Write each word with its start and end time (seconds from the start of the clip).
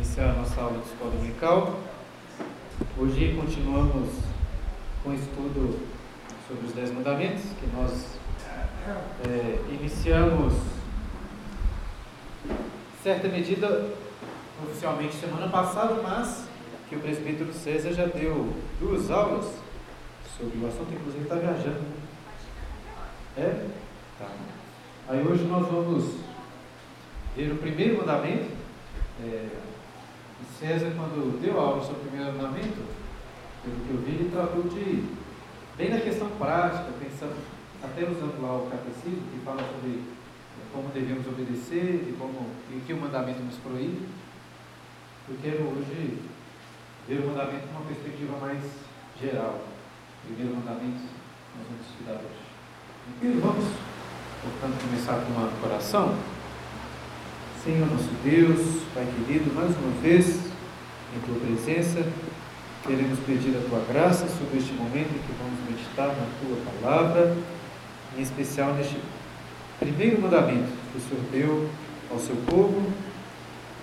iniciar 0.00 0.30
a 0.30 0.32
nossa 0.32 0.58
aula 0.58 0.78
de 0.78 0.88
escola 0.88 1.10
dominical. 1.10 1.78
Hoje 2.96 3.36
continuamos 3.38 4.08
com 5.04 5.10
o 5.10 5.14
estudo 5.14 5.78
sobre 6.48 6.66
os 6.66 6.72
Dez 6.72 6.90
Mandamentos, 6.90 7.42
que 7.42 7.66
nós 7.76 8.18
é, 9.28 9.58
iniciamos, 9.68 10.54
certa 13.02 13.28
medida, 13.28 13.90
oficialmente 14.64 15.16
semana 15.16 15.48
passada, 15.48 16.00
mas 16.02 16.46
que 16.88 16.96
o 16.96 17.00
presbítero 17.00 17.52
César 17.52 17.92
já 17.92 18.06
deu 18.06 18.54
duas 18.80 19.10
aulas 19.10 19.52
sobre 20.38 20.58
o 20.60 20.66
assunto, 20.66 20.94
inclusive 20.94 21.24
está 21.24 21.34
viajando. 21.34 21.84
É? 23.36 23.66
Tá. 24.18 24.28
Aí 25.10 25.22
hoje 25.26 25.44
nós 25.44 25.68
vamos 25.68 26.14
ver 27.36 27.52
o 27.52 27.58
primeiro 27.58 27.98
mandamento. 27.98 28.48
É, 29.22 29.69
César, 30.58 30.92
quando 30.96 31.40
deu 31.40 31.58
aula 31.58 31.82
sobre 31.82 32.02
o 32.02 32.04
primeiro 32.10 32.32
mandamento, 32.32 32.82
pelo 33.62 33.76
que 33.84 33.90
eu 33.90 33.98
vi, 34.04 34.10
ele 34.12 34.30
tratou 34.30 34.62
de, 34.62 35.04
bem 35.76 35.90
na 35.90 36.00
questão 36.00 36.28
prática, 36.38 36.92
pensando, 36.98 37.36
até 37.82 38.02
usando 38.02 38.40
lá 38.42 38.56
o 38.56 38.70
catecismo, 38.70 39.22
que 39.32 39.44
fala 39.44 39.62
sobre 39.62 40.02
como 40.72 40.88
devemos 40.94 41.26
obedecer, 41.26 42.04
de 42.04 42.12
como, 42.12 42.46
e 42.70 42.80
que 42.86 42.92
o 42.92 43.00
mandamento 43.00 43.40
nos 43.42 43.56
proíbe. 43.56 44.06
Eu 45.28 45.36
quero 45.42 45.64
hoje 45.64 46.18
ver 47.08 47.20
o 47.20 47.28
mandamento 47.28 47.66
numa 47.66 47.86
perspectiva 47.86 48.38
mais 48.38 48.62
geral. 49.20 49.60
O 50.22 50.26
primeiro 50.26 50.56
mandamento 50.56 51.00
nós 51.56 51.66
vamos 51.66 51.86
estudar 51.86 52.20
hoje. 52.20 52.50
E 53.22 53.40
vamos, 53.40 53.64
portanto, 54.42 54.80
começar 54.82 55.24
com 55.24 55.32
uma 55.32 55.50
oração. 55.66 56.14
Senhor 57.62 57.86
nosso 57.90 58.08
Deus, 58.24 58.58
Pai 58.94 59.04
querido, 59.04 59.52
mais 59.54 59.68
uma 59.76 59.90
vez, 60.00 60.28
em 61.14 61.20
Tua 61.26 61.38
presença, 61.40 62.02
queremos 62.86 63.18
pedir 63.18 63.54
a 63.54 63.68
Tua 63.68 63.84
graça 63.86 64.26
sobre 64.28 64.56
este 64.56 64.72
momento 64.72 65.10
em 65.10 65.18
que 65.18 65.32
vamos 65.38 65.60
meditar 65.68 66.06
na 66.06 66.26
Tua 66.40 66.56
palavra, 66.72 67.36
em 68.16 68.22
especial 68.22 68.72
neste 68.72 68.96
primeiro 69.78 70.22
mandamento 70.22 70.72
que 70.90 70.96
o 70.96 71.00
Senhor 71.02 71.22
deu 71.30 71.70
ao 72.10 72.18
seu 72.18 72.34
povo 72.46 72.90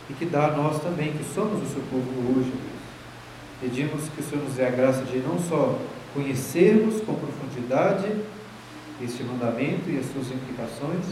e 0.09 0.13
que 0.13 0.25
dá 0.25 0.47
a 0.47 0.57
nós 0.57 0.81
também, 0.81 1.13
que 1.13 1.23
somos 1.35 1.61
o 1.61 1.71
seu 1.71 1.83
povo 1.83 2.09
hoje, 2.31 2.49
Deus. 2.49 2.81
Pedimos 3.61 4.09
que 4.09 4.21
o 4.21 4.23
Senhor 4.23 4.43
nos 4.43 4.55
dê 4.55 4.65
a 4.65 4.71
graça 4.71 5.03
de 5.03 5.19
não 5.19 5.37
só 5.37 5.79
conhecermos 6.15 6.99
com 7.01 7.13
profundidade 7.13 8.07
este 9.03 9.21
mandamento 9.21 9.87
e 9.87 9.99
as 9.99 10.11
suas 10.11 10.31
implicações, 10.31 11.05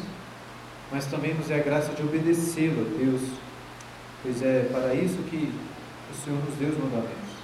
mas 0.95 1.07
também 1.07 1.33
nos 1.33 1.51
é 1.51 1.55
a 1.55 1.61
graça 1.61 1.91
de 1.91 2.01
obedecê-lo, 2.03 2.85
Deus, 2.97 3.21
pois 4.23 4.41
é 4.41 4.69
para 4.71 4.93
isso 4.93 5.17
que 5.29 5.51
o 6.09 6.23
Senhor 6.23 6.39
nos 6.39 6.55
deu 6.55 6.69
os 6.69 6.77
mandamentos. 6.77 7.35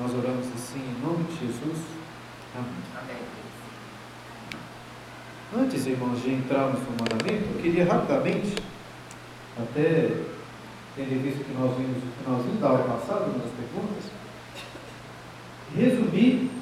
Nós 0.00 0.14
oramos 0.14 0.46
assim 0.54 0.78
em 0.78 1.04
nome 1.04 1.24
de 1.24 1.48
Jesus. 1.48 1.82
Amém. 2.54 2.70
Amém. 2.96 3.16
Antes, 5.64 5.84
irmãos, 5.84 6.22
de 6.22 6.30
entrarmos 6.32 6.78
no 6.78 6.90
mandamento, 6.92 7.56
eu 7.56 7.60
queria 7.60 7.86
rapidamente, 7.86 8.54
até 9.58 10.22
tendo 10.94 11.22
visto 11.24 11.44
que 11.44 11.54
nós 11.58 11.76
vimos 11.76 11.96
no 12.04 12.12
finalzinho 12.22 12.60
da 12.60 12.68
aula 12.68 12.84
passada, 12.84 13.24
das 13.24 13.50
perguntas, 13.50 14.04
resumir 15.74 16.52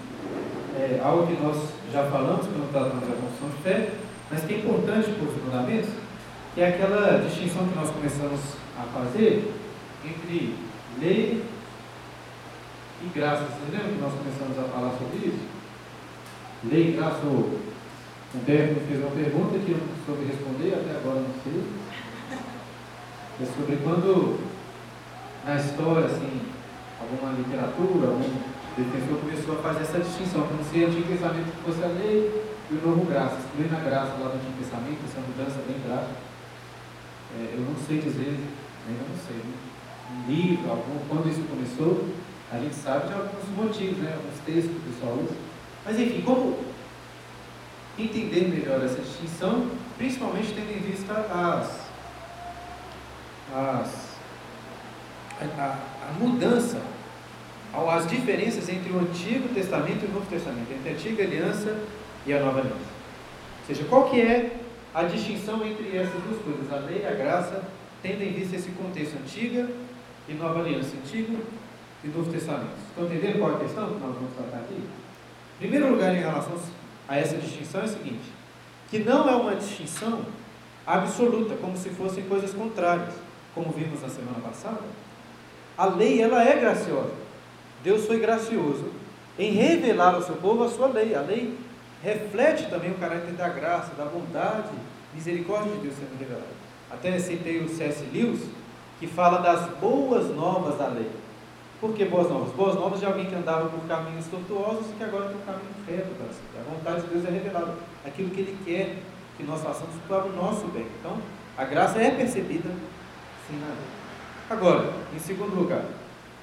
é, 0.75 1.03
algo 1.05 1.27
que 1.27 1.43
nós 1.43 1.69
já 1.93 2.05
falamos 2.05 2.47
quando 2.47 2.73
tratamos 2.73 3.07
da 3.07 3.15
confissão 3.15 3.51
de 3.51 3.63
fé, 3.63 3.93
mas 4.31 4.43
que 4.43 4.55
é 4.55 4.59
importante 4.61 5.11
para 5.11 5.29
os 5.29 5.35
fundamentos, 5.35 6.04
que 6.55 6.61
é 6.61 6.69
aquela 6.69 7.19
distinção 7.19 7.67
que 7.67 7.75
nós 7.75 7.91
começamos 7.91 8.41
a 8.79 8.83
fazer 8.95 9.53
entre 10.05 10.55
lei 11.01 11.45
e 13.03 13.07
graça. 13.13 13.43
Vocês 13.43 13.73
lembram 13.73 13.95
que 13.95 14.01
nós 14.01 14.13
começamos 14.15 14.59
a 14.59 14.63
falar 14.73 14.93
sobre 14.93 15.27
isso? 15.27 15.41
Lei 16.71 16.91
e 16.91 16.93
graça, 16.93 17.27
o 17.27 17.59
Humberto 18.35 18.81
fez 18.87 19.01
uma 19.01 19.11
pergunta 19.11 19.59
que 19.59 19.73
eu 19.73 19.79
não 19.79 20.07
soube 20.07 20.27
responder, 20.27 20.75
até 20.75 20.97
agora 20.97 21.21
não 21.21 21.35
sei. 21.43 21.61
É 23.43 23.47
sobre 23.47 23.77
quando 23.83 24.39
na 25.45 25.57
história, 25.57 26.07
assim, 26.07 26.41
alguma 27.01 27.33
literatura, 27.33 28.15
algum 28.15 28.31
defensor 28.79 29.19
começou 29.19 29.59
a 29.59 29.63
fazer 29.63 29.83
essa 29.83 29.99
distinção, 29.99 30.47
como 30.47 30.63
se 30.63 30.79
o 30.79 30.87
Antigo 30.87 31.09
Testamento 31.09 31.51
fosse 31.65 31.83
a 31.83 31.89
lei 31.89 32.45
e 32.71 32.75
o 32.75 32.87
Novo 32.87 33.07
Graça, 33.07 33.39
excluindo 33.43 33.75
a 33.75 33.81
graça 33.81 34.13
lá 34.23 34.29
do 34.29 34.37
Antigo 34.37 34.59
Testamento, 34.61 35.03
essa 35.05 35.21
mudança 35.21 35.59
bem 35.67 35.83
drástica. 35.85 36.34
É, 37.37 37.55
eu 37.55 37.61
não 37.61 37.77
sei 37.87 37.99
dizer, 37.99 38.39
ainda 38.87 39.03
não 39.09 39.17
sei, 39.27 39.37
né? 39.37 39.55
um 40.11 40.31
livro, 40.31 40.71
algum, 40.71 40.99
quando 41.09 41.29
isso 41.29 41.43
começou, 41.49 42.09
a 42.53 42.59
gente 42.59 42.75
sabe 42.75 43.09
de 43.09 43.15
alguns 43.15 43.49
motivos, 43.57 43.99
né? 43.99 44.15
alguns 44.15 44.39
textos 44.45 44.71
que 44.71 44.89
o 44.89 44.93
pessoal 44.93 45.19
usa. 45.23 45.35
Mas 45.85 45.99
enfim, 45.99 46.23
como 46.23 46.59
entender 47.99 48.49
melhor 48.49 48.83
essa 48.85 49.01
distinção, 49.01 49.71
principalmente 49.97 50.53
tendo 50.53 50.71
em 50.71 50.81
vista 50.81 51.13
as, 51.13 51.89
as 53.55 54.15
a, 55.59 55.79
a, 56.09 56.13
mudança 56.19 56.81
as 57.89 58.07
diferenças 58.09 58.69
entre 58.69 58.93
o 58.93 59.01
Antigo 59.01 59.49
Testamento 59.53 60.05
e 60.05 60.07
o 60.07 60.13
Novo 60.13 60.27
Testamento, 60.27 60.73
entre 60.73 60.91
a 60.91 60.93
Antiga 60.93 61.25
Aliança 61.25 61.77
e 62.25 62.33
a 62.33 62.41
Nova 62.41 62.61
Aliança. 62.61 62.79
Ou 62.79 63.67
seja, 63.67 63.85
qual 63.89 64.09
que 64.09 64.21
é 64.21 64.64
a 64.95 65.03
distinção 65.03 65.67
entre 65.67 65.97
essas 65.97 66.23
duas 66.23 66.41
coisas, 66.41 66.73
a 66.73 66.77
lei 66.77 67.03
e 67.03 67.07
a 67.07 67.15
graça, 67.15 67.65
tendo 68.01 68.23
em 68.23 68.33
vista 68.33 68.55
esse 68.55 68.71
contexto 68.71 69.17
Antiga 69.17 69.69
e 70.29 70.35
Nova 70.35 70.61
Aliança, 70.61 70.97
Antigo 70.97 71.37
e 72.05 72.09
Novo 72.09 72.31
Testamento. 72.31 72.77
Estão 72.89 73.07
entendendo 73.07 73.41
qual 73.41 73.53
é 73.53 73.55
a 73.57 73.59
questão 73.59 73.89
que 73.89 74.01
nós 74.01 74.15
vamos 74.15 74.33
tratar 74.35 74.59
aqui? 74.59 74.77
Em 74.77 75.59
primeiro 75.59 75.91
lugar, 75.91 76.15
em 76.15 76.21
relação 76.21 76.61
a 77.09 77.19
essa 77.19 77.37
distinção, 77.37 77.81
é 77.81 77.85
o 77.85 77.89
seguinte, 77.89 78.33
que 78.89 79.01
não 79.01 79.29
é 79.29 79.35
uma 79.35 79.57
distinção 79.57 80.25
absoluta, 80.87 81.57
como 81.57 81.77
se 81.77 81.91
fossem 81.91 82.25
coisas 82.25 82.53
contrárias, 82.53 83.15
como 83.53 83.73
vimos 83.73 84.01
na 84.01 84.09
semana 84.09 84.39
passada. 84.41 84.81
A 85.77 85.87
lei, 85.87 86.23
ela 86.23 86.43
é 86.43 86.57
graciosa. 86.57 87.13
Deus 87.83 88.07
foi 88.07 88.21
gracioso 88.21 88.93
em 89.39 89.53
revelar 89.53 90.15
ao 90.15 90.23
seu 90.23 90.37
povo 90.37 90.63
a 90.63 90.69
sua 90.69 90.87
lei. 90.87 91.15
A 91.15 91.21
lei 91.21 91.59
reflete 92.05 92.69
também 92.69 92.91
o 92.91 92.95
caráter 92.97 93.33
da 93.33 93.49
graça, 93.49 93.95
da 93.95 94.05
bondade, 94.05 94.69
misericórdia 95.15 95.73
de 95.73 95.79
Deus 95.79 95.95
sendo 95.95 96.19
revelada. 96.19 96.47
Até 96.91 97.19
citei 97.19 97.61
o 97.61 97.69
C.S. 97.69 98.05
Lewis, 98.13 98.43
que 99.01 99.07
fala 99.07 99.39
das 99.39 99.67
boas 99.79 100.29
novas 100.37 100.79
da 100.79 100.89
lei. 100.89 101.11
Por 101.81 101.95
que 101.95 102.05
boas 102.05 102.29
novas? 102.29 102.53
Boas 102.53 102.75
novas 102.75 103.01
de 103.01 103.07
alguém 103.07 103.25
que 103.27 103.35
andava 103.35 103.69
por 103.69 103.81
caminhos 103.89 104.27
tortuosos 104.27 104.91
e 104.91 104.95
que 104.95 105.05
agora 105.05 105.29
tem 105.29 105.37
um 105.37 105.41
caminho 105.41 105.75
reto 105.87 106.15
para 106.15 106.27
seguir. 106.29 106.61
A 106.61 106.75
vontade 106.75 107.03
de 107.03 107.09
Deus 107.09 107.25
é 107.25 107.31
revelada. 107.31 107.75
Aquilo 108.07 108.31
que 108.31 108.41
Ele 108.41 108.59
quer 108.65 108.97
que 109.37 109.43
nós 109.43 109.63
façamos 109.63 109.95
para 110.07 110.25
o 110.25 110.33
nosso 110.33 110.67
bem. 110.69 110.87
Então, 111.01 111.19
a 111.57 111.65
graça 111.65 111.99
é 111.99 112.11
percebida 112.11 112.69
sim 113.49 113.57
na 113.57 113.67
lei. 113.67 113.77
Agora, 114.51 114.93
em 115.15 115.19
segundo 115.19 115.57
lugar, 115.57 115.85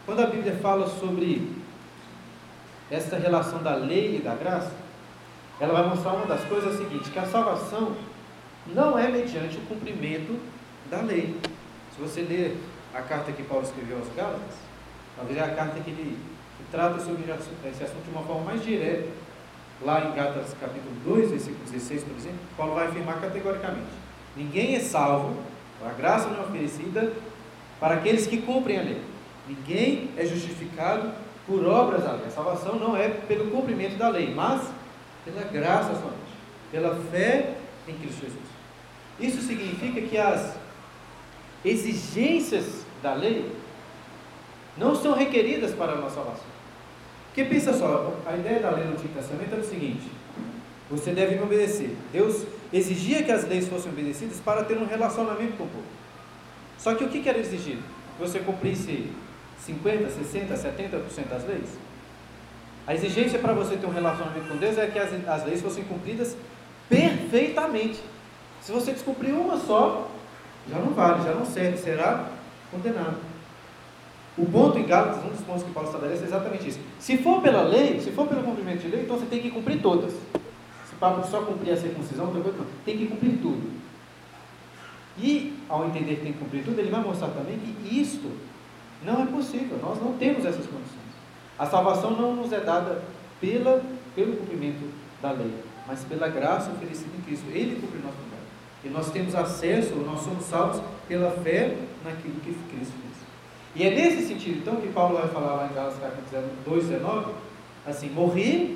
quando 0.06 0.22
a 0.22 0.26
Bíblia 0.26 0.56
fala 0.56 0.88
sobre 0.88 1.56
essa 2.90 3.16
relação 3.18 3.64
da 3.64 3.76
lei 3.76 4.18
e 4.18 4.22
da 4.22 4.36
graça, 4.36 4.81
ela 5.62 5.74
vai 5.74 5.90
mostrar 5.90 6.14
uma 6.14 6.26
das 6.26 6.44
coisas 6.46 6.76
seguintes, 6.76 7.10
que 7.10 7.20
a 7.20 7.26
salvação 7.26 7.96
não 8.74 8.98
é 8.98 9.08
mediante 9.08 9.58
o 9.58 9.62
cumprimento 9.62 10.40
da 10.90 11.02
lei. 11.02 11.36
Se 11.96 12.02
você 12.02 12.22
ler 12.22 12.58
a 12.92 13.02
carta 13.04 13.32
que 13.32 13.44
Paulo 13.44 13.64
escreveu 13.64 14.00
aos 14.00 14.08
Gálatas, 14.16 14.56
talvez 15.16 15.38
é 15.38 15.42
a 15.44 15.54
carta 15.54 15.80
que 15.80 15.92
ele 15.92 16.18
que 16.58 16.72
trata 16.72 17.00
sobre 17.00 17.24
esse 17.70 17.84
assunto 17.84 18.04
de 18.04 18.10
uma 18.10 18.24
forma 18.24 18.44
mais 18.44 18.64
direta. 18.64 19.08
Lá 19.84 20.04
em 20.04 20.16
Gálatas 20.16 20.56
capítulo 20.60 20.96
2, 21.06 21.30
versículo 21.30 21.64
16, 21.70 22.04
por 22.06 22.18
exemplo, 22.18 22.40
Paulo 22.58 22.74
vai 22.74 22.88
afirmar 22.88 23.22
categoricamente: 23.22 23.92
ninguém 24.36 24.76
é 24.76 24.80
salvo, 24.80 25.38
a 25.86 25.94
graça 25.94 26.28
não 26.30 26.42
é 26.42 26.46
oferecida 26.48 27.14
para 27.80 27.96
aqueles 27.96 28.26
que 28.26 28.42
cumprem 28.42 28.80
a 28.80 28.82
lei. 28.82 29.02
Ninguém 29.48 30.10
é 30.18 30.26
justificado 30.26 31.12
por 31.46 31.64
obras 31.68 32.04
da 32.04 32.14
lei. 32.14 32.26
A 32.26 32.32
salvação 32.32 32.76
não 32.78 32.98
é 32.98 33.10
pelo 33.10 33.52
cumprimento 33.52 33.98
da 33.98 34.10
lei, 34.10 34.34
mas 34.34 34.81
pela 35.26 35.44
graça 35.44 35.94
somente, 35.96 36.32
pela 36.72 36.96
fé 37.12 37.56
em 37.88 37.94
Cristo 37.96 38.22
Jesus. 38.22 38.52
Isso 39.20 39.42
significa 39.42 40.02
que 40.02 40.18
as 40.18 40.56
exigências 41.64 42.84
da 43.04 43.14
lei 43.14 43.52
não 44.78 44.96
são 44.96 45.14
requeridas 45.14 45.74
para 45.74 45.94
a 45.94 45.96
nossa 45.96 46.16
salvação. 46.16 46.52
Porque 47.28 47.46
pensa 47.46 47.74
só, 47.74 48.14
a 48.26 48.36
ideia 48.36 48.60
da 48.60 48.72
lei 48.72 48.84
no 48.86 48.94
Antigo 48.94 49.14
Testamento 49.14 49.54
era 49.54 49.62
o 49.62 49.66
seguinte: 49.66 50.10
você 50.90 51.12
deve 51.12 51.36
me 51.36 51.44
obedecer. 51.44 51.96
Deus 52.12 52.46
exigia 52.74 53.24
que 53.24 53.32
as 53.32 53.48
leis 53.48 53.68
fossem 53.68 53.92
obedecidas 53.92 54.40
para 54.40 54.64
ter 54.64 54.78
um 54.78 54.86
relacionamento 54.86 55.56
com 55.58 55.64
o 55.64 55.68
povo. 55.68 55.86
Só 56.78 56.96
que 56.96 57.04
o 57.04 57.10
que 57.10 57.28
era 57.28 57.38
exigido? 57.38 57.82
Que 58.18 58.28
você 58.28 58.40
cumprisse 58.40 59.10
50%, 59.66 60.08
60%, 60.32 60.48
70% 60.50 61.28
das 61.30 61.48
leis? 61.48 61.70
A 62.88 62.96
exigência 62.96 63.40
para 63.40 63.54
você 63.54 63.78
ter 63.78 63.86
um 63.86 63.92
relacionamento 63.92 64.48
com 64.48 64.58
Deus 64.58 64.78
é 64.78 64.88
que 64.88 64.98
as, 64.98 65.12
as 65.28 65.46
leis 65.46 65.62
fossem 65.62 65.84
cumpridas 65.84 66.36
perfeitamente. 66.90 68.00
Se 68.62 68.72
você 68.72 68.92
descumprir 68.92 69.34
uma 69.34 69.58
só, 69.58 70.10
já 70.70 70.78
não 70.78 70.94
vale, 70.94 71.24
já 71.24 71.34
não 71.34 71.46
serve, 71.46 71.78
será 71.78 72.28
condenado. 72.72 73.18
O 74.38 74.46
ponto 74.46 74.78
em 74.78 74.86
Gálatas, 74.86 75.24
um 75.26 75.30
dos 75.30 75.42
pontos 75.42 75.64
que 75.64 75.72
Paulo 75.72 75.90
estabelece 75.90 76.24
é 76.24 76.28
exatamente 76.28 76.68
isso. 76.68 76.80
Se 77.00 77.18
for 77.18 77.42
pela 77.42 77.64
lei, 77.64 78.00
se 78.00 78.12
for 78.12 78.28
pelo 78.28 78.44
cumprimento 78.44 78.80
de 78.80 78.88
lei, 78.88 79.02
então 79.02 79.18
você 79.18 79.26
tem 79.26 79.42
que 79.42 79.52
cumprir 79.52 79.82
todas. 79.82 80.14
Se 80.14 80.96
papo 81.00 81.28
só 81.28 81.42
cumprir 81.42 81.74
a 81.74 81.78
circuncisão, 81.78 82.34
tem 82.86 82.98
que 82.98 83.08
cumprir 83.08 83.40
tudo. 83.42 83.70
E, 85.18 85.54
ao 85.68 85.86
entender 85.86 86.16
que 86.16 86.22
tem 86.22 86.34
que 86.34 86.40
cumprir 86.40 86.64
tudo, 86.64 86.80
ele 86.80 86.90
vai 86.90 87.02
mostrar 87.02 87.28
também 87.30 87.60
que 87.60 88.00
isto 88.00 88.32
não 89.04 89.22
é 89.22 89.26
possível. 89.26 89.78
Nós 89.82 90.02
não 90.02 90.14
temos 90.14 90.46
essas 90.46 90.66
condições. 90.66 91.01
A 91.62 91.68
salvação 91.68 92.10
não 92.10 92.36
nos 92.36 92.52
é 92.52 92.60
dada 92.60 93.04
pela, 93.40 93.84
pelo 94.16 94.36
cumprimento 94.36 94.84
da 95.22 95.30
lei, 95.32 95.54
mas 95.88 96.04
pela 96.06 96.28
graça 96.28 96.72
oferecida 96.72 97.12
em 97.16 97.22
Cristo. 97.22 97.46
Ele 97.52 97.80
cumpre 97.80 98.00
nosso 98.00 98.18
lugar. 98.18 98.40
E 98.84 98.90
nós 98.90 99.12
temos 99.12 99.36
acesso, 99.36 99.94
nós 99.98 100.22
somos 100.22 100.44
salvos 100.46 100.82
pela 101.08 101.30
fé 101.30 101.78
naquilo 102.04 102.34
que 102.40 102.52
Cristo 102.52 102.64
fez. 102.72 102.88
E 103.76 103.84
é 103.84 103.92
nesse 103.92 104.28
sentido, 104.28 104.58
então, 104.58 104.78
que 104.78 104.88
Paulo 104.88 105.20
vai 105.20 105.28
falar 105.28 105.54
lá 105.54 105.70
em 105.72 105.76
Gálatas 105.76 106.00
2,19, 106.68 107.26
assim, 107.86 108.10
morrer 108.10 108.76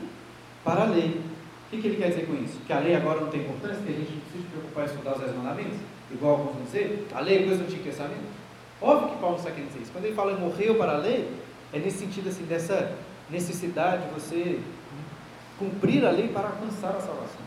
para 0.63 0.83
a 0.83 0.85
lei. 0.85 1.21
O 1.65 1.69
que, 1.71 1.81
que, 1.81 1.87
ele 1.87 1.97
quer 1.97 2.09
dizer 2.09 2.27
com 2.27 2.35
isso? 2.35 2.59
Que 2.67 2.71
a 2.71 2.77
lei 2.77 2.95
agora 2.95 3.19
não 3.19 3.29
tem 3.29 3.41
importância, 3.41 3.81
que 3.81 3.91
a 3.91 3.95
gente 3.95 4.11
não 4.11 4.21
precisa 4.21 4.43
se 4.43 4.49
preocupar 4.51 4.83
em 4.83 4.87
estudar 4.89 5.13
os 5.13 5.21
dez 5.21 5.35
mandamentos, 5.35 5.79
igual 6.11 6.33
alguns 6.33 6.53
vão 6.53 6.63
dizer, 6.65 7.07
a 7.15 7.19
lei 7.19 7.37
é 7.37 7.43
coisa 7.45 7.63
do 7.63 7.63
Antigo 7.63 7.83
Testamento. 7.83 8.45
Óbvio 8.79 9.09
que 9.09 9.15
Paulo 9.15 9.31
não 9.31 9.39
está 9.39 9.49
querendo 9.49 9.69
dizer 9.69 9.81
isso. 9.81 9.91
Quando 9.91 10.05
ele 10.05 10.13
fala 10.13 10.37
morreu 10.37 10.75
para 10.75 10.91
a 10.91 10.97
lei, 10.97 11.27
é 11.75 11.79
nesse 11.79 11.97
sentido 11.97 12.29
assim, 12.29 12.45
dessa 12.45 12.97
necessidade 13.29 14.07
de 14.07 14.13
você 14.13 14.59
cumprir 15.59 16.05
a 16.05 16.11
lei 16.11 16.29
para 16.29 16.47
alcançar 16.47 16.89
a 16.89 17.01
salvação. 17.01 17.41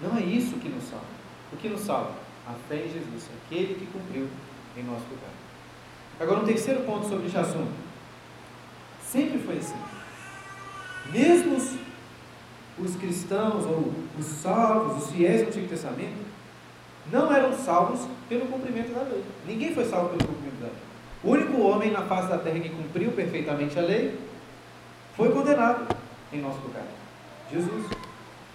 Não 0.00 0.16
é 0.16 0.20
isso 0.20 0.56
que 0.56 0.68
nos 0.68 0.84
salva. 0.84 1.06
O 1.52 1.56
que 1.56 1.68
nos 1.68 1.80
salva? 1.80 2.12
A 2.46 2.52
fé 2.68 2.76
em 2.76 2.92
Jesus, 2.92 3.30
aquele 3.46 3.74
que 3.74 3.86
cumpriu 3.86 4.28
em 4.76 4.82
nosso 4.82 5.04
lugar. 5.10 5.30
Agora, 6.20 6.40
um 6.40 6.44
terceiro 6.44 6.82
ponto 6.82 7.08
sobre 7.08 7.26
este 7.26 7.38
assunto. 7.38 7.72
Sempre 9.02 9.38
foi 9.38 9.56
assim. 9.56 9.78
Mesmo 11.10 11.56
os, 11.56 11.76
os 12.78 12.96
cristãos, 12.96 13.64
ou 13.64 13.92
os 14.18 14.26
salvos, 14.26 15.04
os 15.04 15.10
fiéis 15.12 15.42
do 15.42 15.48
Antigo 15.48 15.68
Testamento, 15.68 16.26
não 17.10 17.32
eram 17.32 17.56
salvos 17.56 18.06
pelo 18.28 18.46
cumprimento 18.46 18.92
da 18.92 19.02
lei. 19.02 19.24
Ninguém 19.46 19.74
foi 19.74 19.84
salvo 19.84 20.10
pelo 20.10 20.28
cumprimento. 20.28 20.45
O 21.22 21.30
único 21.30 21.60
homem 21.60 21.90
na 21.90 22.02
face 22.02 22.28
da 22.28 22.38
terra 22.38 22.60
que 22.60 22.68
cumpriu 22.68 23.12
perfeitamente 23.12 23.78
a 23.78 23.82
lei 23.82 24.18
foi 25.16 25.30
condenado 25.32 25.86
em 26.32 26.40
nosso 26.40 26.60
lugar. 26.60 26.84
Jesus. 27.50 27.86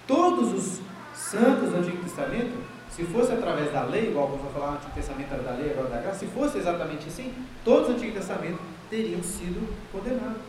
Todos 0.06 0.52
os 0.52 0.80
santos 1.14 1.70
do 1.70 1.76
Antigo 1.76 2.02
Testamento 2.02 2.72
se 2.94 3.04
fosse 3.04 3.32
através 3.32 3.72
da 3.72 3.84
lei, 3.84 4.10
igual 4.10 4.28
vamos 4.28 4.52
falar, 4.52 4.72
o 4.72 4.74
Antigo 4.74 4.92
Testamento 4.94 5.32
era 5.32 5.42
da 5.42 5.52
lei, 5.52 5.70
agora 5.70 5.88
da 5.88 6.00
graça, 6.02 6.18
se 6.18 6.26
fosse 6.26 6.58
exatamente 6.58 7.08
assim, 7.08 7.32
todos 7.64 7.88
os 7.88 7.94
Antigo 7.94 8.12
Testamento 8.12 8.58
teriam 8.90 9.22
sido 9.22 9.66
condenados. 9.90 10.42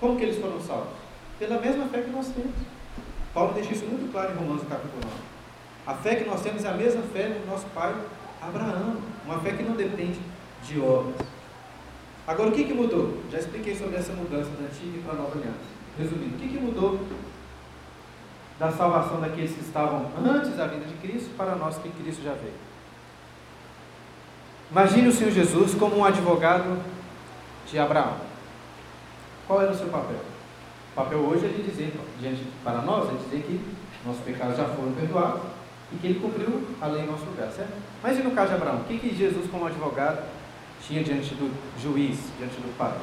Como 0.00 0.16
que 0.16 0.22
eles 0.22 0.38
foram 0.38 0.58
salvos? 0.60 0.94
Pela 1.38 1.60
mesma 1.60 1.86
fé 1.88 2.00
que 2.00 2.10
nós 2.10 2.28
temos. 2.28 2.52
Paulo 3.34 3.52
deixa 3.52 3.74
isso 3.74 3.84
muito 3.84 4.10
claro 4.10 4.32
em 4.32 4.36
Romanos 4.36 4.62
capítulo 4.66 5.02
9. 5.02 5.14
A 5.86 5.94
fé 5.94 6.16
que 6.16 6.24
nós 6.24 6.40
temos 6.40 6.64
é 6.64 6.68
a 6.68 6.74
mesma 6.74 7.02
fé 7.12 7.28
do 7.28 7.46
nosso 7.46 7.66
pai 7.74 7.94
Abraão, 8.40 8.96
uma 9.26 9.38
fé 9.40 9.52
que 9.52 9.62
não 9.62 9.76
depende 9.76 10.18
de 10.64 10.80
obras. 10.80 11.14
Agora, 12.30 12.48
o 12.48 12.52
que, 12.52 12.62
que 12.62 12.72
mudou? 12.72 13.18
Já 13.28 13.38
expliquei 13.38 13.74
sobre 13.74 13.96
essa 13.96 14.12
mudança 14.12 14.50
da 14.50 14.68
antiga 14.68 15.02
para 15.04 15.14
a 15.14 15.16
nova 15.16 15.36
aliança. 15.36 15.58
Resumindo, 15.98 16.36
o 16.36 16.38
que, 16.38 16.48
que 16.48 16.60
mudou 16.60 17.00
da 18.56 18.70
salvação 18.70 19.20
daqueles 19.20 19.52
que 19.52 19.62
estavam 19.62 20.08
antes 20.24 20.54
da 20.54 20.68
vinda 20.68 20.84
de 20.84 20.94
Cristo 20.98 21.30
para 21.36 21.56
nós 21.56 21.78
que 21.78 21.88
Cristo 21.88 22.22
já 22.22 22.34
veio. 22.34 22.54
Imagine 24.70 25.08
o 25.08 25.12
Senhor 25.12 25.32
Jesus 25.32 25.74
como 25.74 25.96
um 25.96 26.04
advogado 26.04 26.80
de 27.66 27.78
Abraão. 27.80 28.14
Qual 29.48 29.60
era 29.60 29.72
o 29.72 29.76
seu 29.76 29.88
papel? 29.88 30.20
O 30.92 30.94
papel 30.94 31.18
hoje 31.18 31.46
é 31.46 31.48
de 31.48 31.64
dizer, 31.64 31.92
diante 32.20 32.46
para 32.62 32.80
nós, 32.82 33.08
é 33.08 33.16
dizer 33.24 33.42
que 33.42 33.60
nossos 34.06 34.22
pecados 34.22 34.56
já 34.56 34.66
foram 34.66 34.92
perdoados 34.92 35.42
e 35.92 35.96
que 35.96 36.06
ele 36.06 36.20
cumpriu 36.20 36.64
a 36.80 36.86
lei 36.86 37.02
em 37.02 37.06
nosso 37.06 37.24
lugar, 37.24 37.50
certo? 37.50 37.72
Mas 38.00 38.16
e 38.16 38.22
no 38.22 38.30
caso 38.30 38.50
de 38.50 38.54
Abraão? 38.54 38.82
O 38.82 38.84
que, 38.84 38.98
que 38.98 39.16
Jesus, 39.16 39.50
como 39.50 39.66
advogado, 39.66 40.22
tinha 40.86 41.02
diante 41.02 41.34
do 41.34 41.52
juiz, 41.80 42.18
diante 42.38 42.54
do 42.56 42.76
pai? 42.76 42.94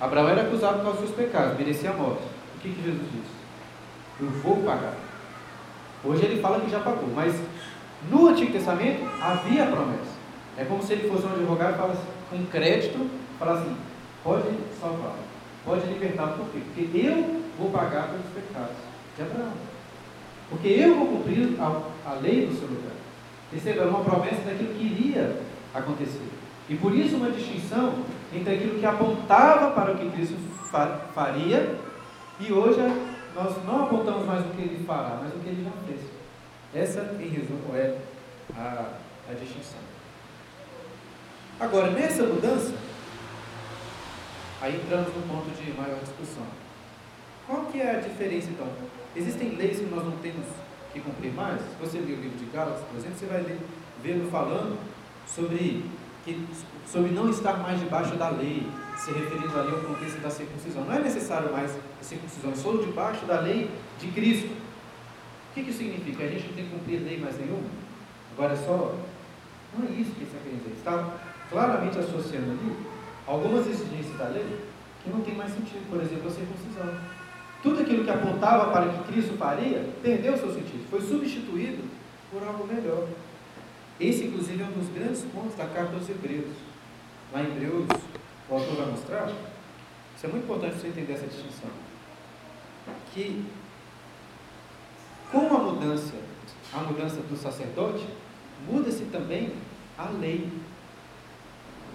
Abraão 0.00 0.28
era 0.28 0.42
acusado 0.42 0.78
por 0.78 0.84
causa 0.84 1.00
dos 1.02 1.14
pecados, 1.14 1.58
merecia 1.58 1.90
a 1.90 1.94
morte. 1.94 2.22
O 2.56 2.60
que, 2.60 2.70
que 2.70 2.82
Jesus 2.82 3.06
disse? 3.12 3.40
Eu 4.20 4.30
vou 4.42 4.56
pagar. 4.62 4.94
Hoje 6.02 6.24
ele 6.24 6.40
fala 6.40 6.60
que 6.60 6.70
já 6.70 6.80
pagou, 6.80 7.08
mas 7.14 7.34
no 8.10 8.28
Antigo 8.28 8.52
Testamento 8.52 9.04
havia 9.20 9.66
promessa. 9.66 10.20
É 10.56 10.64
como 10.64 10.82
se 10.82 10.94
ele 10.94 11.08
fosse 11.08 11.26
um 11.26 11.32
advogado 11.32 11.76
falasse, 11.76 12.00
com 12.30 12.44
crédito, 12.46 13.10
falasse 13.38 13.62
assim, 13.62 13.76
pode 14.24 14.48
salvar, 14.80 15.14
pode 15.64 15.86
libertar, 15.86 16.28
por 16.28 16.46
quê? 16.50 16.60
Porque 16.74 16.98
eu 16.98 17.42
vou 17.58 17.70
pagar 17.70 18.08
pelos 18.08 18.26
pecados 18.34 18.76
de 19.16 19.22
Abraão. 19.22 19.52
Porque 20.48 20.68
eu 20.68 20.94
vou 20.96 21.06
cumprir 21.06 21.56
a, 21.60 22.10
a 22.10 22.14
lei 22.14 22.46
do 22.46 22.58
seu 22.58 22.68
lugar. 22.68 22.92
Perceba, 23.50 23.82
é 23.82 23.86
uma 23.86 24.04
promessa 24.04 24.42
daquilo 24.42 24.74
que 24.74 24.84
iria 24.84 25.36
acontecer. 25.74 26.22
E 26.68 26.76
por 26.76 26.94
isso 26.94 27.16
uma 27.16 27.30
distinção 27.30 27.94
entre 28.32 28.54
aquilo 28.54 28.78
que 28.78 28.86
apontava 28.86 29.72
para 29.72 29.92
o 29.92 29.98
que 29.98 30.10
Cristo 30.10 30.36
faria 31.14 31.76
e 32.38 32.52
hoje 32.52 32.78
nós 33.34 33.64
não 33.64 33.84
apontamos 33.84 34.24
mais 34.26 34.46
o 34.46 34.50
que 34.50 34.62
ele 34.62 34.84
fará, 34.86 35.18
mas 35.22 35.34
o 35.34 35.38
que 35.38 35.48
ele 35.48 35.64
já 35.64 35.70
fez. 35.86 36.00
Essa, 36.72 37.16
em 37.20 37.28
resumo, 37.28 37.74
é 37.74 37.98
a, 38.56 38.92
a 39.28 39.34
distinção. 39.34 39.80
Agora, 41.58 41.90
nessa 41.90 42.22
mudança, 42.22 42.72
aí 44.60 44.76
entramos 44.76 45.08
no 45.08 45.22
ponto 45.22 45.50
de 45.60 45.72
maior 45.72 45.98
discussão. 46.00 46.46
Qual 47.46 47.66
que 47.66 47.80
é 47.80 47.96
a 47.96 48.00
diferença, 48.00 48.48
então? 48.50 48.68
Existem 49.16 49.56
leis 49.56 49.78
que 49.78 49.86
nós 49.86 50.04
não 50.04 50.16
temos 50.18 50.46
que 50.92 51.00
cumprir 51.00 51.32
mais? 51.32 51.60
Se 51.60 51.76
você 51.80 51.98
ler 51.98 52.14
o 52.14 52.20
livro 52.20 52.38
de 52.38 52.44
Gálatas, 52.46 52.84
por 52.84 52.96
exemplo, 52.96 53.18
você 53.18 53.26
vai 53.26 53.42
ler, 53.42 53.58
vê-lo 54.02 54.30
falando 54.30 54.78
sobre, 55.34 55.84
que, 56.24 56.46
sobre 56.86 57.10
não 57.12 57.30
estar 57.30 57.54
mais 57.58 57.80
debaixo 57.80 58.16
da 58.16 58.30
lei, 58.30 58.66
se 58.96 59.12
referindo 59.12 59.58
ali 59.58 59.72
ao 59.72 59.80
contexto 59.80 60.20
da 60.20 60.30
circuncisão. 60.30 60.84
Não 60.84 60.94
é 60.94 61.00
necessário 61.00 61.50
mais 61.52 61.72
a 62.00 62.04
circuncisão, 62.04 62.54
sou 62.54 62.84
debaixo 62.84 63.24
da 63.24 63.40
lei 63.40 63.70
de 63.98 64.08
Cristo. 64.08 64.48
O 64.48 65.54
que, 65.54 65.62
que 65.62 65.70
isso 65.70 65.78
significa? 65.78 66.24
A 66.24 66.28
gente 66.28 66.48
não 66.48 66.54
tem 66.54 66.64
que 66.66 66.70
cumprir 66.70 67.00
lei 67.00 67.18
mais 67.18 67.38
nenhuma? 67.38 67.68
Agora 68.32 68.52
é 68.52 68.56
só. 68.56 68.94
Não 69.76 69.88
é 69.88 69.92
isso 69.92 70.12
que 70.12 70.24
está 70.24 70.38
querendo 70.42 70.62
dizer. 70.62 70.76
Está 70.76 71.18
claramente 71.50 71.98
associando 71.98 72.50
ali 72.52 72.76
algumas 73.26 73.66
exigências 73.66 74.16
da 74.16 74.28
lei 74.28 74.60
que 75.02 75.10
não 75.10 75.20
tem 75.22 75.34
mais 75.34 75.52
sentido. 75.52 75.88
Por 75.88 76.00
exemplo, 76.00 76.28
a 76.28 76.30
circuncisão. 76.30 76.94
Tudo 77.62 77.82
aquilo 77.82 78.04
que 78.04 78.10
apontava 78.10 78.70
para 78.70 78.88
que 78.88 79.12
Cristo 79.12 79.36
faria 79.36 79.86
perdeu 80.02 80.36
seu 80.36 80.52
sentido, 80.54 80.88
foi 80.88 81.00
substituído 81.00 81.82
por 82.30 82.42
algo 82.42 82.66
melhor. 82.66 83.06
Esse, 84.00 84.24
inclusive, 84.24 84.62
é 84.62 84.66
um 84.66 84.72
dos 84.72 84.88
grandes 84.88 85.22
pontos 85.24 85.54
da 85.56 85.66
carta 85.66 85.94
aos 85.94 86.08
Hebreus. 86.08 86.56
Lá 87.32 87.42
em 87.42 87.46
Hebreus 87.48 87.86
o 88.48 88.54
autor 88.54 88.74
vai 88.76 88.86
mostrar, 88.86 89.28
isso 90.16 90.26
é 90.26 90.28
muito 90.28 90.44
importante 90.44 90.76
você 90.76 90.88
entender 90.88 91.12
essa 91.12 91.26
distinção. 91.26 91.70
Que 93.12 93.44
com 95.30 95.54
a 95.54 95.58
mudança, 95.58 96.14
a 96.72 96.78
mudança 96.78 97.20
do 97.20 97.36
sacerdote, 97.36 98.06
muda-se 98.66 99.04
também 99.04 99.52
a 99.96 100.08
lei. 100.08 100.50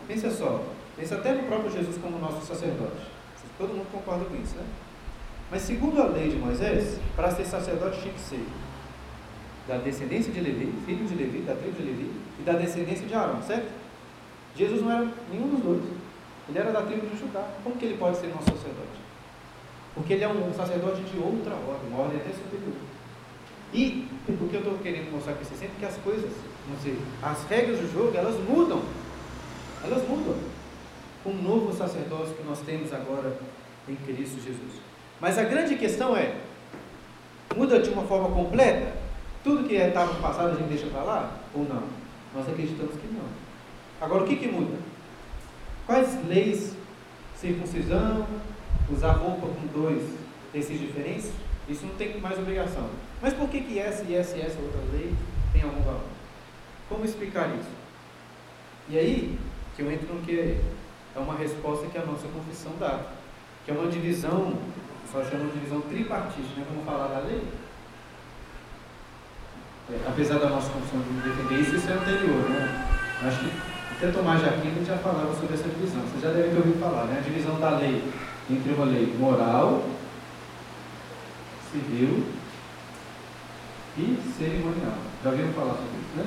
Pensa 0.07 0.29
só, 0.31 0.63
pensa 0.95 1.15
até 1.15 1.33
no 1.33 1.43
próprio 1.43 1.71
Jesus 1.71 1.97
como 1.97 2.19
nosso 2.19 2.45
sacerdote. 2.45 3.07
Todo 3.57 3.74
mundo 3.74 3.91
concorda 3.91 4.25
com 4.25 4.35
isso, 4.35 4.55
né? 4.55 4.65
Mas 5.50 5.63
segundo 5.63 6.01
a 6.01 6.07
lei 6.07 6.29
de 6.29 6.38
Moisés, 6.38 7.00
para 7.15 7.31
ser 7.31 7.45
sacerdote 7.45 8.01
tinha 8.01 8.13
que 8.13 8.19
ser 8.19 8.45
da 9.67 9.77
descendência 9.77 10.31
de 10.31 10.39
Levi, 10.39 10.74
filho 10.86 11.05
de 11.05 11.15
Levi, 11.15 11.39
da 11.39 11.55
tribo 11.55 11.77
de 11.77 11.84
Levi, 11.84 12.12
e 12.39 12.43
da 12.43 12.53
descendência 12.53 13.07
de 13.07 13.13
Arão, 13.13 13.41
certo? 13.41 13.72
Jesus 14.55 14.81
não 14.81 14.91
era 14.91 15.07
nenhum 15.31 15.50
dos 15.50 15.60
dois. 15.62 15.84
Ele 16.48 16.60
era 16.60 16.72
da 16.72 16.81
tribo 16.84 17.07
de 17.07 17.19
Judá. 17.19 17.48
Como 17.63 17.75
que 17.75 17.86
ele 17.86 17.98
pode 17.98 18.17
ser 18.17 18.27
nosso 18.27 18.45
sacerdote? 18.45 19.00
Porque 19.95 20.13
ele 20.13 20.24
é 20.24 20.27
um 20.27 20.53
sacerdote 20.53 21.01
de 21.01 21.17
outra 21.17 21.53
ordem, 21.53 21.89
uma 21.89 22.03
ordem 22.03 22.19
até 22.19 22.29
superior. 22.29 22.75
E 23.74 24.07
o 24.29 24.48
que 24.48 24.53
eu 24.53 24.60
estou 24.60 24.77
querendo 24.77 25.12
mostrar 25.12 25.34
para 25.34 25.43
vocês 25.43 25.60
sempre 25.60 25.75
é 25.77 25.79
que 25.79 25.86
as 25.86 25.98
coisas, 25.98 26.31
não 26.69 26.77
sei, 26.81 26.98
as 27.22 27.43
regras 27.45 27.79
do 27.79 27.91
jogo, 27.91 28.15
elas 28.15 28.36
mudam. 28.48 28.81
Elas 29.84 30.07
mudam. 30.07 30.36
Com 31.24 31.31
o 31.31 31.41
novo 31.41 31.74
sacerdócio 31.74 32.36
que 32.36 32.43
nós 32.43 32.60
temos 32.62 32.93
agora 32.93 33.36
em 33.89 33.95
Cristo 33.95 34.36
Jesus. 34.36 34.79
Mas 35.19 35.38
a 35.38 35.43
grande 35.43 35.75
questão 35.75 36.15
é, 36.15 36.36
muda 37.55 37.79
de 37.79 37.89
uma 37.89 38.03
forma 38.03 38.29
completa? 38.29 39.04
Tudo 39.45 39.67
que 39.67 39.75
estava 39.75 40.11
no 40.11 40.19
passado 40.19 40.53
a 40.53 40.55
gente 40.55 40.69
deixa 40.69 40.87
para 40.87 41.03
lá? 41.03 41.31
Ou 41.53 41.65
não? 41.65 41.83
Nós 42.33 42.49
acreditamos 42.49 42.95
que 42.95 43.07
não. 43.13 43.27
Agora 44.01 44.23
o 44.23 44.27
que, 44.27 44.37
que 44.37 44.47
muda? 44.47 44.75
Quais 45.85 46.17
leis? 46.27 46.75
Circuncisão, 47.35 48.25
usar 48.91 49.11
roupa 49.11 49.45
com 49.45 49.67
dois 49.67 50.01
tecidos 50.51 50.87
diferentes? 50.87 51.31
Isso 51.69 51.85
não 51.85 51.93
tem 51.93 52.19
mais 52.19 52.39
obrigação. 52.39 52.89
Mas 53.21 53.35
por 53.35 53.47
que, 53.47 53.61
que 53.61 53.77
essa 53.77 54.03
e 54.05 54.15
essa 54.15 54.35
e 54.35 54.41
essa 54.41 54.59
outra 54.59 54.81
lei 54.91 55.13
tem 55.53 55.61
algum 55.61 55.83
valor? 55.83 56.01
Como 56.89 57.05
explicar 57.05 57.47
isso? 57.49 57.69
E 58.89 58.97
aí, 58.97 59.39
que 59.75 59.83
eu 59.83 59.91
entro 59.91 60.11
no 60.11 60.21
que 60.23 60.59
é 61.15 61.19
uma 61.19 61.35
resposta 61.35 61.85
que 61.85 61.97
a 61.99 62.05
nossa 62.05 62.27
confissão 62.29 62.71
dá, 62.79 62.99
que 63.63 63.69
é 63.69 63.75
uma 63.75 63.91
divisão, 63.91 64.57
só 65.11 65.23
chama 65.23 65.45
de 65.45 65.51
divisão 65.51 65.81
tripartite, 65.81 66.49
né? 66.57 66.65
Vamos 66.67 66.83
falar 66.83 67.09
da 67.09 67.19
lei? 67.19 67.43
É, 69.91 69.99
apesar 70.07 70.39
da 70.39 70.49
nossa 70.49 70.69
confissão 70.71 70.99
de 70.99 71.29
defender 71.29 71.61
isso, 71.61 71.75
isso 71.75 71.89
é 71.89 71.93
anterior, 71.93 72.49
né? 72.49 72.87
Acho 73.23 73.39
que 73.39 73.51
até 73.97 74.11
Tomás 74.11 74.41
de 74.41 74.49
Aquino 74.49 74.83
já 74.83 74.97
falava 74.97 75.33
sobre 75.35 75.53
essa 75.53 75.69
divisão. 75.69 76.01
Você 76.01 76.25
já 76.25 76.33
deve 76.33 76.49
ter 76.49 76.57
ouvido 76.57 76.79
falar, 76.79 77.05
né? 77.05 77.19
A 77.19 77.21
divisão 77.21 77.59
da 77.59 77.77
lei 77.77 78.03
entre 78.49 78.73
uma 78.73 78.85
lei 78.85 79.15
moral, 79.19 79.83
civil 81.71 82.25
e 83.97 84.19
cerimonial. 84.37 84.97
Já 85.23 85.29
ouviram 85.29 85.53
falar 85.53 85.75
sobre 85.75 85.99
isso, 86.01 86.17
né? 86.17 86.25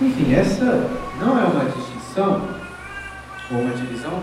Enfim, 0.00 0.34
essa 0.34 0.64
não 1.20 1.38
é 1.38 1.44
uma 1.44 1.64
distinção 1.66 2.48
ou 3.50 3.58
uma 3.58 3.74
divisão 3.74 4.22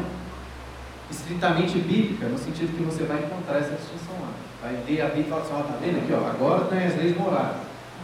estritamente 1.10 1.78
bíblica, 1.80 2.28
no 2.28 2.38
sentido 2.38 2.76
que 2.76 2.84
você 2.84 3.04
vai 3.04 3.20
encontrar 3.24 3.60
essa 3.60 3.76
distinção 3.76 4.16
lá. 4.22 4.32
Vai 4.62 4.76
ver 4.88 5.02
a 5.02 5.06
Bíblia 5.08 5.26
e 5.26 5.30
falar 5.30 5.42
assim, 5.42 5.54
ó, 5.54 5.64
tá 5.64 5.78
vendo 5.82 5.98
aqui, 5.98 6.14
ó, 6.14 6.28
agora 6.28 6.66
tem 6.66 6.86
as 6.86 6.96
leis 6.98 7.18
morais. 7.18 7.58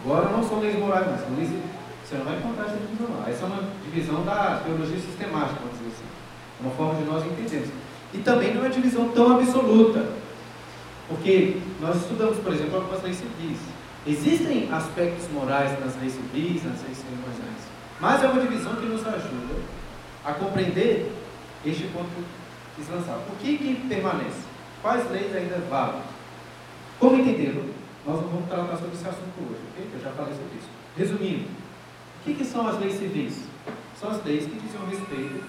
Agora 0.04 0.30
não 0.30 0.44
são 0.44 0.60
leis 0.60 0.78
morais, 0.78 1.08
mas 1.10 1.22
são 1.22 1.36
leis. 1.36 1.50
Você 2.04 2.16
não 2.16 2.26
vai 2.26 2.38
encontrar 2.38 2.66
essa 2.66 2.78
divisão 2.78 3.16
lá. 3.16 3.30
Essa 3.30 3.44
é 3.44 3.48
uma 3.48 3.64
divisão 3.86 4.24
da 4.24 4.62
teologia 4.66 5.00
sistemática, 5.00 5.60
vamos 5.62 5.78
dizer 5.80 5.92
assim. 5.96 6.10
Uma 6.60 6.72
forma 6.72 6.96
de 6.96 7.06
nós 7.06 7.26
entendermos. 7.26 7.70
E 8.14 8.18
também 8.20 8.54
não 8.54 8.66
é 8.66 8.70
divisão 8.70 9.10
tão 9.10 9.38
absoluta. 9.38 10.06
Porque 11.08 11.58
nós 11.80 11.96
estudamos, 11.98 12.38
por 12.40 12.54
exemplo, 12.54 12.76
algumas 12.78 13.02
leis 13.04 13.18
civis. 13.18 13.60
Existem 14.06 14.68
aspectos 14.72 15.30
morais 15.32 15.80
nas 15.80 15.96
leis 16.02 16.14
civis, 16.14 16.64
nas 16.64 16.82
leis 16.82 16.98
cerimoniais, 16.98 17.62
mas 18.00 18.24
é 18.24 18.28
uma 18.28 18.42
divisão 18.42 18.76
que 18.76 18.88
nos 18.88 19.06
ajuda 19.06 19.62
a 20.26 20.34
compreender 20.34 21.12
este 21.64 21.84
ponto 21.88 22.10
quis 22.82 22.90
lançar. 22.90 23.18
Por 23.28 23.38
que, 23.38 23.58
que 23.58 23.88
permanece? 23.88 24.42
Quais 24.82 25.10
leis 25.12 25.36
ainda 25.36 25.60
valem? 25.70 26.02
Como 27.00 27.16
entendê-lo? 27.16 27.70
Nós 28.06 28.20
não 28.22 28.30
vamos 28.30 28.50
tratar 28.50 28.78
sobre 28.78 28.96
esse 28.96 29.08
assunto 29.08 29.38
hoje, 29.40 29.62
ok? 29.72 29.88
Eu 29.94 30.00
já 30.02 30.10
falei 30.12 30.34
sobre 30.34 30.58
isso. 30.58 30.70
Resumindo, 30.98 31.46
o 31.46 32.24
que, 32.24 32.34
que 32.34 32.46
são 32.46 32.68
as 32.68 32.80
leis 32.80 32.98
civis? 32.98 33.46
São 34.00 34.10
as 34.10 34.24
leis 34.26 34.46
que 34.46 34.60
dizem 34.60 34.82
respeito 34.90 35.44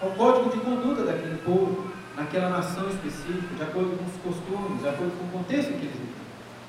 ao 0.00 0.10
código 0.12 0.50
de 0.50 0.62
conduta 0.62 1.04
daquele 1.04 1.38
povo, 1.44 1.90
naquela 2.16 2.50
nação 2.50 2.88
específica, 2.88 3.54
de 3.56 3.62
acordo 3.62 3.98
com 3.98 4.04
os 4.04 4.36
costumes, 4.36 4.80
de 4.80 4.88
acordo 4.88 5.12
com 5.18 5.24
o 5.26 5.42
contexto 5.42 5.68
que 5.70 5.86
eles 5.86 5.98
vivem. 5.98 6.22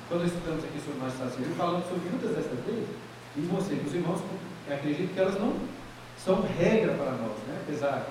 Quando 0.08 0.26
estudamos 0.26 0.64
aqui 0.64 0.80
sobre 0.80 0.98
o 0.98 1.10
sacerdote, 1.10 1.56
falamos 1.56 1.86
sobre 1.86 2.10
muitas 2.10 2.30
dessas 2.30 2.58
leis, 2.66 2.88
e 3.36 3.40
você, 3.42 3.74
os 3.74 3.94
irmãos, 3.94 4.20
acredito 4.68 5.14
que 5.14 5.20
elas 5.20 5.38
não 5.38 5.54
são 6.18 6.42
regra 6.42 6.94
para 6.94 7.12
nós, 7.12 7.38
né? 7.46 7.58
apesar 7.62 8.06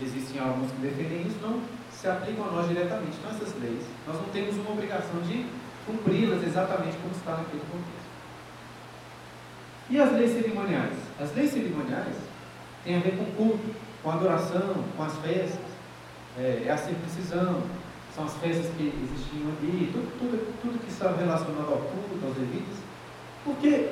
existem 0.00 0.40
alguns 0.40 0.70
que 0.72 0.78
defendem 0.78 1.26
isso, 1.26 1.38
não 1.40 1.60
se 1.90 2.08
aplicam 2.08 2.48
a 2.48 2.52
nós 2.52 2.68
diretamente. 2.68 3.16
Então, 3.18 3.30
essas 3.30 3.54
leis, 3.60 3.84
nós 4.06 4.16
não 4.16 4.28
temos 4.28 4.56
uma 4.56 4.72
obrigação 4.72 5.20
de 5.22 5.46
cumpri-las 5.86 6.42
exatamente 6.42 6.96
como 6.98 7.14
está 7.14 7.32
naquele 7.32 7.62
contexto. 7.70 8.04
E 9.90 10.00
as 10.00 10.12
leis 10.12 10.32
cerimoniais? 10.32 10.96
As 11.20 11.34
leis 11.34 11.50
cerimoniais 11.52 12.16
têm 12.84 12.96
a 12.96 13.00
ver 13.00 13.16
com 13.16 13.24
culto, 13.36 13.74
com 14.02 14.10
adoração, 14.10 14.84
com 14.96 15.02
as 15.02 15.16
festas, 15.18 15.60
é, 16.38 16.64
é 16.66 16.70
a 16.70 16.76
circuncisão, 16.76 17.62
são 18.14 18.24
as 18.24 18.34
festas 18.34 18.66
que 18.76 18.92
existiam 19.02 19.50
ali, 19.58 19.90
tudo, 19.92 20.18
tudo, 20.18 20.60
tudo 20.62 20.78
que 20.84 20.90
está 20.90 21.12
relacionado 21.12 21.72
ao 21.72 21.78
culto, 21.78 22.26
aos 22.26 22.36
levitas. 22.36 22.78
Por 23.44 23.56
que, 23.56 23.90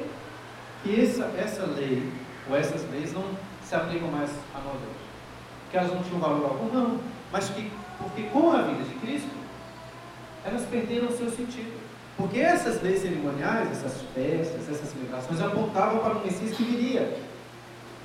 essa, 0.88 1.24
essa 1.36 1.66
lei, 1.66 2.10
ou 2.48 2.56
essas 2.56 2.88
leis, 2.90 3.12
não 3.12 3.24
se 3.62 3.74
aplicam 3.74 4.10
mais 4.10 4.30
a 4.54 4.58
nós 4.58 4.74
hoje? 4.76 5.01
Porque 5.72 5.86
elas 5.86 5.94
não 5.94 6.02
tinham 6.02 6.20
valor 6.20 6.44
algum? 6.44 6.70
Não. 6.70 7.00
Mas 7.32 7.48
que, 7.48 7.72
porque 7.98 8.24
com 8.24 8.52
a 8.52 8.60
vida 8.60 8.84
de 8.84 8.94
Cristo, 8.96 9.30
elas 10.44 10.66
perderam 10.66 11.08
o 11.08 11.16
seu 11.16 11.30
sentido. 11.30 11.72
Porque 12.14 12.40
essas 12.40 12.82
leis 12.82 13.00
cerimoniais, 13.00 13.70
essas 13.70 14.02
festas, 14.14 14.68
essas 14.68 14.90
celebrações 14.90 15.40
apontavam 15.40 16.00
para 16.00 16.18
o 16.18 16.22
Messias 16.22 16.54
que 16.54 16.62
viria. 16.62 17.18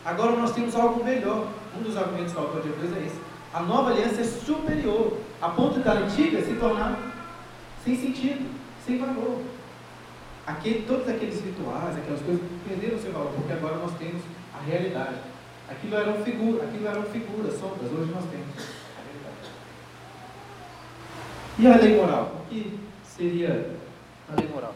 Agora 0.06 0.32
nós 0.38 0.54
temos 0.54 0.78
algo 0.78 1.04
melhor. 1.04 1.50
Um 1.78 1.84
dos 1.84 1.98
argumentos 1.98 2.32
do 2.32 2.40
autor 2.40 2.62
de 2.62 2.70
Hebreus 2.70 2.96
é 2.96 3.06
esse. 3.06 3.20
A 3.54 3.60
nova 3.60 3.90
aliança 3.90 4.22
é 4.22 4.24
superior, 4.24 5.18
a 5.42 5.50
ponto 5.50 5.82
da 5.82 5.92
antiga 5.92 6.42
se 6.42 6.54
tornar 6.54 6.98
sem 7.84 7.98
sentido, 7.98 8.50
sem 8.86 8.98
valor. 8.98 9.42
Aquele, 10.46 10.84
todos 10.88 11.10
aqueles 11.10 11.44
rituais, 11.44 11.98
aquelas 11.98 12.22
coisas 12.22 12.42
perderam 12.66 12.98
seu 12.98 13.12
valor, 13.12 13.34
porque 13.36 13.52
agora 13.52 13.76
nós 13.76 13.92
temos 13.98 14.22
a 14.58 14.66
realidade. 14.66 15.16
Aquilo 15.70 15.96
eram 15.96 16.24
figuras, 16.24 16.68
aquilo 16.68 16.88
eram 16.88 17.04
figuras, 17.04 17.60
sombras, 17.60 17.92
hoje 17.92 18.12
nós 18.12 18.24
temos. 18.30 18.78
E 21.60 21.68
a 21.68 21.76
lei 21.76 21.98
moral? 21.98 22.42
O 22.42 22.50
que 22.50 22.80
seria 23.04 23.72
a 24.32 24.40
lei 24.40 24.50
moral? 24.50 24.76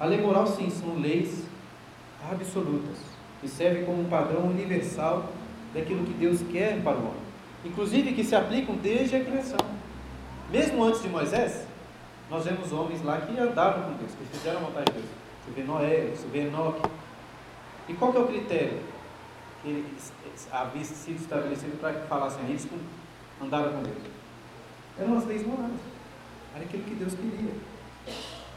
A 0.00 0.06
lei 0.06 0.20
moral, 0.20 0.46
sim, 0.46 0.70
são 0.70 0.98
leis 0.98 1.44
absolutas, 2.30 2.98
que 3.40 3.48
servem 3.48 3.84
como 3.84 4.02
um 4.02 4.08
padrão 4.08 4.46
universal 4.46 5.30
daquilo 5.72 6.04
que 6.04 6.14
Deus 6.14 6.40
quer 6.50 6.82
para 6.82 6.96
o 6.96 7.08
homem 7.08 7.24
inclusive 7.64 8.12
que 8.12 8.22
se 8.22 8.36
aplicam 8.36 8.76
desde 8.76 9.16
a 9.16 9.24
criação. 9.24 9.58
Mesmo 10.50 10.84
antes 10.84 11.02
de 11.02 11.08
Moisés, 11.08 11.66
nós 12.30 12.44
vemos 12.44 12.72
homens 12.72 13.02
lá 13.02 13.20
que 13.20 13.38
andavam 13.38 13.84
com 13.84 13.92
Deus, 13.94 14.12
que 14.12 14.36
fizeram 14.36 14.58
a 14.58 14.64
vontade 14.64 14.86
de 14.86 14.98
Deus. 14.98 15.06
Você 15.44 15.60
vê 15.60 15.66
Noé, 15.66 16.10
você 16.14 16.26
vê 16.28 16.40
Enoque. 16.40 16.82
E 17.88 17.94
qual 17.94 18.12
que 18.12 18.18
é 18.18 18.20
o 18.20 18.26
critério 18.26 18.78
que 19.64 19.84
havia 20.52 20.84
sido 20.84 21.20
estabelecido 21.20 21.80
para 21.80 21.94
que 21.94 22.06
falassem 22.06 22.44
eles 22.44 22.68
andaram 23.42 23.72
com 23.72 23.82
Deus? 23.82 23.96
Eram 24.98 25.16
as 25.16 25.24
leis 25.26 25.46
morais. 25.46 25.80
Era 26.54 26.64
aquilo 26.64 26.84
que 26.84 26.94
Deus 26.94 27.14
queria. 27.14 27.52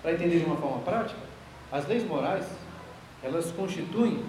Para 0.01 0.13
entender 0.13 0.39
de 0.39 0.45
uma 0.45 0.57
forma 0.57 0.79
prática, 0.79 1.19
as 1.71 1.87
leis 1.87 2.05
morais, 2.05 2.45
elas 3.23 3.51
constituem 3.51 4.23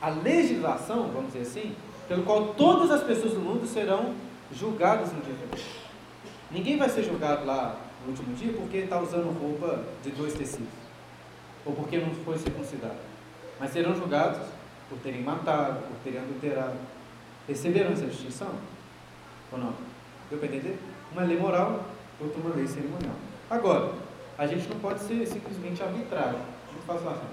a 0.00 0.08
legislação, 0.08 1.10
vamos 1.12 1.32
dizer 1.32 1.42
assim, 1.42 1.76
pelo 2.08 2.24
qual 2.24 2.54
todas 2.54 2.90
as 2.90 3.02
pessoas 3.02 3.34
do 3.34 3.40
mundo 3.40 3.66
serão 3.66 4.14
julgadas 4.52 5.12
no 5.12 5.20
dia 5.22 5.34
final. 5.34 5.66
Ninguém 6.50 6.76
vai 6.76 6.88
ser 6.88 7.04
julgado 7.04 7.44
lá 7.44 7.76
no 8.04 8.10
último 8.10 8.34
dia 8.34 8.52
porque 8.52 8.78
está 8.78 9.00
usando 9.00 9.32
roupa 9.38 9.82
de 10.02 10.10
dois 10.10 10.34
tecidos, 10.34 10.68
ou 11.64 11.72
porque 11.74 11.98
não 11.98 12.10
foi 12.16 12.38
circuncidado. 12.38 12.96
Mas 13.58 13.70
serão 13.70 13.94
julgados 13.94 14.46
por 14.94 15.00
terem 15.00 15.22
matado, 15.22 15.80
por 15.80 15.96
terem 16.04 16.20
adulterado. 16.20 16.74
Receberam 17.48 17.92
essa 17.92 18.06
distinção? 18.06 18.50
Ou 19.50 19.58
não? 19.58 19.74
Deu 20.30 20.38
para 20.38 20.48
entender? 20.48 20.78
Uma 21.12 21.22
lei 21.22 21.38
moral, 21.38 21.84
outra 22.20 22.40
uma 22.40 22.54
lei 22.54 22.66
cerimonial. 22.66 23.14
Agora, 23.50 23.92
a 24.38 24.46
gente 24.46 24.68
não 24.68 24.78
pode 24.78 25.00
ser 25.00 25.26
simplesmente 25.26 25.82
arbitrário. 25.82 26.38
Muito 26.70 26.86
fácil 26.86 27.08
assim. 27.08 27.26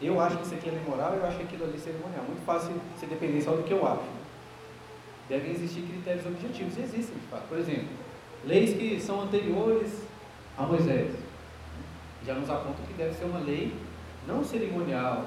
Eu 0.00 0.20
acho 0.20 0.38
que 0.38 0.44
isso 0.44 0.54
aqui 0.54 0.68
é 0.68 0.72
lei 0.72 0.82
moral, 0.86 1.14
eu 1.14 1.26
acho 1.26 1.36
que 1.36 1.44
aquilo 1.44 1.64
ali 1.64 1.76
é 1.76 1.80
cerimonial. 1.80 2.24
Muito 2.26 2.44
fácil 2.44 2.72
se 2.98 3.06
depender 3.06 3.40
só 3.42 3.52
do 3.52 3.62
que 3.62 3.72
eu 3.72 3.86
acho. 3.86 4.02
Devem 5.28 5.52
existir 5.52 5.82
critérios 5.82 6.26
objetivos, 6.26 6.76
e 6.76 6.80
existem 6.80 7.14
de 7.14 7.26
fato. 7.30 7.46
Por 7.48 7.58
exemplo, 7.58 7.88
leis 8.44 8.76
que 8.76 9.00
são 9.00 9.20
anteriores 9.20 10.02
a 10.58 10.62
Moisés. 10.62 11.14
Já 12.26 12.34
nos 12.34 12.50
apontam 12.50 12.84
que 12.86 12.94
deve 12.94 13.14
ser 13.14 13.24
uma 13.24 13.38
lei 13.38 13.74
não 14.26 14.44
cerimonial, 14.44 15.24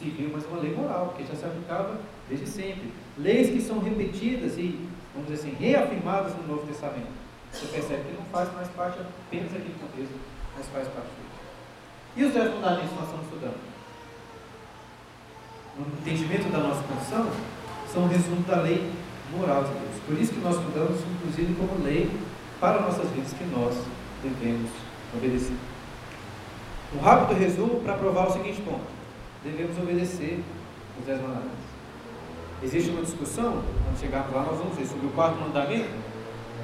civil, 0.00 0.30
mas 0.32 0.44
uma 0.46 0.60
lei 0.60 0.74
moral, 0.74 1.08
porque 1.08 1.24
já 1.24 1.38
se 1.38 1.44
aplicava 1.44 2.00
desde 2.28 2.46
sempre. 2.46 2.92
Leis 3.18 3.50
que 3.50 3.60
são 3.60 3.78
repetidas 3.78 4.56
e, 4.56 4.78
vamos 5.14 5.28
dizer 5.28 5.42
assim, 5.42 5.56
reafirmadas 5.58 6.34
no 6.36 6.46
Novo 6.46 6.66
Testamento. 6.66 7.20
Você 7.52 7.66
percebe 7.66 8.04
que 8.04 8.16
não 8.16 8.24
faz 8.32 8.52
mais 8.54 8.68
parte 8.68 8.98
apenas 9.00 9.52
daquele 9.52 9.74
contexto, 9.80 10.14
mas 10.56 10.66
faz 10.66 10.88
parte 10.88 11.08
dele. 11.08 11.30
E 12.16 12.24
os 12.24 12.34
dez 12.34 12.52
fundamentos 12.52 12.90
que 12.90 12.96
nós 12.96 13.04
estamos 13.04 13.26
estudando? 13.26 13.70
no 15.78 15.86
entendimento 16.00 16.50
da 16.50 16.58
nossa 16.58 16.82
condição, 16.82 17.30
são 17.92 18.04
o 18.04 18.08
resumo 18.08 18.42
da 18.42 18.56
lei 18.56 18.90
moral 19.36 19.64
de 19.64 19.70
Deus. 19.70 20.02
Por 20.06 20.18
isso 20.18 20.32
que 20.32 20.40
nós 20.40 20.56
estudamos, 20.56 21.00
inclusive, 21.00 21.54
como 21.54 21.84
lei 21.84 22.10
para 22.60 22.80
nossas 22.80 23.08
vidas 23.10 23.32
que 23.32 23.44
nós 23.44 23.74
devemos 24.22 24.70
obedecer. 25.14 25.56
Um 26.94 27.00
rápido 27.00 27.38
resumo 27.38 27.80
para 27.80 27.94
provar 27.94 28.28
o 28.28 28.32
seguinte 28.32 28.60
ponto: 28.62 28.84
devemos 29.44 29.78
obedecer 29.78 30.42
os 30.98 31.06
dez 31.06 31.20
mandamentos. 31.20 31.70
Existe 32.62 32.90
uma 32.90 33.02
discussão, 33.02 33.62
quando 33.84 33.98
chegarmos 33.98 34.34
lá, 34.34 34.42
nós 34.42 34.58
vamos 34.58 34.76
ver 34.76 34.86
sobre 34.86 35.06
o 35.06 35.10
quarto 35.10 35.40
mandamento, 35.40 35.88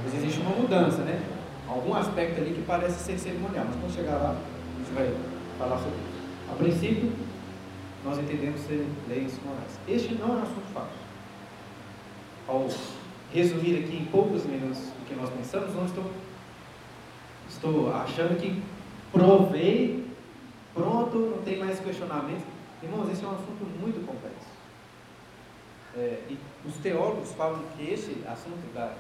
mas 0.05 0.15
existe 0.15 0.41
uma 0.41 0.51
mudança, 0.51 0.99
né? 1.03 1.23
Algum 1.67 1.95
aspecto 1.95 2.41
ali 2.41 2.53
que 2.53 2.63
parece 2.63 3.03
ser 3.03 3.19
cerimonial, 3.19 3.65
mas 3.67 3.77
quando 3.77 3.95
chegar 3.95 4.17
lá, 4.17 4.37
a 4.37 4.79
gente 4.79 4.95
vai 4.95 5.15
falar 5.59 5.79
sobre 5.79 5.97
isso. 5.97 6.53
A 6.53 6.55
princípio, 6.55 7.13
nós 8.05 8.19
entendemos 8.19 8.61
ser 8.61 8.87
leis 9.09 9.39
morais. 9.45 9.79
Este 9.89 10.15
não 10.15 10.29
é 10.29 10.39
um 10.39 10.43
assunto 10.43 10.73
fácil. 10.73 11.07
Ao 12.47 12.69
resumir 13.33 13.79
aqui 13.79 13.97
em 13.97 14.05
poucos 14.05 14.45
minutos 14.45 14.79
o 15.03 15.07
que 15.09 15.15
nós 15.15 15.31
pensamos, 15.31 15.75
não 15.75 15.87
estou, 15.87 16.05
estou 17.49 17.93
achando 17.93 18.39
que 18.39 18.63
provei, 19.11 20.07
pronto, 20.75 21.19
não 21.19 21.43
tem 21.43 21.59
mais 21.59 21.81
questionamento. 21.81 22.56
Irmãos, 22.83 23.11
esse 23.11 23.25
é 23.25 23.29
um 23.29 23.33
assunto 23.33 23.65
muito 23.81 24.05
complexo. 24.07 24.57
é, 25.97 26.21
e 26.29 26.39
os 26.67 26.77
teólogos 26.77 27.33
falam 27.33 27.63
que 27.77 27.91
esse 27.91 28.23
assunto 28.27 28.73
da 28.75 28.93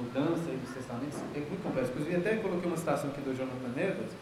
mudança 0.00 0.50
dos 0.50 0.70
testamentos 0.70 1.18
é 1.34 1.40
muito 1.40 1.62
complexo. 1.62 1.90
Inclusive, 1.90 2.16
até 2.16 2.36
coloquei 2.36 2.68
uma 2.68 2.76
citação 2.76 3.10
aqui 3.10 3.20
do 3.20 3.36
Jonathan 3.36 3.70
Edwards, 3.76 4.14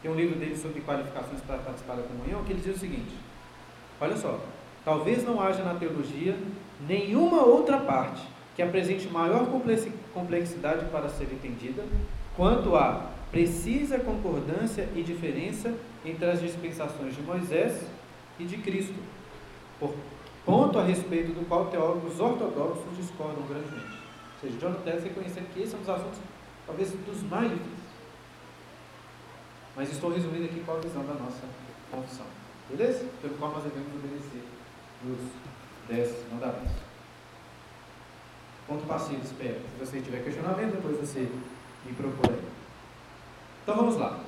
tem 0.00 0.10
um 0.10 0.14
livro 0.14 0.38
dele 0.38 0.56
sobre 0.56 0.82
qualificações 0.82 1.40
para 1.40 1.58
participar 1.58 1.96
da 1.96 2.02
comunhão, 2.02 2.44
que 2.44 2.52
ele 2.52 2.60
diz 2.60 2.76
o 2.76 2.78
seguinte: 2.78 3.14
olha 4.00 4.16
só, 4.16 4.38
talvez 4.84 5.24
não 5.24 5.40
haja 5.40 5.64
na 5.64 5.74
teologia 5.74 6.36
nenhuma 6.86 7.42
outra 7.42 7.78
parte 7.78 8.22
que 8.54 8.62
apresente 8.62 9.08
maior 9.08 9.48
complexidade 10.12 10.84
para 10.86 11.08
ser 11.08 11.24
entendida 11.24 11.84
quanto 12.36 12.76
a 12.76 13.10
precisa 13.32 13.98
concordância 13.98 14.88
e 14.94 15.02
diferença 15.02 15.74
entre 16.04 16.24
as 16.30 16.40
dispensações 16.40 17.16
de 17.16 17.22
Moisés 17.22 17.82
e 18.38 18.44
de 18.44 18.58
Cristo, 18.58 18.94
por 19.78 19.94
ponto 20.44 20.78
a 20.78 20.84
respeito 20.84 21.32
do 21.32 21.46
qual 21.48 21.66
teólogos 21.66 22.18
ortodoxos 22.20 22.96
discordam 22.96 23.46
grandemente. 23.46 23.98
Ou 24.34 24.40
seja, 24.40 24.58
John 24.58 24.80
deve 24.84 25.08
reconhecendo 25.08 25.52
que 25.52 25.62
esse 25.62 25.74
é 25.74 25.76
um 25.76 25.80
dos 25.80 25.88
assuntos, 25.88 26.18
talvez, 26.66 26.90
dos 26.90 27.22
mais 27.22 27.50
difíceis. 27.50 27.84
Mas 29.76 29.90
estou 29.90 30.12
resumindo 30.12 30.44
aqui 30.44 30.62
qual 30.64 30.78
a 30.78 30.80
visão 30.80 31.04
da 31.04 31.14
nossa 31.14 31.42
confissão. 31.90 32.26
Beleza? 32.68 33.06
Pelo 33.20 33.34
qual 33.34 33.52
nós 33.52 33.64
devemos 33.64 33.92
obedecer 33.94 34.44
os 35.04 35.88
dez 35.88 36.24
mandamentos. 36.30 36.72
Ponto 38.66 38.86
passivo, 38.86 39.20
espero. 39.22 39.60
Se 39.60 39.84
você 39.84 40.00
tiver 40.00 40.24
questionamento, 40.24 40.76
depois 40.76 40.98
você 40.98 41.28
me 41.84 41.92
procura. 41.92 42.38
Então 43.62 43.76
vamos 43.76 43.96
lá. 43.96 44.20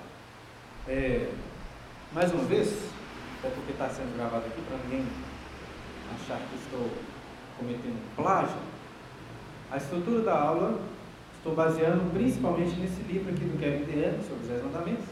É, 0.87 1.33
mais 2.13 2.33
uma 2.33 2.45
vez, 2.45 2.69
até 3.47 3.55
porque 3.55 3.73
está 3.73 3.88
sendo 3.88 4.17
gravado 4.17 4.47
aqui 4.47 4.61
para 4.62 4.76
ninguém 4.79 5.07
achar 6.15 6.38
que 6.38 6.57
estou 6.57 6.91
cometendo 7.57 8.17
plágio, 8.17 8.57
a 9.71 9.76
estrutura 9.76 10.23
da 10.23 10.37
aula 10.37 10.81
estou 11.37 11.55
baseando 11.55 12.11
principalmente 12.12 12.75
nesse 12.81 13.00
livro 13.03 13.33
aqui 13.33 13.45
do 13.45 13.59
Kevin 13.59 13.85
DeAnne 13.85 14.25
sobre 14.25 14.43
os 14.43 14.49
Dez 14.49 14.65
Mandamentos. 14.65 15.07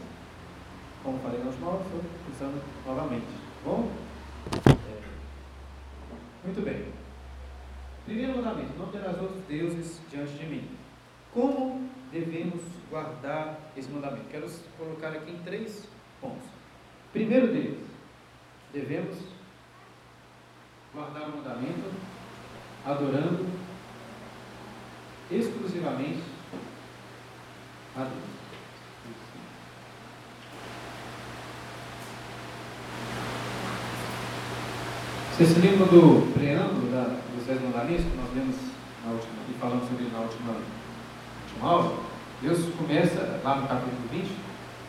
Como 1.03 1.19
falei 1.19 1.39
na 1.39 1.45
última 1.45 1.67
aula, 1.67 1.81
estou 1.85 2.01
usando 2.33 2.61
novamente. 2.85 3.25
Tá 3.25 3.69
bom? 3.69 3.89
É, 4.67 5.01
muito 6.43 6.61
bem. 6.65 6.85
Primeiro 8.05 8.35
mandamento: 8.35 8.77
não 8.77 8.87
terás 8.87 9.21
outros 9.21 9.41
deuses 9.47 10.01
diante 10.11 10.33
de 10.33 10.45
mim. 10.45 10.67
Como 11.33 11.89
devemos 12.11 12.61
guardar 12.89 13.71
esse 13.77 13.89
mandamento? 13.89 14.25
Quero 14.29 14.49
colocar 14.77 15.09
aqui 15.09 15.31
em 15.31 15.39
três 15.43 15.87
pontos. 16.19 16.47
Primeiro 17.13 17.47
deles, 17.47 17.84
devemos 18.75 19.15
guardar 20.93 21.29
o 21.29 21.37
mandamento 21.37 21.91
adorando 22.85 23.45
exclusivamente 25.31 26.21
a 27.95 27.99
Deus. 27.99 28.35
Você 35.31 35.45
se 35.45 35.59
lembra 35.59 35.85
do 35.85 36.33
preâmbulo 36.33 36.91
da, 36.91 37.17
dos 37.33 37.45
Dez 37.45 37.61
Mandamentos 37.61 38.05
que 38.05 38.17
nós 38.17 38.33
lemos 38.35 38.55
na 39.05 39.11
última, 39.11 39.33
e 39.49 39.53
falamos 39.53 39.87
sobre 39.87 40.05
na 40.11 40.19
última, 40.19 40.51
última 40.51 41.69
aula? 41.69 42.03
Deus 42.41 42.59
começa 42.77 43.39
lá 43.41 43.55
no 43.55 43.67
capítulo 43.67 44.07
20, 44.11 44.31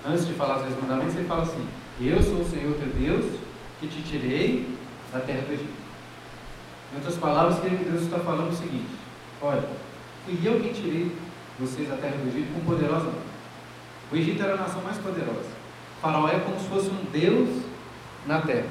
antes 0.04 0.26
de 0.26 0.34
falar 0.34 0.58
os 0.58 0.62
Dez 0.64 0.82
Mandamentos, 0.82 1.16
ele 1.16 1.28
fala 1.28 1.42
assim: 1.42 1.66
Eu 2.00 2.20
sou 2.20 2.40
o 2.40 2.48
Senhor 2.48 2.76
teu 2.76 2.88
Deus 2.88 3.45
que 3.80 3.88
te 3.88 4.02
tirei 4.02 4.66
da 5.12 5.20
terra 5.20 5.42
do 5.42 5.52
Egito. 5.52 5.86
Em 6.92 6.96
outras 6.96 7.16
palavras, 7.16 7.58
Deus 7.58 8.02
está 8.02 8.18
falando 8.18 8.52
o 8.52 8.56
seguinte: 8.56 8.94
Olha, 9.42 9.64
fui 10.24 10.38
eu 10.44 10.60
quem 10.60 10.72
tirei 10.72 11.12
vocês 11.58 11.88
da 11.88 11.96
terra 11.96 12.16
do 12.16 12.28
Egito 12.28 12.52
com 12.54 12.60
poderosa 12.60 13.04
mão. 13.04 13.26
O 14.12 14.16
Egito 14.16 14.42
era 14.42 14.54
a 14.54 14.56
nação 14.56 14.82
mais 14.82 14.96
poderosa. 14.98 15.50
O 15.98 16.00
faraó 16.00 16.28
é 16.28 16.38
como 16.38 16.58
se 16.58 16.68
fosse 16.68 16.88
um 16.88 17.04
Deus 17.10 17.62
na 18.26 18.40
terra. 18.40 18.68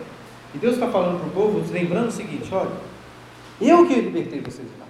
E 0.53 0.57
Deus 0.57 0.75
está 0.75 0.87
falando 0.87 1.19
para 1.19 1.27
o 1.27 1.31
povo, 1.31 1.73
lembrando 1.73 2.07
o 2.07 2.11
seguinte: 2.11 2.53
olha, 2.53 2.71
eu 3.59 3.85
que 3.87 3.95
libertei 3.95 4.41
vocês 4.41 4.67
lá. 4.79 4.85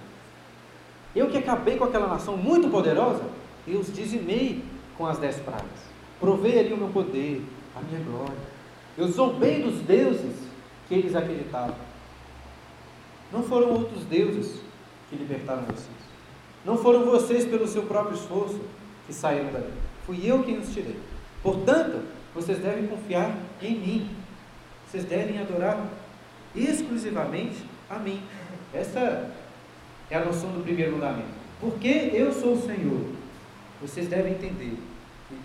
Eu 1.14 1.28
que 1.28 1.38
acabei 1.38 1.76
com 1.76 1.84
aquela 1.84 2.06
nação 2.06 2.36
muito 2.36 2.68
poderosa, 2.68 3.24
eu 3.66 3.80
os 3.80 3.92
dizimei 3.92 4.62
com 4.96 5.06
as 5.06 5.18
dez 5.18 5.36
pragas. 5.36 5.64
Provei 6.20 6.58
ali 6.58 6.72
o 6.72 6.76
meu 6.76 6.88
poder, 6.88 7.42
a 7.74 7.80
minha 7.80 8.00
glória. 8.04 8.55
Eu 8.96 9.08
zombei 9.08 9.62
dos 9.62 9.80
deuses 9.82 10.34
que 10.88 10.94
eles 10.94 11.14
acreditavam. 11.14 11.76
Não 13.32 13.42
foram 13.42 13.72
outros 13.72 14.04
deuses 14.04 14.60
que 15.10 15.16
libertaram 15.16 15.64
vocês. 15.64 15.96
Não 16.64 16.76
foram 16.78 17.04
vocês, 17.04 17.44
pelo 17.44 17.68
seu 17.68 17.82
próprio 17.82 18.16
esforço, 18.16 18.60
que 19.06 19.12
saíram 19.12 19.52
dali. 19.52 19.72
Fui 20.06 20.20
eu 20.24 20.42
quem 20.42 20.58
os 20.58 20.72
tirei. 20.72 20.98
Portanto, 21.42 22.02
vocês 22.34 22.58
devem 22.58 22.86
confiar 22.86 23.36
em 23.62 23.78
mim. 23.78 24.10
Vocês 24.86 25.04
devem 25.04 25.38
adorar 25.38 25.86
exclusivamente 26.54 27.56
a 27.90 27.98
mim. 27.98 28.22
Essa 28.72 29.30
é 30.10 30.16
a 30.16 30.24
noção 30.24 30.50
do 30.52 30.62
primeiro 30.62 30.92
mandamento. 30.92 31.28
Porque 31.60 32.10
eu 32.12 32.32
sou 32.32 32.54
o 32.54 32.62
Senhor. 32.62 33.00
Vocês 33.80 34.08
devem 34.08 34.32
entender 34.32 34.76
que 35.28 35.36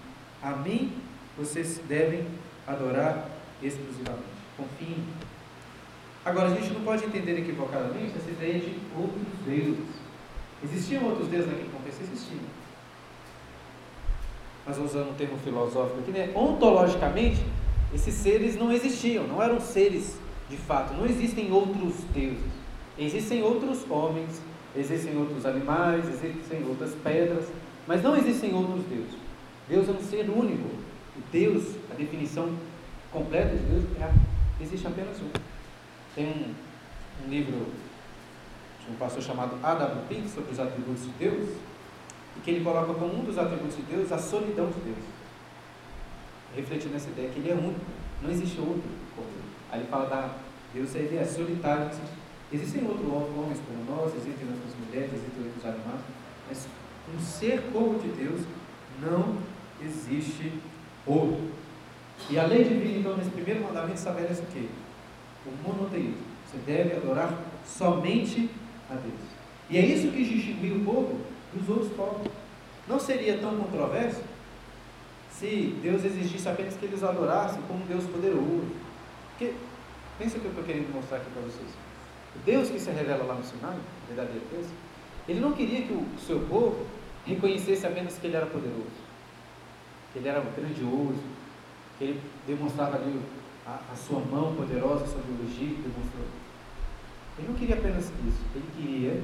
a 0.41 0.51
mim 0.51 0.93
vocês 1.37 1.79
devem 1.87 2.25
adorar 2.65 3.27
exclusivamente. 3.61 4.41
Confiem. 4.57 4.97
Agora, 6.23 6.49
a 6.49 6.55
gente 6.55 6.73
não 6.73 6.81
pode 6.81 7.05
entender 7.05 7.39
equivocadamente 7.39 8.13
essa 8.17 8.29
ideia 8.29 8.59
de 8.59 8.77
outros 8.95 9.23
deuses. 9.45 10.01
Existiam 10.63 11.03
outros 11.05 11.27
deuses 11.27 11.47
naquele 11.47 11.69
contexto? 11.69 12.01
Existiam. 12.01 12.39
Mas 14.65 14.77
usando 14.77 15.09
um 15.09 15.13
termo 15.15 15.37
filosófico 15.39 15.99
aqui, 15.99 16.11
né? 16.11 16.31
ontologicamente, 16.35 17.43
esses 17.93 18.13
seres 18.13 18.55
não 18.55 18.71
existiam, 18.71 19.25
não 19.27 19.41
eram 19.41 19.59
seres 19.59 20.19
de 20.49 20.57
fato. 20.57 20.93
Não 20.93 21.05
existem 21.05 21.51
outros 21.51 21.95
deuses. 22.13 22.51
Existem 22.97 23.41
outros 23.41 23.89
homens, 23.89 24.41
existem 24.75 25.17
outros 25.17 25.45
animais, 25.45 26.07
existem 26.07 26.63
outras 26.67 26.93
pedras, 27.03 27.45
mas 27.87 28.03
não 28.03 28.15
existem 28.15 28.53
outros 28.53 28.83
deuses. 28.85 29.15
Deus 29.67 29.89
é 29.89 29.91
um 29.91 30.01
ser 30.01 30.29
único. 30.29 30.69
Deus, 31.31 31.63
a 31.89 31.95
definição 31.95 32.49
completa 33.11 33.55
de 33.55 33.63
Deus, 33.63 33.83
é, 33.99 34.11
existe 34.63 34.87
apenas 34.87 35.17
um. 35.19 35.29
Tem 36.15 36.27
um, 36.27 37.25
um 37.25 37.29
livro 37.29 37.67
de 38.85 38.91
um 38.91 38.95
pastor 38.95 39.21
chamado 39.21 39.57
A.W. 39.61 40.03
Pink 40.09 40.29
sobre 40.29 40.51
os 40.51 40.59
atributos 40.59 41.03
de 41.03 41.11
Deus, 41.11 41.49
e 42.37 42.39
que 42.41 42.51
ele 42.51 42.63
coloca 42.63 42.93
como 42.93 43.19
um 43.19 43.23
dos 43.23 43.37
atributos 43.37 43.75
de 43.75 43.83
Deus 43.83 44.11
a 44.11 44.17
solidão 44.17 44.67
de 44.67 44.79
Deus 44.79 45.21
refletindo 46.55 46.93
nessa 46.93 47.09
ideia 47.09 47.29
que 47.29 47.39
ele 47.39 47.51
é 47.51 47.53
único, 47.53 47.79
não 48.21 48.29
existe 48.29 48.59
outro 48.59 48.83
como 49.15 49.27
ele. 49.27 49.43
Aí 49.71 49.79
ele 49.79 49.87
fala 49.87 50.09
da 50.09 50.35
Deus 50.73 50.93
ele 50.95 51.17
é 51.17 51.25
solitário, 51.25 51.89
existem 52.51 52.85
outros 52.85 53.07
homens 53.07 53.59
como 53.65 53.83
nós, 53.97 54.13
existem 54.15 54.47
outras 54.47 54.73
mulheres, 54.85 55.13
existem 55.13 55.45
outros 55.45 55.65
animais, 55.65 56.01
mas 56.47 56.67
um 57.13 57.19
ser 57.19 57.61
como 57.71 57.99
de 57.99 58.09
Deus 58.09 58.41
não 59.01 59.37
existe 59.81 60.53
outro. 61.05 61.60
E 62.29 62.39
a 62.39 62.45
lei 62.45 62.63
divina, 62.63 62.99
então, 62.99 63.17
nesse 63.17 63.29
primeiro 63.31 63.63
mandamento 63.63 63.95
estabelece 63.95 64.41
o 64.41 64.45
quê? 64.47 64.67
O 65.45 65.67
monoteísmo. 65.67 66.31
Você 66.45 66.57
deve 66.65 66.95
adorar 66.95 67.33
somente 67.65 68.49
a 68.89 68.95
Deus. 68.95 69.19
E 69.69 69.77
é 69.77 69.85
isso 69.85 70.11
que 70.11 70.23
distingue 70.23 70.71
o 70.73 70.85
povo 70.85 71.19
dos 71.53 71.69
outros 71.69 71.91
povos. 71.93 72.27
Não 72.87 72.99
seria 72.99 73.37
tão 73.37 73.55
controverso 73.57 74.21
se 75.31 75.77
Deus 75.81 76.03
exigisse 76.03 76.47
apenas 76.47 76.75
que 76.75 76.85
eles 76.85 77.03
adorassem 77.03 77.61
como 77.67 77.83
um 77.83 77.87
Deus 77.87 78.03
poderoso. 78.05 78.67
Porque, 79.29 79.53
pensa 80.19 80.37
o 80.37 80.39
que 80.39 80.45
eu 80.45 80.51
estou 80.51 80.63
querendo 80.65 80.93
mostrar 80.93 81.17
aqui 81.17 81.29
para 81.31 81.41
vocês. 81.41 81.69
O 82.35 82.39
Deus 82.45 82.69
que 82.69 82.79
se 82.79 82.91
revela 82.91 83.23
lá 83.23 83.35
no 83.35 83.43
Sinai, 83.43 83.77
verdadeiro 84.07 84.45
Deus, 84.51 84.67
ele 85.27 85.39
não 85.39 85.53
queria 85.53 85.81
que 85.81 85.93
o 85.93 86.05
seu 86.19 86.39
povo 86.41 86.85
reconhecesse 87.25 87.85
apenas 87.85 88.17
que 88.17 88.27
ele 88.27 88.35
era 88.35 88.45
poderoso, 88.45 88.85
que 90.11 90.19
ele 90.19 90.27
era 90.27 90.41
grandioso, 90.41 91.21
ele 92.01 92.21
demonstrava 92.47 92.97
ali 92.97 93.19
a, 93.65 93.79
a 93.91 93.95
sua 93.95 94.19
mão 94.19 94.55
poderosa 94.55 95.05
sobre 95.05 95.31
o 95.31 95.45
Egito, 95.45 95.81
demonstrou. 95.81 96.25
Ele 97.37 97.47
não 97.47 97.55
queria 97.55 97.75
apenas 97.75 98.05
isso, 98.05 98.41
ele 98.55 98.65
queria 98.75 99.21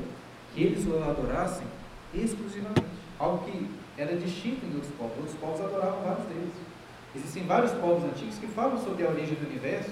que 0.54 0.64
eles 0.64 0.86
o 0.86 0.98
adorassem 1.04 1.68
exclusivamente. 2.14 2.98
Algo 3.20 3.44
que 3.46 3.70
era 3.98 4.16
distinto 4.16 4.66
em 4.66 4.76
outros 4.76 4.94
povos. 4.94 5.18
Outros 5.18 5.36
povos 5.36 5.62
adoravam 5.62 6.04
vários 6.04 6.28
deuses. 6.28 6.54
Existem 7.16 7.44
vários 7.48 7.72
povos 7.72 8.04
antigos 8.04 8.38
que 8.38 8.48
falam 8.48 8.78
sobre 8.78 9.06
a 9.06 9.10
origem 9.10 9.36
do 9.36 9.48
universo 9.48 9.90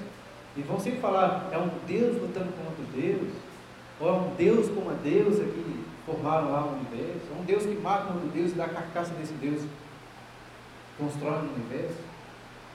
e 0.56 0.62
vão 0.62 0.80
sempre 0.80 1.00
falar, 1.00 1.50
é 1.52 1.58
um 1.58 1.70
Deus 1.88 2.22
lutando 2.22 2.52
com 2.54 2.66
outro 2.66 2.86
Deus, 2.96 3.34
ou 4.00 4.10
é 4.10 4.12
um 4.14 4.36
Deus 4.36 4.70
com 4.70 4.82
uma 4.82 4.94
deusa 4.94 5.44
que 5.44 5.86
formaram 6.06 6.52
lá 6.52 6.66
o 6.66 6.74
universo, 6.76 7.26
é 7.36 7.42
um 7.42 7.44
Deus 7.44 7.64
que 7.64 7.76
mata 7.76 8.12
um 8.12 8.16
outro 8.16 8.30
Deus 8.30 8.52
e 8.52 8.56
dá 8.56 8.66
a 8.66 8.70
carcaça 8.70 9.14
desse 9.16 9.34
Deus 9.34 9.64
constrói 10.98 11.40
um 11.40 11.54
universo. 11.54 11.98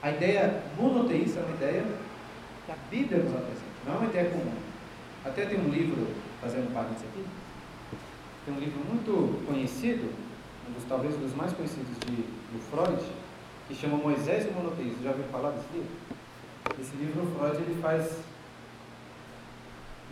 A 0.01 0.09
ideia 0.09 0.63
monoteísta 0.77 1.39
é 1.39 1.43
uma 1.43 1.55
ideia 1.55 1.85
que 2.65 2.71
a 2.71 2.75
Bíblia 2.89 3.23
nos 3.23 3.33
apresenta, 3.33 3.61
não 3.85 3.93
é 3.93 3.97
uma 3.97 4.07
ideia 4.07 4.29
comum. 4.31 4.53
Até 5.23 5.45
tem 5.45 5.59
um 5.59 5.69
livro 5.69 6.07
fazendo 6.41 6.73
parênteses 6.73 7.03
aqui, 7.03 7.23
tem 8.45 8.53
um 8.55 8.59
livro 8.59 8.79
muito 8.79 9.45
conhecido, 9.45 10.11
um 10.67 10.73
dos, 10.73 10.83
talvez 10.85 11.15
um 11.15 11.19
dos 11.19 11.35
mais 11.35 11.53
conhecidos 11.53 11.95
de, 11.99 12.23
Freud, 12.71 13.01
que 13.67 13.75
chama 13.75 13.97
Moisés 13.97 14.45
e 14.45 14.49
o 14.49 14.53
Monoteísmo. 14.53 15.03
Já 15.03 15.11
ouviu 15.11 15.25
falar 15.25 15.51
desse 15.51 15.67
livro? 15.71 15.91
Esse 16.79 16.95
livro, 16.95 17.27
Freud, 17.37 17.57
ele 17.61 17.79
faz 17.79 18.19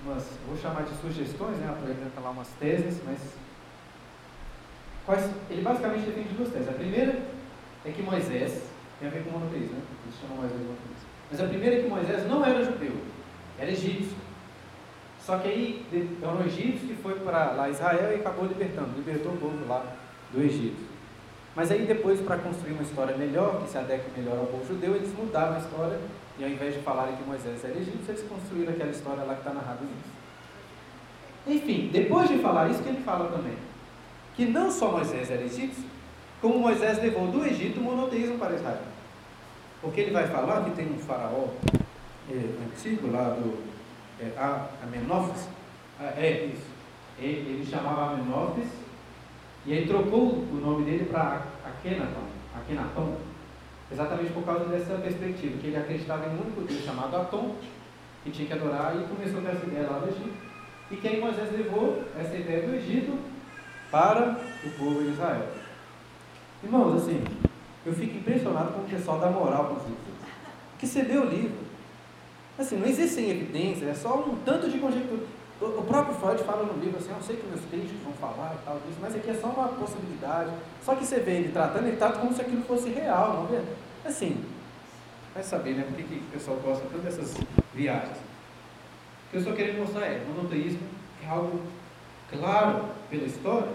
umas, 0.06 0.28
vou 0.48 0.56
chamar 0.58 0.84
de 0.84 0.96
sugestões, 1.02 1.58
né? 1.58 1.68
apresenta 1.70 2.20
lá 2.22 2.30
umas 2.30 2.48
teses, 2.60 3.02
mas 3.04 3.20
quais, 5.06 5.30
ele 5.50 5.62
basicamente 5.62 6.06
defende 6.06 6.36
duas 6.36 6.50
teses. 6.50 6.70
A 6.70 6.74
primeira 6.74 7.20
é 7.84 7.92
que 7.92 8.02
Moisés, 8.04 8.69
tem 9.00 9.08
a 9.08 9.12
ver 9.12 9.24
com 9.24 9.30
o 9.30 9.34
monoteísmo, 9.34 9.76
né? 9.76 9.82
Eles 10.06 10.20
chamam 10.20 10.38
Moisés 10.38 10.60
de 10.60 10.66
monoteísmo. 10.66 11.10
Mas 11.32 11.42
a 11.42 11.46
primeira 11.46 11.76
é 11.76 11.82
que 11.82 11.88
Moisés 11.88 12.28
não 12.28 12.46
era 12.46 12.64
judeu, 12.64 12.94
era 13.58 13.72
egípcio. 13.72 14.18
Só 15.26 15.38
que 15.38 15.48
aí 15.48 15.86
é 16.22 16.28
um 16.28 16.46
egípcio 16.46 16.88
que 16.88 16.96
foi 16.96 17.14
para 17.20 17.52
lá 17.52 17.70
Israel 17.70 18.12
e 18.12 18.16
acabou 18.16 18.46
libertando, 18.46 18.90
libertou 18.96 19.34
o 19.34 19.38
povo 19.38 19.68
lá 19.68 19.86
do 20.34 20.42
Egito. 20.42 20.90
Mas 21.56 21.72
aí 21.72 21.86
depois, 21.86 22.20
para 22.22 22.38
construir 22.38 22.74
uma 22.74 22.84
história 22.84 23.16
melhor, 23.16 23.62
que 23.62 23.70
se 23.70 23.78
adeque 23.78 24.10
melhor 24.18 24.40
ao 24.40 24.46
povo 24.48 24.66
judeu, 24.68 24.96
eles 24.96 25.14
mudaram 25.14 25.56
a 25.56 25.60
história 25.60 26.00
e 26.38 26.44
ao 26.44 26.50
invés 26.50 26.74
de 26.74 26.82
falarem 26.82 27.16
que 27.16 27.24
Moisés 27.24 27.64
era 27.64 27.78
egípcio, 27.78 28.06
eles 28.08 28.24
construíram 28.24 28.74
aquela 28.74 28.92
história 28.92 29.24
lá 29.24 29.34
que 29.34 29.42
está 29.42 29.54
narrada 29.54 29.82
nisso. 29.82 30.20
Enfim, 31.46 31.90
depois 31.92 32.30
de 32.30 32.40
falar 32.40 32.70
isso, 32.70 32.82
que 32.82 32.90
ele 32.90 33.04
fala 33.04 33.30
também? 33.30 33.56
Que 34.36 34.46
não 34.46 34.72
só 34.72 34.92
Moisés 34.92 35.30
era 35.30 35.42
egípcio, 35.42 35.84
como 36.42 36.60
Moisés 36.60 37.02
levou 37.02 37.28
do 37.28 37.46
Egito 37.46 37.80
o 37.80 37.84
monoteísmo 37.84 38.38
para 38.38 38.56
Israel. 38.56 38.82
Porque 39.82 40.02
ele 40.02 40.12
vai 40.12 40.28
falar 40.28 40.64
que 40.64 40.72
tem 40.72 40.92
um 40.92 40.98
faraó 40.98 41.48
é, 42.30 42.36
antigo 42.66 43.12
lá 43.12 43.30
do 43.30 43.58
é, 44.20 44.32
Amenófis, 44.84 45.48
ah, 46.00 46.14
é 46.18 46.46
isso, 46.46 46.68
ele, 47.20 47.50
ele 47.50 47.68
chamava 47.70 48.14
Amenófis, 48.14 48.68
e 49.66 49.74
aí 49.74 49.88
trocou 49.88 50.30
o 50.30 50.62
nome 50.62 50.86
dele 50.86 51.06
para 51.06 51.44
Akenaton, 51.66 52.24
Akenaton, 52.56 53.18
exatamente 53.92 54.32
por 54.32 54.44
causa 54.44 54.66
dessa 54.66 54.96
perspectiva, 54.96 55.58
que 55.58 55.68
ele 55.68 55.78
acreditava 55.78 56.26
em 56.26 56.30
um 56.30 56.42
único 56.42 56.62
Deus 56.62 56.84
chamado 56.84 57.16
Atom, 57.16 57.56
que 58.24 58.32
tinha 58.32 58.48
que 58.48 58.54
adorar, 58.54 58.96
e 58.96 59.08
começou 59.08 59.42
com 59.42 59.50
essa 59.50 59.66
ideia 59.66 59.90
lá 59.90 60.00
do 60.00 60.10
Egito. 60.10 60.50
E 60.92 60.96
que 60.96 61.08
aí 61.08 61.20
Moisés 61.20 61.52
levou 61.52 62.04
essa 62.18 62.36
ideia 62.36 62.68
do 62.68 62.76
Egito 62.76 63.20
para 63.92 64.40
o 64.66 64.70
povo 64.78 65.04
de 65.04 65.10
Israel. 65.10 65.48
Irmãos, 66.64 67.02
assim, 67.02 67.24
eu 67.86 67.94
fico 67.94 68.18
impressionado 68.18 68.74
com 68.74 68.82
o 68.82 68.90
pessoal 68.90 69.20
da 69.20 69.30
moral 69.30 69.66
com 69.66 69.74
os 69.76 69.84
livros. 69.84 70.00
Que 70.78 70.88
você 70.88 71.02
lê 71.02 71.18
o 71.18 71.26
livro, 71.26 71.70
Assim, 72.60 72.76
não 72.76 72.86
existem 72.86 73.30
evidências, 73.30 73.90
é 73.90 73.94
só 73.94 74.18
um 74.20 74.36
tanto 74.44 74.70
de 74.70 74.80
conjectura. 74.80 75.22
O 75.62 75.82
próprio 75.84 76.14
Freud 76.16 76.44
fala 76.44 76.66
no 76.66 76.78
livro 76.84 76.98
assim, 77.00 77.10
eu 77.10 77.22
sei 77.22 77.38
que 77.38 77.48
meus 77.48 77.62
críticos 77.70 78.02
vão 78.04 78.12
falar 78.14 78.54
e 78.54 78.66
tal 78.66 78.76
disso, 78.86 78.98
mas 79.02 79.16
aqui 79.16 79.30
é 79.30 79.34
só 79.34 79.48
uma 79.48 79.70
possibilidade. 79.70 80.52
Só 80.84 80.94
que 80.94 81.06
você 81.06 81.20
vê 81.20 81.38
ele 81.38 81.54
tratando, 81.54 81.88
ele 81.88 81.96
trata 81.96 82.20
como 82.20 82.34
se 82.34 82.42
aquilo 82.42 82.62
fosse 82.64 82.90
real, 82.90 83.48
não 83.50 83.58
é? 83.58 83.64
Assim, 84.06 84.44
vai 85.34 85.42
saber, 85.42 85.76
né, 85.76 85.86
por 85.88 85.96
que, 85.96 86.04
que 86.04 86.16
o 86.16 86.32
pessoal 86.34 86.58
gosta 86.58 86.86
tanto 86.92 87.02
dessas 87.02 87.34
viagens. 87.74 88.18
O 88.18 89.32
que 89.32 89.38
eu 89.38 89.40
estou 89.40 89.54
querendo 89.54 89.80
mostrar 89.80 90.06
é, 90.06 90.22
o 90.22 90.34
monoteísmo 90.34 90.82
é 91.24 91.30
algo 91.30 91.62
claro 92.30 92.90
pela 93.10 93.24
história, 93.24 93.72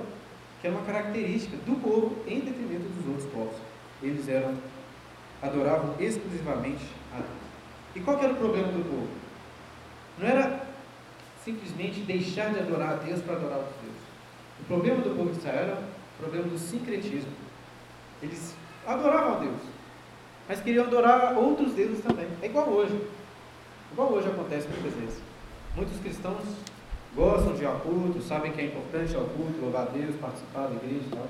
que 0.64 0.68
é 0.68 0.70
uma 0.70 0.80
característica 0.80 1.58
do 1.58 1.78
povo 1.78 2.16
em 2.26 2.40
detrimento 2.40 2.88
dos 2.88 3.06
outros 3.06 3.30
povos. 3.30 3.56
Eles 4.02 4.26
eram, 4.30 4.54
adoravam 5.42 5.94
exclusivamente 6.00 6.86
a 7.12 7.16
Deus. 7.16 7.28
E 7.94 8.00
qual 8.00 8.18
era 8.18 8.32
o 8.32 8.36
problema 8.36 8.68
do 8.68 8.82
povo? 8.82 9.08
Não 10.18 10.26
era 10.26 10.66
simplesmente 11.44 12.00
deixar 12.00 12.54
de 12.54 12.60
adorar 12.60 12.92
a 12.92 12.96
Deus 12.96 13.20
para 13.20 13.34
adorar 13.34 13.58
outros 13.58 13.76
deuses. 13.82 14.00
O 14.62 14.64
problema 14.64 15.02
do 15.02 15.10
povo 15.14 15.32
de 15.32 15.36
Israel 15.36 15.64
era 15.64 15.74
o 15.74 16.22
problema 16.22 16.48
do 16.48 16.58
sincretismo. 16.58 17.32
Eles 18.22 18.54
adoravam 18.86 19.34
a 19.34 19.38
Deus, 19.40 19.60
mas 20.48 20.62
queriam 20.62 20.86
adorar 20.86 21.36
outros 21.36 21.74
deuses 21.74 22.02
também. 22.02 22.28
É 22.40 22.46
igual 22.46 22.70
hoje. 22.70 22.98
Igual 23.92 24.14
hoje 24.14 24.28
acontece 24.28 24.66
muitas 24.68 24.94
vezes. 24.94 25.20
Muitos 25.76 26.00
cristãos 26.00 26.42
gostam 27.14 27.54
de 27.54 27.62
ir 27.62 27.66
ao 27.66 27.80
culto, 27.80 28.20
sabem 28.20 28.52
que 28.52 28.60
é 28.60 28.66
importante 28.66 29.14
ao 29.14 29.24
culto, 29.24 29.60
louvar 29.60 29.82
a 29.82 29.90
Deus, 29.90 30.16
participar 30.16 30.66
da 30.66 30.74
igreja 30.74 31.06
e 31.06 31.10
tal. 31.10 31.28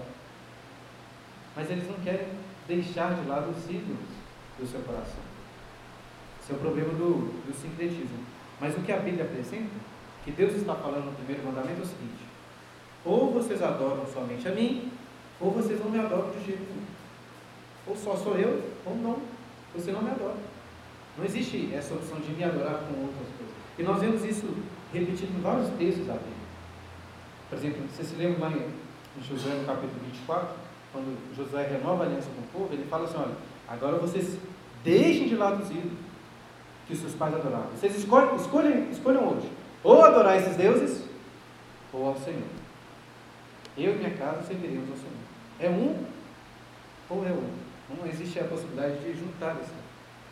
Mas 1.54 1.70
eles 1.70 1.88
não 1.88 1.96
querem 2.00 2.26
deixar 2.66 3.14
de 3.14 3.28
lado 3.28 3.50
os 3.50 3.64
ídolos 3.70 4.08
do 4.58 4.66
seu 4.66 4.80
coração. 4.80 5.22
Esse 6.42 6.52
é 6.52 6.56
o 6.56 6.58
problema 6.58 6.92
do, 6.94 7.42
do 7.46 7.54
sincretismo. 7.54 8.18
Mas 8.60 8.76
o 8.76 8.80
que 8.80 8.92
a 8.92 8.98
Bíblia 8.98 9.24
apresenta, 9.24 9.70
que 10.24 10.30
Deus 10.30 10.54
está 10.54 10.74
falando 10.74 11.06
no 11.06 11.12
primeiro 11.12 11.44
mandamento, 11.44 11.80
é 11.80 11.84
o 11.84 11.86
seguinte: 11.86 12.24
ou 13.04 13.32
vocês 13.32 13.62
adoram 13.62 14.06
somente 14.06 14.48
a 14.48 14.52
mim, 14.52 14.90
ou 15.40 15.50
vocês 15.50 15.78
não 15.80 15.90
me 15.90 15.98
adoram 15.98 16.30
de 16.30 16.44
jeito 16.44 16.62
nenhum. 16.62 16.86
Ou 17.86 17.96
só 17.96 18.16
sou 18.16 18.36
eu, 18.36 18.62
ou 18.86 18.96
não, 18.96 19.18
você 19.74 19.92
não 19.92 20.02
me 20.02 20.10
adora. 20.10 20.36
Não 21.18 21.24
existe 21.24 21.72
essa 21.74 21.94
opção 21.94 22.18
de 22.20 22.32
me 22.32 22.42
adorar 22.42 22.80
com 22.80 23.00
outras 23.02 23.28
coisas. 23.36 23.54
E 23.78 23.82
nós 23.82 24.00
vemos 24.00 24.24
isso 24.24 24.46
repetido 24.98 25.36
em 25.36 25.40
vários 25.40 25.68
textos 25.70 26.06
da 26.06 26.14
Bíblia. 26.14 26.44
Por 27.48 27.58
exemplo, 27.58 27.82
você 27.88 28.04
se 28.04 28.14
lembra 28.14 28.48
lá 28.48 28.52
em 28.52 29.22
Josué 29.22 29.54
no 29.54 29.64
capítulo 29.64 30.00
24, 30.06 30.48
quando 30.92 31.36
Josué 31.36 31.66
renova 31.66 32.04
a 32.04 32.06
aliança 32.06 32.28
com 32.34 32.40
o 32.40 32.62
povo, 32.62 32.74
ele 32.74 32.84
fala 32.86 33.04
assim: 33.04 33.18
olha, 33.18 33.34
agora 33.68 33.96
vocês 33.98 34.38
deixem 34.82 35.28
de 35.28 35.36
lado 35.36 35.62
os 35.62 35.70
ídolos 35.70 35.98
que 36.86 36.96
seus 36.96 37.14
pais 37.14 37.34
adoravam. 37.34 37.68
Vocês 37.76 37.96
escolhem, 37.96 38.36
escolhem, 38.36 38.90
escolham 38.90 39.28
hoje. 39.28 39.50
Ou 39.82 40.02
adorar 40.02 40.38
esses 40.38 40.56
deuses, 40.56 41.04
ou 41.92 42.08
ao 42.08 42.16
Senhor. 42.16 42.42
Eu 43.76 43.94
e 43.94 43.98
minha 43.98 44.10
casa 44.10 44.42
serviremos 44.42 44.90
ao 44.90 44.96
Senhor. 44.96 45.14
É 45.60 45.68
um 45.68 46.04
ou 47.10 47.26
é 47.26 47.30
um. 47.30 47.50
Não 47.96 48.06
existe 48.06 48.38
a 48.38 48.44
possibilidade 48.44 48.98
de 49.00 49.18
juntar 49.18 49.56
isso. 49.62 49.72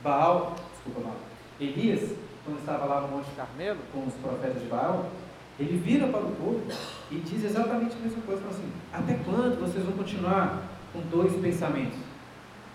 Baal, 0.02 0.56
desculpa, 0.72 1.00
Baal. 1.00 1.16
Elias, 1.60 2.10
quando 2.44 2.58
estava 2.58 2.84
lá 2.86 3.00
no 3.02 3.08
Monte 3.08 3.30
Carmelo 3.36 3.78
com 3.92 4.06
os 4.06 4.14
profetas 4.14 4.60
de 4.60 4.68
Baal, 4.68 5.10
ele 5.58 5.78
vira 5.78 6.08
para 6.08 6.20
o 6.20 6.32
povo 6.32 6.62
e 7.10 7.16
diz 7.16 7.44
exatamente 7.44 7.94
a 7.94 8.00
mesma 8.00 8.22
coisa. 8.22 8.42
Fala 8.42 8.54
assim: 8.54 8.72
Até 8.92 9.14
quando 9.24 9.60
vocês 9.60 9.84
vão 9.84 9.96
continuar 9.96 10.62
com 10.92 11.00
dois 11.10 11.32
pensamentos? 11.40 11.98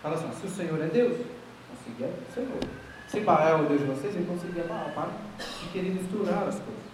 Fala 0.01 0.15
assim: 0.15 0.31
Se 0.39 0.47
o 0.47 0.49
Senhor 0.49 0.79
é 0.81 0.87
Deus, 0.87 1.17
vão 1.17 1.77
seguir 1.83 2.05
o 2.05 2.33
Senhor. 2.33 2.59
Se 3.07 3.19
Baal 3.21 3.47
é 3.47 3.61
o 3.61 3.65
Deus 3.65 3.81
de 3.81 3.87
vocês, 3.87 4.15
ele 4.15 4.25
conseguia 4.25 4.63
Baal, 4.63 4.91
para 4.93 5.09
de 5.37 5.69
querer 5.71 5.89
misturar 5.89 6.47
as 6.47 6.55
coisas. 6.55 6.87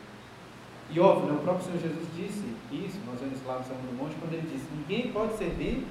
E 0.89 0.99
óbvio, 0.99 1.31
né, 1.31 1.39
o 1.39 1.43
próprio 1.43 1.65
Senhor 1.65 1.79
Jesus 1.79 2.07
disse 2.15 2.45
isso, 2.71 2.99
nós 3.05 3.19
vemos 3.19 3.39
lá 3.45 3.57
no 3.57 3.65
Sermão 3.65 3.85
do 3.85 3.97
Monte, 3.97 4.15
quando 4.19 4.33
ele 4.33 4.49
disse: 4.51 4.65
Ninguém 4.75 5.11
pode 5.11 5.37
servir 5.37 5.85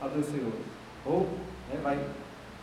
a 0.00 0.06
dois 0.06 0.26
senhores. 0.26 0.60
Ou 1.04 1.22
né, 1.68 1.80
vai 1.82 1.98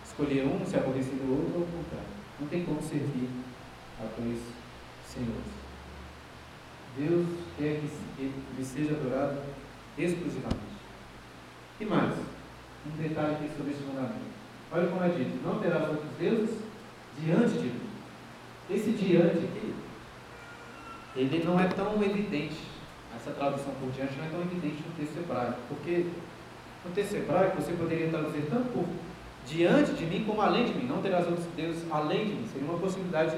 escolher 0.06 0.46
um, 0.46 0.66
se 0.66 0.78
aborrecer 0.78 1.16
do 1.16 1.32
outro, 1.32 1.52
ou 1.56 1.62
o 1.64 1.68
contrário. 1.68 2.08
Não 2.40 2.48
tem 2.48 2.64
como 2.64 2.82
servir 2.82 3.30
a 4.00 4.20
dois 4.20 4.40
senhores. 5.06 5.68
Deus 6.98 7.28
quer 7.58 7.80
que 7.80 7.90
ele 8.20 8.66
seja 8.66 8.94
adorado 8.94 9.38
exclusivamente. 9.98 10.78
E 11.80 11.86
mais, 11.86 12.14
um 12.86 13.02
detalhe 13.02 13.36
aqui 13.36 13.50
sobre 13.56 13.72
esse 13.72 13.84
mandamento. 13.84 14.38
Olha 14.72 14.88
como 14.88 15.04
é 15.04 15.10
dito: 15.10 15.40
Não 15.46 15.60
terás 15.60 15.90
outros 15.90 16.12
deuses 16.20 16.58
diante 17.20 17.54
de 17.54 17.66
mim. 17.66 17.90
Esse 18.70 18.92
diante 18.92 19.46
aqui, 19.46 19.74
ele 21.16 21.44
não 21.44 21.60
é 21.60 21.68
tão 21.68 22.04
evidente, 22.04 22.58
essa 23.16 23.32
tradução 23.32 23.74
por 23.80 23.92
diante 23.92 24.18
não 24.18 24.26
é 24.26 24.30
tão 24.30 24.42
evidente 24.42 24.84
no 24.86 24.94
texto 24.96 25.18
hebraico, 25.18 25.58
porque 25.70 26.08
no 26.84 26.92
texto 26.92 27.16
hebraico 27.16 27.62
você 27.62 27.72
poderia 27.74 28.10
traduzir 28.10 28.44
tanto 28.50 28.70
por 28.74 28.86
diante 29.48 29.94
de 29.94 30.06
mim 30.06 30.26
como 30.26 30.42
além 30.42 30.66
de 30.66 30.74
mim, 30.74 30.86
não 30.86 31.02
terás 31.02 31.26
outros 31.26 31.48
deuses 31.56 31.86
além 31.90 32.26
de 32.26 32.34
mim, 32.34 32.48
seria 32.52 32.68
uma 32.68 32.78
possibilidade 32.78 33.38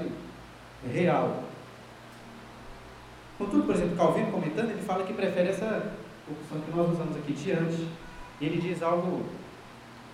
real. 0.87 1.43
Contudo, 3.37 3.63
por 3.63 3.75
exemplo, 3.75 3.95
Calvino 3.95 4.31
comentando, 4.31 4.71
ele 4.71 4.81
fala 4.81 5.05
que 5.05 5.13
prefere 5.13 5.49
essa 5.49 5.93
opção 6.29 6.61
que 6.61 6.75
nós 6.75 6.91
usamos 6.91 7.15
aqui, 7.17 7.33
diante, 7.33 7.87
e 8.39 8.45
ele 8.45 8.61
diz 8.61 8.83
algo 8.83 9.25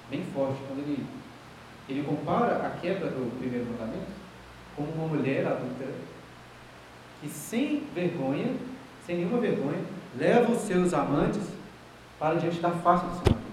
bem 0.10 0.24
forte, 0.34 0.60
quando 0.68 0.80
ele 0.80 1.06
ele 1.88 2.04
compara 2.04 2.66
a 2.66 2.70
quebra 2.80 3.10
do 3.10 3.38
primeiro 3.38 3.66
mandamento 3.66 4.12
com 4.76 4.84
uma 4.84 5.08
mulher 5.08 5.46
adúltera 5.46 5.94
que, 7.22 7.30
sem 7.30 7.84
vergonha, 7.94 8.56
sem 9.06 9.18
nenhuma 9.18 9.40
vergonha, 9.40 9.84
leva 10.18 10.52
os 10.52 10.62
seus 10.62 10.94
amantes 10.94 11.44
para 12.20 12.36
diante 12.36 12.60
da 12.60 12.72
face 12.72 13.06
do 13.06 13.14
seu 13.14 13.34
marido. 13.34 13.46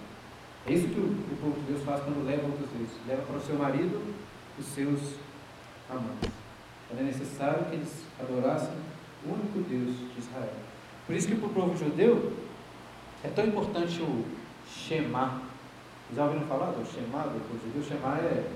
É 0.67 0.73
isso 0.73 0.89
que 0.89 1.01
o, 1.01 1.05
o 1.05 1.37
povo 1.41 1.61
de 1.61 1.73
Deus 1.73 1.85
faz 1.85 2.03
quando 2.03 2.27
leva 2.27 2.47
outros 2.47 2.69
deuses. 2.71 2.97
Leva 3.07 3.23
para 3.23 3.37
o 3.37 3.41
seu 3.41 3.57
marido 3.57 4.15
os 4.59 4.67
seus 4.67 5.01
amantes. 5.91 6.42
Então 6.93 7.05
é 7.05 7.09
necessário 7.09 7.65
que 7.65 7.77
eles 7.77 8.05
adorassem 8.21 8.75
o 9.25 9.33
único 9.33 9.61
Deus 9.61 9.97
de 9.97 10.19
Israel. 10.19 10.53
Por 11.07 11.17
isso 11.17 11.27
que 11.27 11.37
para 11.37 11.47
o 11.47 11.53
povo 11.53 11.77
judeu 11.77 12.33
é 13.25 13.29
tão 13.29 13.47
importante 13.47 14.03
o 14.03 14.27
Shema, 14.69 15.41
já 16.15 16.25
ouviram 16.25 16.47
falar 16.47 16.73
do 16.73 16.85
Shema, 16.85 17.23
do 17.23 17.41
judeu? 17.65 17.81
O 17.81 17.85
Shema 17.85 18.19
é, 18.19 18.47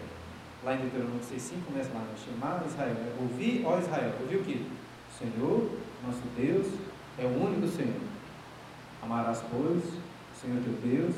lá 0.63 0.75
em 0.75 0.81
Deuteronômio 0.81 1.21
6,5 1.21 1.65
começa 1.67 1.91
lá, 1.95 2.01
né? 2.01 2.15
Shema 2.23 2.63
Israel, 2.67 2.97
é 2.99 3.23
ouvir, 3.23 3.65
ó 3.65 3.79
Israel, 3.79 4.13
ouvir 4.21 4.37
o 4.37 4.45
que? 4.45 4.67
O 5.09 5.19
Senhor, 5.19 5.71
nosso 6.07 6.23
Deus, 6.37 6.67
é 7.19 7.25
o 7.25 7.43
único 7.43 7.67
Senhor. 7.69 8.03
Amarás, 9.03 9.43
pois, 9.51 9.83
o 9.83 10.39
Senhor 10.39 10.63
teu 10.63 10.75
Deus, 10.83 11.15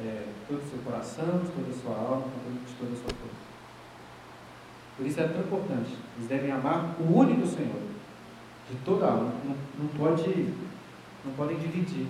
é, 0.00 0.24
todo 0.48 0.62
o 0.64 0.70
seu 0.70 0.78
coração, 0.78 1.40
de 1.40 1.50
toda 1.50 1.68
a 1.68 1.82
sua 1.82 1.96
alma, 1.96 2.28
de 2.66 2.74
toda 2.74 2.92
a 2.92 2.96
sua 2.96 3.10
força. 3.10 3.45
Por 4.96 5.06
isso 5.06 5.20
é 5.20 5.28
tão 5.28 5.40
importante. 5.40 5.94
Eles 6.16 6.28
devem 6.28 6.50
amar 6.50 6.96
o 6.98 7.18
único 7.18 7.46
Senhor, 7.46 7.80
de 8.70 8.76
toda 8.84 9.06
a 9.06 9.10
alma. 9.10 9.32
Não, 9.44 9.54
não, 9.78 9.88
pode, 9.88 10.48
não 11.24 11.32
podem 11.36 11.58
dividir. 11.58 12.06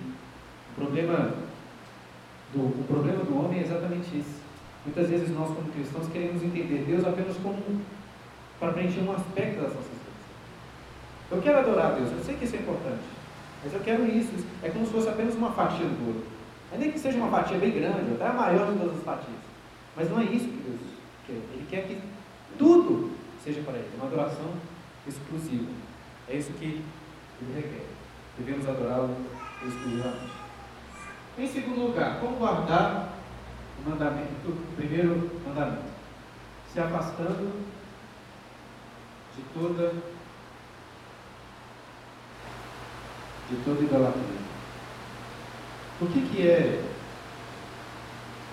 O 0.71 0.81
problema, 0.81 1.33
do, 2.53 2.59
o 2.59 2.85
problema 2.87 3.23
do 3.23 3.37
homem 3.37 3.59
é 3.59 3.63
exatamente 3.63 4.17
isso. 4.17 4.41
Muitas 4.85 5.09
vezes 5.09 5.29
nós, 5.35 5.49
como 5.49 5.69
cristãos, 5.73 6.07
queremos 6.07 6.41
entender 6.41 6.85
Deus 6.87 7.05
apenas 7.05 7.35
como 7.37 7.57
para 8.57 8.71
preencher 8.71 9.01
um 9.01 9.11
aspecto 9.11 9.61
das 9.61 9.73
nossas 9.73 9.91
vidas. 9.91 10.07
Eu 11.29 11.41
quero 11.41 11.59
adorar 11.59 11.91
a 11.91 11.95
Deus, 11.95 12.09
eu 12.11 12.23
sei 12.23 12.35
que 12.37 12.45
isso 12.45 12.55
é 12.55 12.59
importante, 12.59 13.03
mas 13.63 13.73
eu 13.73 13.81
quero 13.81 14.05
isso. 14.05 14.31
É 14.63 14.69
como 14.69 14.85
se 14.85 14.93
fosse 14.93 15.09
apenas 15.09 15.35
uma 15.35 15.51
fatia 15.51 15.85
do 15.85 16.05
bolo. 16.05 16.23
Ainda 16.71 16.89
que 16.89 16.99
seja 16.99 17.17
uma 17.17 17.29
fatia 17.29 17.57
bem 17.57 17.71
grande, 17.71 18.13
até 18.13 18.27
a 18.27 18.33
maior 18.33 18.71
de 18.71 18.79
todas 18.79 18.97
as 18.97 19.03
fatias. 19.03 19.37
Mas 19.95 20.09
não 20.09 20.19
é 20.19 20.23
isso 20.23 20.45
que 20.45 20.63
Deus 20.63 20.81
quer. 21.25 21.33
Ele 21.33 21.67
quer 21.69 21.81
que 21.87 21.97
tudo 22.57 23.11
seja 23.43 23.61
para 23.61 23.77
Ele, 23.77 23.89
uma 23.95 24.07
adoração 24.07 24.53
exclusiva. 25.07 25.71
É 26.27 26.35
isso 26.35 26.51
que 26.53 26.83
Ele 27.41 27.53
requer. 27.55 27.85
Devemos 28.37 28.67
adorá-lo 28.67 29.15
exclusivamente. 29.65 30.33
Em 31.37 31.47
segundo 31.47 31.87
lugar, 31.87 32.19
como 32.19 32.37
guardar 32.37 33.13
o 33.79 33.89
mandamento, 33.89 34.49
o 34.49 34.75
primeiro 34.75 35.29
mandamento? 35.45 35.87
Se 36.73 36.79
afastando 36.79 37.51
de 39.35 39.43
toda 39.53 39.93
de 43.49 43.55
toda 43.63 43.81
idolatria. 43.81 44.47
O 46.01 46.07
que, 46.07 46.21
que 46.27 46.47
é 46.47 46.83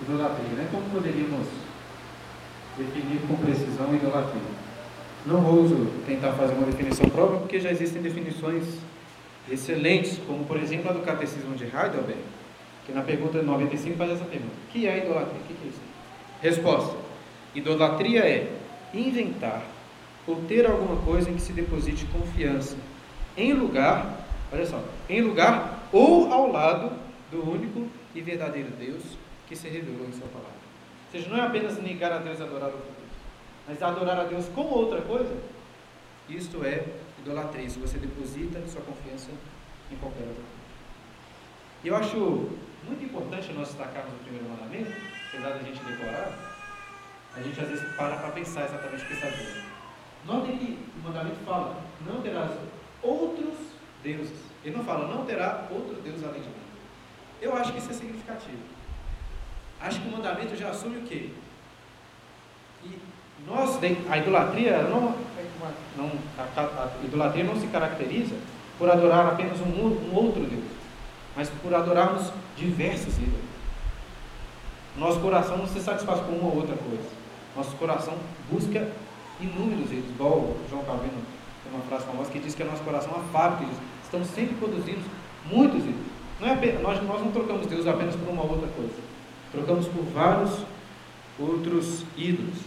idolatria? 0.01 0.49
Né? 0.49 0.69
Como 0.71 0.89
poderíamos 0.89 1.47
definir 2.77 3.21
com 3.27 3.35
precisão 3.37 3.93
idolatria? 3.93 4.41
Não 5.25 5.41
vou 5.41 5.65
tentar 6.05 6.33
fazer 6.33 6.53
uma 6.53 6.67
definição 6.67 7.09
própria, 7.09 7.39
porque 7.39 7.59
já 7.59 7.71
existem 7.71 8.01
definições 8.01 8.63
excelentes, 9.49 10.19
como 10.27 10.45
por 10.45 10.57
exemplo 10.57 10.89
a 10.89 10.93
do 10.93 10.99
Catecismo 10.99 11.55
de 11.55 11.63
Heidelberg, 11.63 12.21
que 12.85 12.91
na 12.91 13.01
pergunta 13.01 13.41
95 13.41 13.97
faz 13.97 14.11
essa 14.11 14.25
pergunta: 14.25 14.53
O 14.67 14.71
que 14.71 14.87
é 14.87 14.99
idolatria? 14.99 15.39
O 15.41 15.43
que 15.43 15.53
é 15.65 15.67
isso? 15.67 15.81
Resposta: 16.41 16.95
Idolatria 17.55 18.21
é 18.21 18.51
inventar 18.93 19.63
ou 20.27 20.35
ter 20.47 20.65
alguma 20.65 21.01
coisa 21.01 21.29
em 21.29 21.35
que 21.35 21.41
se 21.41 21.53
deposite 21.53 22.05
confiança, 22.07 22.75
em 23.37 23.53
lugar, 23.53 24.27
olha 24.51 24.65
só, 24.65 24.83
em 25.09 25.21
lugar 25.21 25.87
ou 25.91 26.31
ao 26.31 26.51
lado 26.51 26.91
do 27.31 27.49
único 27.49 27.87
e 28.13 28.21
verdadeiro 28.21 28.69
Deus 28.79 29.01
que 29.47 29.55
se 29.55 29.67
revelou 29.67 30.07
em 30.07 30.11
Sua 30.11 30.27
palavra. 30.27 30.64
Ou 31.05 31.11
seja, 31.11 31.29
não 31.29 31.37
é 31.37 31.47
apenas 31.47 31.77
negar 31.81 32.11
a 32.11 32.17
Deus 32.17 32.39
e 32.39 32.43
adorar 32.43 32.69
outro 32.69 32.81
Deus, 32.81 33.11
mas 33.67 33.81
adorar 33.81 34.19
a 34.19 34.23
Deus 34.23 34.47
como 34.49 34.69
outra 34.69 35.01
coisa. 35.01 35.35
Isto 36.27 36.65
é 36.65 36.85
idolatria, 37.19 37.69
se 37.69 37.79
você 37.79 37.97
deposita 37.97 38.59
sua 38.67 38.81
confiança 38.81 39.29
em 39.91 39.95
qualquer 39.97 40.27
outra 40.27 40.43
coisa. 40.43 40.55
Eu 41.83 41.95
acho 41.95 42.17
muito 42.87 43.03
importante 43.03 43.53
nós 43.53 43.67
destacarmos 43.69 44.13
o 44.13 44.23
primeiro 44.23 44.49
mandamento, 44.49 44.91
apesar 45.29 45.49
da 45.49 45.59
gente 45.59 45.83
decorar, 45.83 46.31
a 47.35 47.41
gente 47.41 47.59
às 47.59 47.67
vezes 47.67 47.95
para 47.95 48.15
para 48.17 48.29
pensar 48.29 48.65
exatamente 48.65 49.03
o 49.03 49.07
que 49.07 49.13
está 49.13 49.29
dizendo. 49.29 49.65
Notem 50.25 50.57
que 50.57 50.79
o 50.97 51.03
mandamento 51.03 51.37
fala, 51.45 51.81
não 52.05 52.21
terás 52.21 52.51
outros 53.03 53.55
deuses. 54.01 54.39
Ele 54.63 54.75
não 54.75 54.83
fala, 54.83 55.07
não 55.07 55.25
terá 55.25 55.67
outro 55.69 55.95
Deus 56.01 56.23
além 56.23 56.41
de 56.41 56.47
mim. 56.47 56.55
Eu 57.41 57.55
acho 57.55 57.71
que 57.71 57.79
isso 57.79 57.91
é 57.91 57.93
significativo. 57.93 58.74
Acho 59.81 60.01
que 60.01 60.07
o 60.07 60.11
mandamento 60.11 60.55
já 60.55 60.69
assume 60.69 60.97
o 60.97 61.01
quê? 61.03 61.29
E 62.83 62.99
nós, 63.47 63.79
a 64.09 64.17
idolatria 64.17 64.83
não, 64.83 65.15
não 65.97 66.11
a, 66.37 66.61
a, 66.61 66.89
idolatria 67.03 67.43
não 67.43 67.59
se 67.59 67.67
caracteriza 67.67 68.35
por 68.77 68.89
adorar 68.89 69.27
apenas 69.27 69.59
um, 69.59 69.65
um 69.65 70.15
outro 70.15 70.43
Deus, 70.43 70.63
mas 71.35 71.49
por 71.49 71.73
adorarmos 71.73 72.31
diversos 72.57 73.17
ídolos. 73.17 73.55
Nosso 74.97 75.19
coração 75.19 75.57
não 75.57 75.67
se 75.67 75.79
satisfaz 75.81 76.21
com 76.21 76.31
uma 76.33 76.49
ou 76.49 76.55
outra 76.57 76.75
coisa. 76.77 77.09
Nosso 77.55 77.75
coração 77.75 78.13
busca 78.49 78.89
inúmeros 79.41 79.91
ídolos. 79.91 80.09
Igual 80.11 80.55
João 80.69 80.83
Calvino 80.85 81.21
tem 81.63 81.73
uma 81.73 81.83
frase 81.83 82.05
famosa 82.05 82.31
que 82.31 82.39
diz 82.39 82.55
que 82.55 82.63
o 82.63 82.65
nosso 82.65 82.83
coração 82.83 83.11
é 83.11 83.15
uma 83.15 83.25
fábrica. 83.25 83.71
Estamos 84.03 84.27
sempre 84.29 84.55
produzindo 84.55 85.01
muitos 85.45 85.79
ídolos. 85.79 86.05
Não 86.39 86.47
é 86.47 86.53
apenas, 86.53 86.81
nós, 86.81 87.03
nós 87.03 87.21
não 87.21 87.31
trocamos 87.31 87.67
Deus 87.67 87.85
apenas 87.87 88.15
por 88.15 88.29
uma 88.29 88.43
outra 88.43 88.67
coisa. 88.69 89.14
Trocamos 89.51 89.87
por 89.87 90.03
vários 90.05 90.65
outros 91.39 92.03
ídolos. 92.17 92.57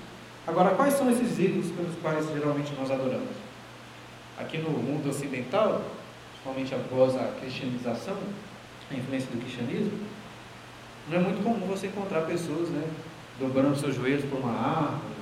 Agora, 0.47 0.75
quais 0.75 0.95
são 0.95 1.11
esses 1.11 1.39
ídolos 1.39 1.71
pelos 1.71 1.95
quais 2.01 2.27
geralmente 2.33 2.73
nós 2.79 2.91
adoramos? 2.91 3.37
Aqui 4.39 4.59
no 4.59 4.71
mundo 4.71 5.09
ocidental, 5.09 5.83
principalmente 6.31 6.75
após 6.75 7.17
a 7.17 7.33
cristianização, 7.41 8.17
a 8.91 8.95
influência 8.95 9.29
do 9.31 9.41
cristianismo, 9.41 9.99
não 11.11 11.19
é 11.19 11.21
muito 11.21 11.43
comum 11.43 11.67
você 11.67 11.89
encontrar 11.89 12.23
pessoas 12.23 12.69
né, 12.69 12.87
dobrando 13.39 13.77
seus 13.77 13.95
joelhos 13.95 14.25
por 14.25 14.39
uma 14.41 14.53
árvore, 14.53 15.19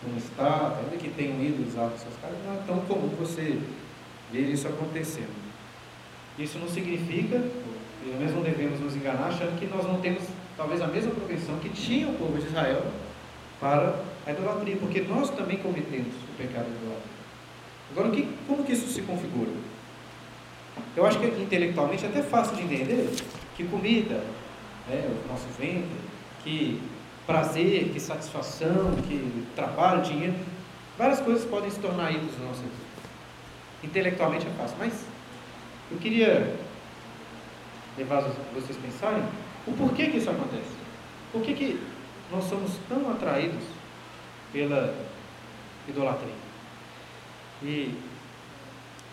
por 0.00 0.10
uma 0.10 0.18
estátua, 0.18 0.78
ainda 0.84 0.96
que 0.96 1.08
tenham 1.10 1.42
ídolos 1.42 1.74
nos 1.74 2.00
seus 2.00 2.14
caras, 2.20 2.36
não 2.44 2.54
é 2.54 2.58
tão 2.66 2.80
comum 2.80 3.08
você 3.18 3.58
ver 4.32 4.50
isso 4.50 4.66
acontecendo. 4.68 5.34
Isso 6.38 6.58
não 6.58 6.68
significa 6.68 7.36
e 7.36 8.16
nós 8.22 8.34
não 8.34 8.42
devemos 8.42 8.80
nos 8.80 8.94
enganar 8.94 9.28
achando 9.28 9.58
que 9.58 9.66
nós 9.66 9.84
não 9.84 10.00
temos 10.00 10.22
talvez 10.56 10.80
a 10.80 10.86
mesma 10.86 11.10
propensão 11.12 11.58
que 11.58 11.68
tinha 11.68 12.08
o 12.08 12.14
povo 12.14 12.38
de 12.38 12.46
Israel 12.46 12.82
para 13.60 14.00
a 14.26 14.30
idolatria, 14.30 14.76
porque 14.76 15.00
nós 15.02 15.30
também 15.30 15.58
cometemos 15.58 16.14
o 16.14 16.36
pecado 16.36 16.66
de 16.66 16.76
idolatria. 16.76 17.16
Agora, 17.92 18.10
que, 18.10 18.28
como 18.46 18.64
que 18.64 18.72
isso 18.72 18.88
se 18.88 19.02
configura? 19.02 19.50
Eu 20.96 21.06
acho 21.06 21.18
que 21.18 21.26
intelectualmente 21.26 22.04
é 22.04 22.08
até 22.08 22.22
fácil 22.22 22.56
de 22.56 22.62
entender 22.62 23.08
que 23.56 23.64
comida, 23.64 24.22
né, 24.88 25.08
o 25.24 25.28
nosso 25.28 25.46
ventre, 25.58 25.88
que 26.42 26.80
prazer, 27.26 27.90
que 27.92 28.00
satisfação, 28.00 28.94
que 29.06 29.46
trabalho, 29.54 30.02
dinheiro, 30.02 30.34
várias 30.98 31.20
coisas 31.20 31.44
podem 31.44 31.70
se 31.70 31.80
tornar 31.80 32.12
ídolos 32.12 32.34
vida. 32.34 32.86
Intelectualmente 33.82 34.46
é 34.46 34.50
fácil, 34.50 34.76
mas 34.78 35.04
eu 35.90 35.98
queria 35.98 36.54
levar 37.96 38.20
vocês 38.54 38.76
a 38.76 38.80
pensarem 38.80 39.22
o 39.66 39.72
porquê 39.72 40.06
que 40.08 40.18
isso 40.18 40.30
acontece. 40.30 40.76
Por 41.32 41.42
que, 41.42 41.54
que 41.54 41.80
nós 42.30 42.44
somos 42.44 42.72
tão 42.88 43.10
atraídos 43.10 43.64
pela 44.52 44.94
idolatria? 45.88 46.34
E 47.62 47.94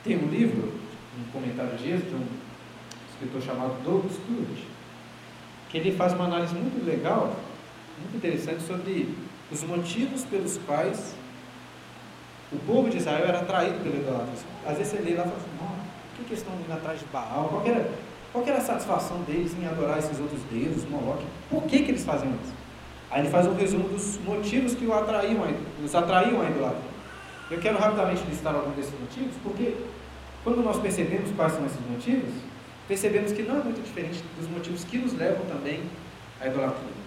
tem 0.03 0.17
um 0.17 0.27
livro, 0.27 0.73
um 1.17 1.31
comentário 1.31 1.77
de 1.77 1.97
de 1.97 2.15
um 2.15 2.25
escritor 3.11 3.41
chamado 3.41 3.83
Douglas 3.83 4.17
Coolidge, 4.27 4.67
que 5.69 5.77
ele 5.77 5.95
faz 5.95 6.13
uma 6.13 6.25
análise 6.25 6.53
muito 6.53 6.85
legal, 6.85 7.35
muito 7.99 8.17
interessante 8.17 8.61
sobre 8.63 9.15
os 9.51 9.63
motivos 9.63 10.23
pelos 10.25 10.57
quais 10.65 11.15
o 12.51 12.57
povo 12.59 12.89
de 12.89 12.97
Israel 12.97 13.25
era 13.25 13.39
atraído 13.39 13.79
pela 13.79 13.95
idolatria. 13.95 14.33
Às 14.65 14.77
vezes 14.77 14.93
você 14.93 14.99
lê 14.99 15.15
lá 15.15 15.25
e 15.25 15.29
fala 15.29 15.37
assim, 15.37 15.57
por 15.57 16.17
que, 16.17 16.23
que 16.25 16.29
eles 16.33 16.39
estão 16.39 16.53
indo 16.59 16.71
atrás 16.71 16.99
de 16.99 17.05
Baal? 17.05 17.49
Qual 17.49 17.65
era 17.65 17.89
qual 18.33 18.43
era 18.47 18.57
a 18.57 18.61
satisfação 18.61 19.21
deles 19.21 19.55
em 19.57 19.67
adorar 19.67 19.99
esses 19.99 20.19
outros 20.19 20.41
deuses, 20.51 20.89
Moloch? 20.89 21.23
Por 21.51 21.63
que, 21.63 21.83
que 21.83 21.91
eles 21.91 22.03
fazem 22.03 22.31
isso? 22.43 22.53
Aí 23.11 23.21
ele 23.21 23.29
faz 23.29 23.45
um 23.45 23.53
resumo 23.53 23.87
dos 23.87 24.17
motivos 24.25 24.73
que 24.73 24.87
o 24.87 24.93
atraíam, 24.93 25.45
os 25.85 25.93
atraíam 25.93 26.41
à 26.41 26.49
idolatria. 26.49 26.93
Eu 27.51 27.59
quero 27.59 27.77
rapidamente 27.77 28.23
listar 28.27 28.55
alguns 28.55 28.75
desses 28.75 28.99
motivos, 28.99 29.35
porque 29.43 29.75
quando 30.43 30.63
nós 30.63 30.79
percebemos 30.79 31.29
quais 31.35 31.53
são 31.53 31.63
esses 31.63 31.79
motivos, 31.87 32.33
percebemos 32.87 33.31
que 33.31 33.43
não 33.43 33.59
é 33.59 33.63
muito 33.63 33.83
diferente 33.83 34.23
dos 34.39 34.49
motivos 34.49 34.83
que 34.83 34.97
nos 34.97 35.13
levam 35.13 35.45
também 35.45 35.83
à 36.41 36.47
idolatria. 36.47 37.03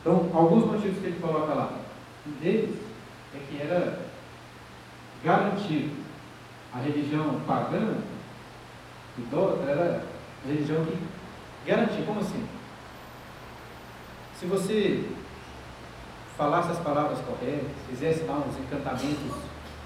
Então, 0.00 0.28
alguns 0.34 0.64
motivos 0.64 0.98
que 0.98 1.06
ele 1.06 1.20
coloca 1.20 1.54
lá. 1.54 1.72
Um 2.26 2.32
deles 2.42 2.74
é 3.32 3.38
que 3.48 3.62
era 3.62 4.00
garantido 5.24 5.92
a 6.74 6.80
religião 6.80 7.40
pagã, 7.46 7.94
idólatra, 9.16 9.70
era 9.70 10.07
religião 10.46 10.84
que 10.84 10.98
garantia. 11.66 12.04
Como 12.04 12.20
assim? 12.20 12.46
Se 14.38 14.46
você 14.46 15.04
falasse 16.36 16.70
as 16.70 16.78
palavras 16.78 17.18
corretas, 17.20 17.68
fizesse 17.88 18.22
lá 18.22 18.36
uns 18.36 18.56
encantamentos 18.58 19.34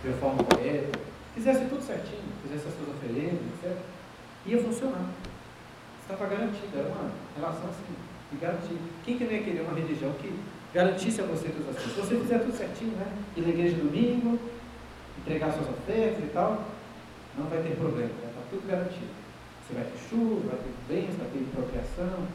de 0.05 0.13
forma 0.21 0.45
correta, 0.45 0.99
fizesse 1.35 1.65
tudo 1.67 1.83
certinho, 1.83 2.23
fizesse 2.43 2.69
as 2.69 2.75
suas 2.75 2.89
oferendas, 2.91 3.41
etc., 3.55 3.77
ia 4.45 4.63
funcionar. 4.63 5.07
Estava 6.03 6.27
garantido, 6.27 6.77
era 6.77 6.89
uma 6.89 7.11
relação 7.37 7.71
assim, 7.71 7.95
de 8.31 8.37
garantia. 8.37 8.77
Quem 9.05 9.17
que 9.17 9.25
não 9.25 9.33
ia 9.33 9.43
querer 9.43 9.61
uma 9.63 9.75
religião 9.75 10.13
que 10.21 10.39
garantisse 10.75 11.21
a 11.21 11.25
você 11.25 11.49
todas 11.49 11.77
as 11.77 11.83
coisas? 11.83 11.93
Se 11.93 12.01
você 12.01 12.17
fizer 12.21 12.39
tudo 12.41 12.57
certinho, 12.57 12.97
né? 12.97 13.07
Ir 13.37 13.43
na 13.43 13.49
igreja 13.49 13.77
domingo, 13.77 14.39
entregar 15.19 15.53
suas 15.53 15.69
ofertas 15.71 16.23
e 16.23 16.29
tal, 16.35 16.65
não 17.39 17.47
vai 17.47 17.63
ter 17.63 17.77
problema, 17.77 18.11
vai 18.21 18.31
estar 18.31 18.43
tudo 18.51 18.67
garantido. 18.67 19.22
Vai 19.75 19.85
ter 19.85 19.99
chuva, 20.09 20.49
vai 20.49 20.59
ter 20.59 20.73
bens, 20.89 21.17
vai 21.17 21.29
ter 21.29 21.47
procriação. 21.55 22.27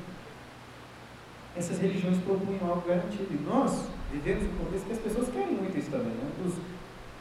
Essas 1.55 1.79
religiões 1.79 2.17
propunham 2.19 2.69
algo 2.69 2.87
garantido. 2.87 3.27
E 3.31 3.43
nós 3.43 3.87
vivemos 4.11 4.43
um 4.43 4.63
contexto 4.63 4.85
que 4.85 4.93
as 4.93 4.99
pessoas 4.99 5.29
querem 5.29 5.55
muito 5.55 5.77
isso 5.77 5.89
também. 5.89 6.07
Né? 6.07 6.31
Um 6.39 6.43
dos 6.43 6.55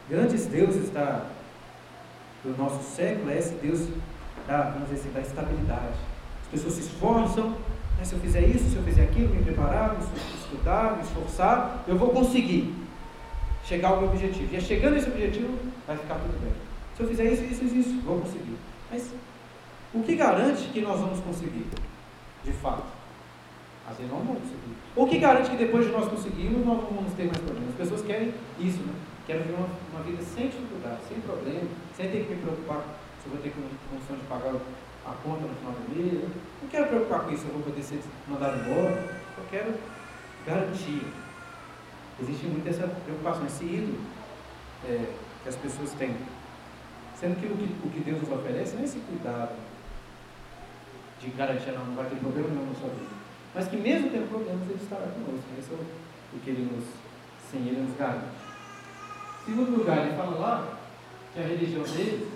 grandes 0.08 0.46
deuses 0.46 0.90
da, 0.90 1.26
do 2.44 2.56
nosso 2.56 2.82
século 2.94 3.30
é 3.30 3.38
esse 3.38 3.54
Deus 3.54 3.88
da, 4.46 4.70
vamos 4.70 4.88
dizer 4.88 5.00
assim, 5.00 5.12
da 5.12 5.20
estabilidade. 5.20 5.98
As 6.42 6.48
pessoas 6.50 6.74
se 6.74 6.80
esforçam, 6.80 7.50
né? 7.50 8.04
se 8.04 8.12
eu 8.12 8.20
fizer 8.20 8.42
isso, 8.42 8.70
se 8.70 8.76
eu 8.76 8.82
fizer 8.82 9.02
aquilo, 9.02 9.34
me 9.34 9.42
preparar, 9.42 9.96
me 9.96 10.04
estudar, 10.38 10.96
me 10.96 11.02
esforçar, 11.02 11.84
eu 11.88 11.96
vou 11.96 12.10
conseguir 12.10 12.74
chegar 13.64 13.88
ao 13.88 14.00
meu 14.00 14.10
objetivo. 14.10 14.52
E 14.52 14.56
é 14.56 14.60
chegando 14.60 14.94
a 14.94 14.98
esse 14.98 15.08
objetivo, 15.08 15.58
vai 15.86 15.96
ficar 15.96 16.14
tudo 16.14 16.40
bem. 16.40 16.52
Se 16.96 17.02
eu 17.02 17.08
fizer 17.08 17.24
isso, 17.24 17.42
isso, 17.44 17.64
isso 17.64 18.00
vou 18.02 18.20
conseguir. 18.20 18.56
Mas 18.90 19.10
o 19.94 20.02
que 20.02 20.16
garante 20.16 20.68
que 20.68 20.80
nós 20.80 21.00
vamos 21.00 21.20
conseguir? 21.20 21.66
De 22.44 22.52
fato. 22.52 22.96
Vezes 23.96 24.10
não 24.10 24.18
vamos 24.18 24.42
conseguir. 24.42 24.76
O 24.96 25.06
que 25.06 25.18
garante 25.18 25.50
que 25.50 25.56
depois 25.56 25.86
de 25.86 25.92
nós 25.92 26.08
conseguirmos, 26.08 26.66
nós 26.66 26.82
não 26.82 26.90
vamos 26.90 27.12
ter 27.14 27.24
mais 27.24 27.38
problemas? 27.38 27.70
As 27.70 27.76
pessoas 27.76 28.02
querem 28.02 28.34
isso, 28.58 28.78
né? 28.82 28.92
Querem 29.26 29.42
viver 29.42 29.54
uma, 29.54 29.68
uma 29.92 30.02
vida 30.02 30.22
sem 30.22 30.48
dificuldade, 30.48 31.00
sem 31.08 31.20
problema, 31.20 31.68
sem 31.96 32.10
ter 32.10 32.24
que 32.24 32.34
me 32.34 32.42
preocupar 32.42 32.82
se 33.22 33.26
eu 33.26 33.32
vou 33.32 33.40
ter 33.40 33.52
condição 33.90 34.16
de 34.16 34.22
pagar 34.24 34.54
a 35.06 35.12
conta 35.22 35.46
no 35.46 35.54
final 35.54 35.72
do 35.72 35.94
mês. 35.94 36.28
Não 36.62 36.68
quero 36.68 36.86
preocupar 36.88 37.20
com 37.20 37.32
isso, 37.32 37.46
eu 37.46 37.52
vou 37.52 37.62
poder 37.62 37.82
ser 37.82 38.00
mandado 38.28 38.58
embora. 38.58 39.16
Eu 39.38 39.44
quero 39.50 39.74
garantia. 40.46 41.08
Existe 42.20 42.46
muita 42.46 42.70
essa 42.70 42.86
preocupação, 42.86 43.46
esse 43.46 43.64
ídolo 43.64 43.98
é, 44.84 45.12
que 45.42 45.48
as 45.48 45.56
pessoas 45.56 45.92
têm. 45.92 46.16
Sendo 47.18 47.40
que 47.40 47.46
o, 47.46 47.56
que 47.56 47.86
o 47.86 47.90
que 47.90 48.00
Deus 48.00 48.20
nos 48.20 48.30
oferece 48.30 48.74
não 48.74 48.82
é 48.82 48.84
esse 48.84 48.98
cuidado 49.00 49.54
de 51.20 51.30
garantia, 51.30 51.72
não, 51.72 51.84
não 51.86 51.94
vai 51.94 52.06
ter 52.06 52.16
problema 52.16 52.48
nenhum 52.48 52.66
na 52.66 52.74
sua 52.74 52.88
vida. 52.90 53.16
Mas 53.54 53.68
que 53.68 53.76
mesmo 53.76 54.10
tendo 54.10 54.28
problemas, 54.28 54.68
Ele 54.68 54.80
estará 54.82 55.06
conosco. 55.06 55.48
Esse 55.58 55.72
é 55.72 55.74
o, 55.74 56.36
o 56.36 56.40
que 56.40 56.50
Ele 56.50 56.70
nos, 56.70 56.84
sim, 57.50 57.68
Ele 57.68 57.80
nos 57.80 57.96
garante. 57.96 58.46
Segundo 59.46 59.78
lugar, 59.78 59.98
ele 59.98 60.16
fala 60.16 60.38
lá 60.38 60.76
que 61.32 61.38
a 61.38 61.44
religião 61.44 61.84
deles 61.84 62.28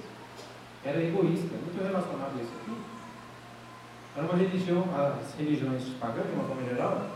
era 0.85 1.03
egoísta, 1.03 1.57
muito 1.57 1.83
relacionado 1.83 2.39
a 2.39 2.43
isso 2.43 2.53
aqui. 2.63 2.77
Era 4.17 4.27
uma 4.27 4.37
religião, 4.37 4.85
as 4.95 5.35
religiões 5.35 5.83
pagãs, 6.01 6.27
de 6.27 6.33
uma 6.35 6.45
forma 6.45 6.63
geral, 6.63 7.07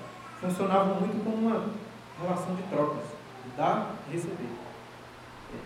funcionavam 0.40 1.00
muito 1.00 1.24
como 1.24 1.48
uma 1.48 1.66
relação 2.20 2.57
de 2.57 2.62
trocas, 2.64 3.05
dar 3.57 3.94
e 4.09 4.12
receber. 4.14 4.48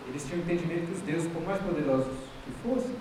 Eles 0.07 0.23
tinham 0.23 0.41
entendimento 0.41 0.85
que 0.85 0.93
os 0.93 1.01
deuses, 1.01 1.31
por 1.31 1.41
mais 1.43 1.59
poderosos 1.61 2.13
que 2.45 2.51
fossem, 2.63 2.95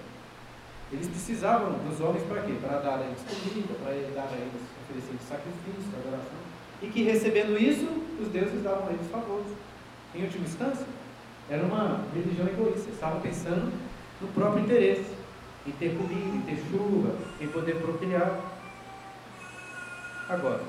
eles 0.90 1.07
precisavam 1.07 1.72
dos 1.87 2.01
homens 2.01 2.24
para 2.27 2.42
quê? 2.42 2.55
Para 2.61 2.79
dar 2.79 2.98
a 2.98 3.05
eles 3.05 3.18
comida, 3.29 3.74
para 3.83 3.92
dar 4.14 4.29
a 4.33 4.37
eles 4.37 4.62
oferecer 4.85 5.16
sacrifício, 5.29 5.92
adoração. 6.01 6.38
E 6.81 6.87
que 6.88 7.03
recebendo 7.03 7.61
isso, 7.61 7.87
os 8.20 8.29
deuses 8.29 8.62
davam 8.62 8.88
a 8.88 8.92
eles 8.92 9.11
favores. 9.11 9.46
Em 10.14 10.22
última 10.22 10.46
instância, 10.46 10.87
era 11.51 11.62
uma 11.62 12.05
religião 12.14 12.46
egoísta. 12.46 12.90
Estavam 12.90 13.20
pensando 13.20 13.72
no 14.20 14.29
próprio 14.29 14.64
interesse, 14.64 15.12
em 15.66 15.72
ter 15.72 15.96
comida, 15.96 16.37
em 16.37 16.40
ter 16.40 16.57
chuva, 16.70 17.14
em 17.40 17.48
poder 17.48 17.77
procriar. 17.77 18.40
Agora, 20.29 20.62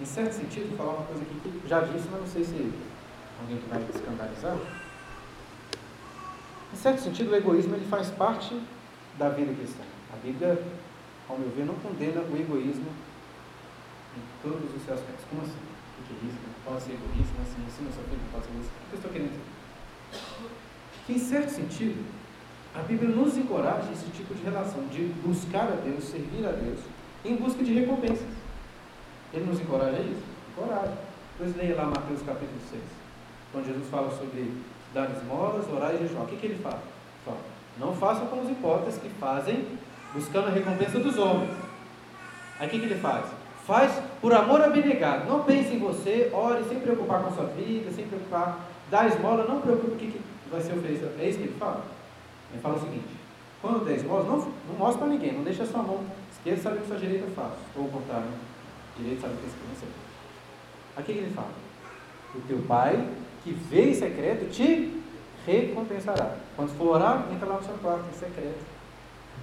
em 0.00 0.04
certo 0.04 0.32
sentido, 0.32 0.68
vou 0.68 0.78
falar 0.78 0.98
uma 0.98 1.06
coisa 1.06 1.22
aqui 1.22 1.40
que 1.40 1.68
já 1.68 1.80
disse, 1.80 2.08
mas 2.10 2.20
não 2.20 2.26
sei 2.26 2.44
se 2.44 2.72
alguém 3.40 3.58
vai 3.68 3.82
escandalizar. 3.94 4.56
Em 6.72 6.76
certo 6.76 7.00
sentido, 7.00 7.30
o 7.30 7.36
egoísmo 7.36 7.74
ele 7.74 7.86
faz 7.86 8.10
parte 8.10 8.60
da 9.18 9.28
vida 9.28 9.52
cristã. 9.54 9.82
A 10.12 10.16
Bíblia, 10.16 10.62
ao 11.28 11.38
meu 11.38 11.50
ver, 11.50 11.64
não 11.64 11.74
condena 11.76 12.20
o 12.22 12.36
egoísmo 12.36 12.86
em 14.16 14.22
todos 14.42 14.74
os 14.74 14.82
seus 14.82 14.98
aspectos. 14.98 15.24
Como 15.30 15.42
assim? 15.42 15.52
O 15.52 16.02
que 16.04 16.12
é 16.12 16.28
isso? 16.28 16.38
Pode 16.64 16.82
ser 16.82 16.92
egoísmo, 16.92 17.36
assim, 17.42 17.62
assim, 17.66 17.84
não 17.84 17.92
sei 17.92 18.02
o 18.02 18.32
pode 18.32 18.44
ser 18.44 18.52
isso. 18.60 18.70
O 18.70 18.88
que 18.88 18.92
eu 18.92 18.96
estou 18.96 19.10
querendo 19.12 19.30
dizer? 19.30 19.56
Que, 21.06 21.12
em 21.12 21.18
certo 21.18 21.50
sentido, 21.50 22.04
a 22.74 22.82
Bíblia 22.82 23.08
nos 23.08 23.36
encoraja 23.38 23.90
esse 23.92 24.10
tipo 24.10 24.34
de 24.34 24.42
relação, 24.42 24.86
de 24.88 25.04
buscar 25.24 25.68
a 25.68 25.76
Deus, 25.76 26.04
servir 26.04 26.46
a 26.46 26.52
Deus, 26.52 26.80
em 27.24 27.36
busca 27.36 27.64
de 27.64 27.72
recompensas. 27.72 28.28
Ele 29.32 29.44
nos 29.44 29.60
encoraja 29.60 29.96
a 29.96 30.00
isso? 30.00 30.22
Encoraja. 30.52 30.98
Depois 31.38 31.56
leia 31.56 31.76
lá 31.76 31.84
Mateus 31.84 32.22
capítulo 32.22 32.58
6, 32.70 32.82
quando 33.52 33.66
Jesus 33.66 33.88
fala 33.88 34.10
sobre 34.10 34.52
dar 34.96 35.10
esmolas, 35.10 35.70
orar 35.70 35.94
e 35.94 35.98
jejuar. 35.98 36.24
O 36.24 36.26
que, 36.26 36.36
que 36.36 36.46
ele 36.46 36.62
fala? 36.62 36.80
fala? 37.24 37.38
Não 37.78 37.94
façam 37.94 38.26
como 38.26 38.42
os 38.42 38.50
hipócritas 38.50 38.96
que 38.96 39.08
fazem 39.10 39.66
buscando 40.14 40.48
a 40.48 40.50
recompensa 40.50 40.98
dos 40.98 41.18
homens. 41.18 41.50
Aí 42.58 42.66
o 42.66 42.70
que, 42.70 42.78
que 42.78 42.86
ele 42.86 43.00
faz? 43.00 43.26
Faz 43.66 43.92
por 44.20 44.32
amor 44.32 44.62
abnegado. 44.62 45.28
Não 45.28 45.44
pense 45.44 45.74
em 45.74 45.78
você, 45.78 46.30
ore 46.32 46.64
sem 46.64 46.80
preocupar 46.80 47.20
com 47.22 47.28
a 47.28 47.32
sua 47.32 47.44
vida, 47.44 47.90
sem 47.90 48.06
preocupar. 48.06 48.60
Dá 48.90 49.06
esmola, 49.06 49.44
não 49.44 49.60
preocupe 49.60 49.92
o 49.92 49.96
que, 49.96 50.12
que 50.12 50.20
vai 50.50 50.60
ser 50.60 50.72
oferecido. 50.72 51.20
É 51.20 51.28
isso 51.28 51.38
que 51.38 51.44
ele 51.44 51.58
fala? 51.58 51.84
Ele 52.52 52.62
fala 52.62 52.76
o 52.76 52.80
seguinte: 52.80 53.08
quando 53.60 53.84
der 53.84 53.96
esmola, 53.96 54.24
não, 54.24 54.38
não 54.38 54.78
mostra 54.78 55.00
para 55.00 55.08
ninguém, 55.08 55.32
não 55.32 55.44
deixa 55.44 55.64
a 55.64 55.66
sua 55.66 55.82
mão 55.82 56.00
esquerda 56.46 56.62
sabe 56.62 56.78
o 56.78 56.80
que 56.82 56.86
sua 56.86 56.96
direita 56.96 57.26
faz. 57.34 57.52
Ou 57.74 57.84
o 57.84 57.90
contrário, 57.90 58.26
né? 58.26 58.38
Direito 58.96 59.20
sabe 59.20 59.34
o 59.34 59.36
que 59.38 59.44
a 59.44 59.48
esquerda 59.48 59.74
sabe. 59.80 59.92
Aqui 60.96 61.12
que 61.12 61.18
ele 61.18 61.34
fala: 61.34 61.50
o 62.34 62.40
teu 62.40 62.58
pai 62.62 63.08
que 63.46 63.52
vê 63.52 63.90
em 63.90 63.94
secreto 63.94 64.50
te 64.50 65.00
recompensará. 65.46 66.34
Quando 66.56 66.76
for 66.76 66.96
orar, 66.96 67.28
entra 67.32 67.48
lá 67.48 67.58
no 67.58 67.64
seu 67.64 67.74
quarto, 67.74 68.04
em 68.12 68.18
secreto. 68.18 68.58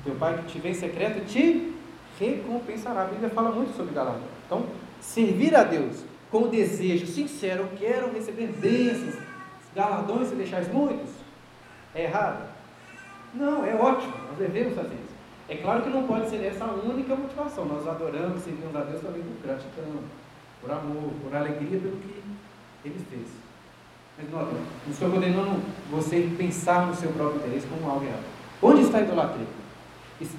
Teu 0.03 0.13
pai 0.15 0.37
que 0.39 0.51
te 0.51 0.59
vê 0.59 0.71
em 0.71 0.73
secreto 0.73 1.25
te 1.25 1.73
recompensará. 2.19 3.03
A 3.03 3.05
Bíblia 3.05 3.29
fala 3.29 3.51
muito 3.51 3.73
sobre 3.77 3.95
galardão. 3.95 4.27
Então, 4.45 4.65
servir 4.99 5.55
a 5.55 5.63
Deus 5.63 6.03
com 6.29 6.43
o 6.43 6.47
desejo 6.49 7.05
sincero, 7.05 7.63
eu 7.63 7.77
quero 7.77 8.11
receber 8.11 8.47
bênçãos, 8.47 9.15
galardões 9.73 10.27
se 10.27 10.35
deixais 10.35 10.67
muitos, 10.67 11.11
é 11.95 12.03
errado? 12.03 12.49
Não, 13.33 13.65
é 13.65 13.73
ótimo, 13.73 14.13
nós 14.27 14.37
devemos 14.37 14.75
fazer 14.75 14.95
isso. 14.95 15.13
É 15.47 15.55
claro 15.57 15.81
que 15.81 15.89
não 15.89 16.07
pode 16.07 16.29
ser 16.29 16.43
essa 16.43 16.65
única 16.65 17.15
motivação. 17.15 17.65
Nós 17.65 17.87
adoramos, 17.87 18.43
servimos 18.43 18.75
a 18.75 18.81
Deus 18.81 19.01
também 19.01 19.21
por 19.21 19.47
gratidão, 19.47 20.03
por 20.59 20.71
amor, 20.71 21.11
por 21.21 21.35
alegria 21.35 21.79
pelo 21.79 21.97
que 21.97 22.21
Ele 22.85 23.05
fez. 23.09 23.42
Não 24.17 24.91
estou 24.91 25.09
condenando 25.09 25.59
você 25.89 26.29
pensar 26.37 26.85
no 26.85 26.95
seu 26.95 27.11
próprio 27.13 27.41
interesse 27.41 27.65
como 27.67 27.89
algo 27.89 28.05
errado. 28.05 28.23
Onde 28.61 28.81
está 28.81 28.99
a 28.99 29.01
idolatria? 29.01 29.47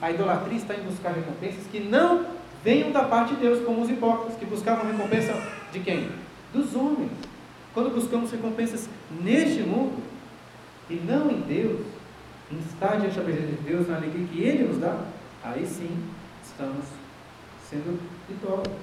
A 0.01 0.11
idolatria 0.13 0.57
está 0.57 0.75
em 0.75 0.83
buscar 0.85 1.13
recompensas 1.13 1.67
que 1.71 1.81
não 1.81 2.25
venham 2.63 2.93
da 2.93 3.03
parte 3.05 3.35
de 3.35 3.41
Deus, 3.41 3.65
como 3.65 3.83
os 3.83 3.91
hipócritas, 3.91 4.37
que 4.39 4.47
buscavam 4.47 4.91
recompensa 4.91 5.35
de 5.73 5.81
quem? 5.81 6.09
Dos 6.53 6.75
homens. 6.75 7.11
Quando 7.75 7.93
buscamos 7.93 8.31
recompensas 8.31 8.89
neste 9.21 9.63
mundo 9.63 10.01
e 10.89 10.95
não 10.95 11.29
em 11.31 11.41
Deus, 11.41 11.81
em 12.53 12.59
estar 12.59 12.97
diante 13.01 13.17
da 13.17 13.25
presença 13.25 13.47
de 13.49 13.63
Deus, 13.63 13.89
na 13.89 13.97
alegria 13.97 14.27
que 14.29 14.41
Ele 14.41 14.69
nos 14.69 14.79
dá, 14.79 15.05
aí 15.43 15.67
sim 15.67 15.91
estamos 16.45 16.85
sendo 17.69 17.99
idólatras. 18.31 18.77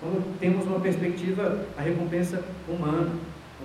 Quando 0.00 0.38
temos 0.38 0.64
uma 0.64 0.78
perspectiva, 0.78 1.66
a 1.76 1.82
recompensa 1.82 2.44
humana, 2.68 3.10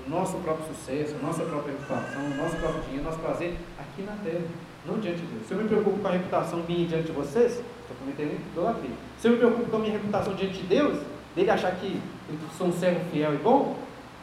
o 0.05 0.09
nosso 0.09 0.37
próprio 0.37 0.65
sucesso, 0.67 1.15
a 1.15 1.25
nossa 1.25 1.43
própria 1.43 1.73
reputação, 1.73 2.21
o 2.25 2.35
nosso 2.35 2.55
próprio 2.57 2.81
dinheiro, 2.83 3.03
o 3.03 3.05
nosso 3.05 3.19
prazer 3.19 3.55
aqui 3.79 4.01
na 4.03 4.13
terra, 4.23 4.43
não 4.85 4.99
diante 4.99 5.21
de 5.21 5.27
Deus. 5.27 5.47
Se 5.47 5.53
eu 5.53 5.57
me 5.57 5.67
preocupo 5.67 5.99
com 5.99 6.07
a 6.07 6.11
reputação 6.11 6.63
minha 6.67 6.87
diante 6.87 7.07
de 7.07 7.11
vocês, 7.13 7.51
estou 7.53 7.97
cometendo 7.99 8.33
idolatria. 8.51 8.95
Se 9.19 9.27
eu 9.27 9.31
me 9.31 9.37
preocupo 9.37 9.69
com 9.69 9.77
a 9.77 9.79
minha 9.79 9.93
reputação 9.93 10.35
diante 10.35 10.59
de 10.59 10.67
Deus, 10.67 10.99
dele 11.35 11.49
achar 11.49 11.71
que 11.75 11.99
eu 12.29 12.35
sou 12.57 12.67
um 12.67 12.73
servo 12.73 12.99
fiel 13.11 13.33
e 13.33 13.37
bom, 13.37 13.77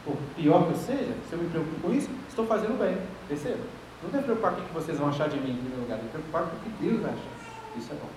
por 0.05 0.15
pior 0.35 0.65
que 0.65 0.71
eu 0.71 0.77
seja, 0.77 1.13
se 1.29 1.33
eu 1.33 1.39
me 1.39 1.49
preocupo 1.49 1.79
com 1.81 1.93
isso, 1.93 2.09
estou 2.27 2.45
fazendo 2.45 2.77
bem. 2.79 2.97
Perceba? 3.27 3.59
Não 4.03 4.09
devo 4.09 4.23
preocupar 4.23 4.53
com 4.53 4.61
o 4.61 4.65
que 4.65 4.73
vocês 4.73 4.97
vão 4.97 5.09
achar 5.09 5.29
de 5.29 5.37
mim 5.37 5.51
em 5.51 5.57
primeiro 5.57 5.81
lugar, 5.81 5.97
devo 5.97 6.09
preocupar 6.09 6.43
com 6.43 6.55
o 6.55 6.59
que 6.59 6.69
Deus 6.83 7.01
vai 7.01 7.11
achar. 7.11 7.77
Isso 7.77 7.91
é 7.91 7.95
bom. 7.95 8.09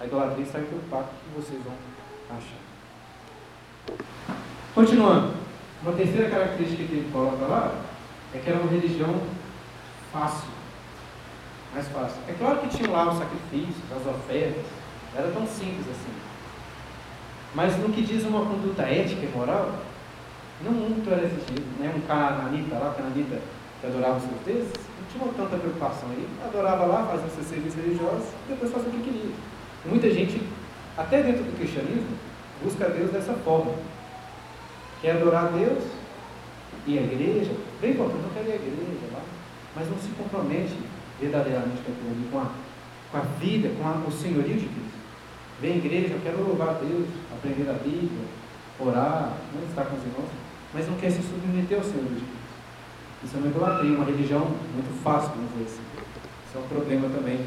A 0.00 0.04
idolatria 0.04 0.44
está 0.44 0.58
preocupar 0.58 1.04
com 1.04 1.10
o 1.10 1.14
que 1.14 1.40
vocês 1.40 1.62
vão 1.62 1.74
achar. 2.30 2.66
Continuando. 4.74 5.45
Uma 5.82 5.92
terceira 5.92 6.30
característica 6.30 6.84
que 6.84 6.92
ele 6.92 7.10
coloca 7.12 7.44
lá 7.44 7.74
é 8.34 8.38
que 8.38 8.48
era 8.48 8.58
uma 8.58 8.70
religião 8.70 9.20
fácil, 10.12 10.48
mais 11.74 11.86
fácil. 11.88 12.18
É 12.28 12.32
claro 12.32 12.58
que 12.60 12.68
tinham 12.68 12.92
lá 12.92 13.10
os 13.10 13.18
sacrifícios, 13.18 13.84
as 13.94 14.06
ofertas, 14.06 14.64
era 15.14 15.30
tão 15.30 15.46
simples 15.46 15.86
assim. 15.88 16.12
Mas 17.54 17.76
no 17.78 17.90
que 17.90 18.02
diz 18.02 18.24
uma 18.24 18.44
conduta 18.44 18.82
ética 18.82 19.24
e 19.24 19.36
moral, 19.36 19.72
não 20.62 20.72
muito 20.72 21.10
era 21.10 21.24
exigido. 21.24 21.64
Né? 21.78 21.92
Um 21.94 22.00
cananita 22.06 22.76
lá, 22.76 22.94
cananita 22.94 23.40
que 23.80 23.86
adorava 23.86 24.16
os 24.16 24.24
deuses, 24.44 24.72
não 24.72 25.06
tinha 25.10 25.32
tanta 25.34 25.56
preocupação. 25.56 26.10
Ele 26.12 26.28
adorava 26.44 26.86
lá, 26.86 27.06
fazia 27.06 27.28
seus 27.28 27.46
serviços 27.46 27.80
religiosos 27.80 28.28
e 28.46 28.50
depois 28.50 28.72
fazia 28.72 28.88
o 28.88 28.92
que 28.92 29.02
queria. 29.02 29.30
muita 29.84 30.10
gente, 30.10 30.42
até 30.96 31.22
dentro 31.22 31.44
do 31.44 31.56
cristianismo, 31.56 32.16
busca 32.62 32.88
Deus 32.88 33.10
dessa 33.10 33.34
forma 33.34 33.72
Quer 35.06 35.18
adorar 35.18 35.44
a 35.44 35.48
Deus? 35.50 35.84
E 36.84 36.98
a 36.98 37.02
igreja? 37.02 37.52
Bem 37.80 37.92
importante, 37.92 38.22
não 38.24 38.30
quer 38.30 38.42
ir 38.42 38.52
à 38.52 38.56
igreja 38.56 39.06
mas 39.76 39.88
não 39.88 39.96
se 39.98 40.08
compromete 40.18 40.74
verdadeiramente 41.20 41.80
com 41.84 41.92
aquilo 41.92 42.10
ali, 42.10 42.28
com 42.32 42.38
a, 42.40 42.50
com 43.12 43.18
a 43.18 43.20
vida, 43.38 43.70
com 43.78 43.86
a, 43.86 43.92
o 44.04 44.10
senhorio 44.10 44.56
de 44.56 44.66
Cristo. 44.66 44.98
Vem 45.60 45.74
à 45.74 45.76
igreja, 45.76 46.14
eu 46.14 46.20
quero 46.24 46.42
louvar 46.42 46.70
a 46.70 46.72
Deus, 46.72 47.06
aprender 47.30 47.70
a 47.70 47.74
Bíblia, 47.74 48.26
orar, 48.80 49.36
né, 49.54 49.62
estar 49.68 49.84
com 49.84 49.96
os 49.96 50.02
irmãos, 50.02 50.28
mas 50.74 50.88
não 50.88 50.96
quer 50.96 51.12
se 51.12 51.22
submeter 51.22 51.78
ao 51.78 51.84
senhorio 51.84 52.08
de 52.08 52.26
Cristo. 52.26 52.46
Isso 53.22 53.36
é 53.36 53.38
uma 53.38 53.48
idolatria, 53.48 53.94
uma 53.94 54.06
religião 54.06 54.40
muito 54.74 55.02
fácil, 55.04 55.30
vamos 55.36 55.52
dizer 55.52 55.66
assim. 55.66 55.86
Isso 56.48 56.56
é 56.56 56.58
um 56.58 56.66
problema 56.66 57.08
também. 57.10 57.38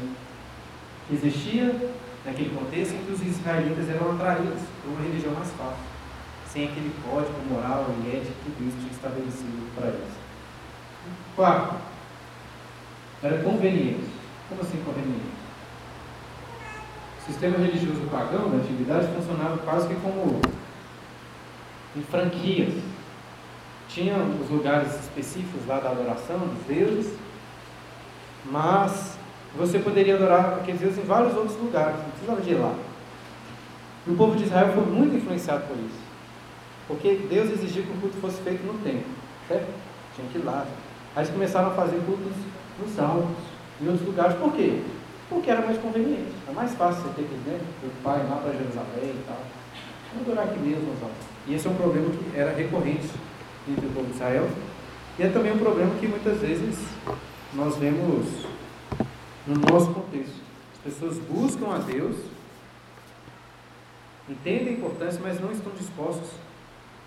Existia 1.12 1.76
naquele 2.24 2.56
contexto 2.56 2.94
em 2.94 3.04
que 3.04 3.12
os 3.12 3.20
israelitas 3.20 3.86
eram 3.90 4.12
atraídos 4.12 4.62
por 4.80 4.92
uma 4.92 5.02
religião 5.02 5.34
mais 5.34 5.50
fácil, 5.50 5.89
sem 6.52 6.64
aquele 6.64 6.92
código 7.08 7.38
moral 7.48 7.86
e 8.04 8.16
ético 8.16 8.34
que 8.44 8.62
Deus 8.62 8.74
tinha 8.74 8.90
estabelecido 8.90 9.74
para 9.76 9.88
eles. 9.88 10.12
Quarto, 11.36 11.76
era 13.22 13.42
conveniente. 13.42 14.10
Como 14.48 14.62
assim 14.62 14.82
conveniente? 14.84 15.30
O 17.20 17.32
sistema 17.32 17.56
religioso 17.56 18.00
pagão 18.10 18.50
da 18.50 18.56
antiguidade 18.56 19.06
funcionava 19.14 19.58
quase 19.58 19.86
que 19.86 19.94
como 20.00 20.40
em 21.96 22.02
franquias. 22.02 22.74
Tinha 23.88 24.16
os 24.16 24.50
lugares 24.50 24.92
específicos 25.00 25.66
lá 25.66 25.78
da 25.78 25.90
adoração 25.90 26.38
dos 26.38 26.64
deuses, 26.66 27.16
mas 28.44 29.18
você 29.56 29.78
poderia 29.78 30.16
adorar 30.16 30.58
aqueles 30.60 30.80
deuses 30.80 30.98
em 30.98 31.06
vários 31.06 31.36
outros 31.36 31.56
lugares, 31.56 31.96
não 31.96 32.10
precisava 32.10 32.40
de 32.40 32.50
ir 32.50 32.54
lá. 32.54 32.74
E 34.06 34.10
o 34.10 34.16
povo 34.16 34.36
de 34.36 34.44
Israel 34.44 34.72
foi 34.72 34.84
muito 34.86 35.16
influenciado 35.16 35.66
por 35.66 35.76
isso. 35.76 36.09
Porque 36.90 37.20
Deus 37.30 37.50
exigia 37.52 37.84
que 37.84 37.92
o 37.92 38.00
culto 38.00 38.16
fosse 38.16 38.42
feito 38.42 38.66
no 38.66 38.74
templo. 38.82 39.06
Certo? 39.46 39.68
Tinha 40.16 40.26
que 40.26 40.38
ir 40.38 40.44
lá. 40.44 40.66
Aí 41.14 41.22
eles 41.22 41.30
começaram 41.30 41.68
a 41.68 41.70
fazer 41.70 42.00
cultos 42.04 42.32
nos 42.80 42.98
altos, 42.98 43.44
em 43.80 43.86
outros 43.86 44.04
lugares. 44.08 44.36
Por 44.36 44.52
quê? 44.54 44.82
Porque 45.28 45.48
era 45.48 45.64
mais 45.64 45.78
conveniente. 45.78 46.32
É 46.48 46.52
mais 46.52 46.74
fácil 46.74 47.04
você 47.04 47.10
ter 47.10 47.28
que 47.28 47.34
ir, 47.34 47.42
né? 47.46 47.60
O 47.84 48.02
pai 48.02 48.26
lá 48.28 48.38
para 48.38 48.50
Jerusalém 48.50 49.14
e 49.14 49.24
tal. 49.24 49.38
Vamos 50.12 50.28
adorar 50.28 50.48
aqui 50.48 50.58
mesmo 50.58 50.90
nos 50.90 51.00
altos. 51.00 51.26
E 51.46 51.54
esse 51.54 51.68
é 51.68 51.70
um 51.70 51.76
problema 51.76 52.10
que 52.10 52.36
era 52.36 52.52
recorrente 52.52 53.08
entre 53.68 53.86
o 53.86 53.90
povo 53.90 54.06
de 54.06 54.14
Israel. 54.14 54.50
E 55.16 55.22
é 55.22 55.28
também 55.28 55.52
um 55.52 55.58
problema 55.58 55.94
que 55.94 56.08
muitas 56.08 56.38
vezes 56.38 56.76
nós 57.54 57.76
vemos 57.76 58.26
no 59.46 59.54
nosso 59.70 59.94
contexto. 59.94 60.40
As 60.72 60.92
pessoas 60.92 61.18
buscam 61.18 61.72
a 61.72 61.78
Deus, 61.78 62.16
entendem 64.28 64.70
a 64.70 64.72
importância, 64.72 65.20
mas 65.22 65.40
não 65.40 65.52
estão 65.52 65.70
dispostos 65.72 66.30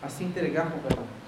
a 0.03 0.09
se 0.09 0.23
entregar 0.23 0.69
completamente. 0.69 1.23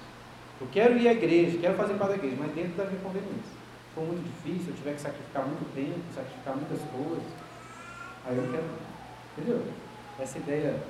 Eu 0.60 0.68
quero 0.68 0.98
ir 0.98 1.08
à 1.08 1.12
igreja, 1.12 1.58
quero 1.58 1.74
fazer 1.76 1.94
parte 1.94 2.10
da 2.10 2.16
igreja, 2.16 2.36
mas 2.38 2.52
dentro 2.52 2.76
da 2.76 2.84
minha 2.84 3.00
conveniência. 3.00 3.56
For 3.94 4.04
muito 4.04 4.22
difícil, 4.22 4.72
eu 4.72 4.76
tiver 4.76 4.94
que 4.94 5.00
sacrificar 5.00 5.46
muito 5.46 5.74
tempo, 5.74 6.00
sacrificar 6.14 6.56
muitas 6.56 6.80
coisas, 6.90 7.32
aí 8.26 8.36
eu 8.36 8.50
quero. 8.50 8.64
Entendeu? 9.36 9.66
Essa 10.18 10.38
ideia, 10.38 10.82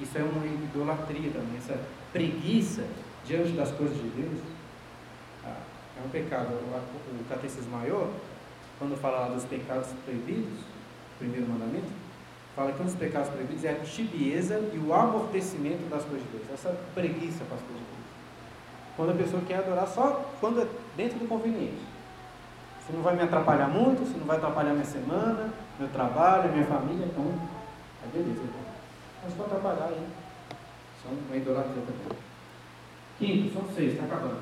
isso 0.00 0.16
é 0.16 0.22
uma 0.22 0.44
idolatria 0.46 1.30
também, 1.30 1.56
essa 1.56 1.78
preguiça 2.12 2.84
diante 3.24 3.52
das 3.52 3.70
coisas 3.72 3.96
de 3.96 4.08
Deus. 4.08 4.40
Ah, 5.44 5.60
é 5.98 6.06
um 6.06 6.10
pecado. 6.10 6.48
O 6.48 7.24
catecismo 7.28 7.76
maior 7.76 8.10
quando 8.78 8.96
fala 9.00 9.34
dos 9.34 9.44
pecados 9.44 9.88
proibidos, 10.04 10.60
primeiro 11.18 11.46
mandamento, 11.48 11.90
fala 12.56 12.72
que 12.72 12.80
um 12.80 12.86
dos 12.86 12.94
pecados 12.94 13.28
proibidos 13.28 13.64
é 13.64 13.70
a 13.70 13.74
tibieza 13.84 14.58
e 14.72 14.78
o 14.78 14.92
amortecimento 14.92 15.88
das 15.90 16.02
coisas 16.04 16.22
de 16.22 16.38
Deus, 16.38 16.50
essa 16.52 16.70
preguiça 16.94 17.44
para 17.44 17.56
as 17.56 17.62
coisas 17.62 17.78
de 17.78 17.84
Deus. 17.84 18.06
Quando 18.96 19.10
a 19.10 19.14
pessoa 19.14 19.42
quer 19.46 19.58
adorar 19.58 19.86
só 19.86 20.24
quando 20.40 20.62
é 20.62 20.66
dentro 20.96 21.18
do 21.18 21.28
conveniente. 21.28 21.84
Se 22.86 22.92
não 22.92 23.02
vai 23.02 23.14
me 23.14 23.22
atrapalhar 23.22 23.68
muito, 23.68 24.06
se 24.06 24.16
não 24.16 24.26
vai 24.26 24.38
atrapalhar 24.38 24.72
minha 24.72 24.84
semana, 24.84 25.52
meu 25.78 25.88
trabalho, 25.88 26.50
minha 26.52 26.64
família, 26.64 27.04
então, 27.04 27.32
é 28.02 28.16
beleza. 28.16 28.40
Então. 28.42 28.60
Mas 29.22 29.34
pode 29.34 29.50
atrapalhar 29.50 29.88
aí. 29.88 30.06
São 31.02 31.12
uma 31.12 31.36
idolatria 31.36 31.82
também. 31.82 32.18
Quinto, 33.18 33.52
são 33.52 33.74
seis, 33.74 33.92
está 33.92 34.04
acabando. 34.04 34.40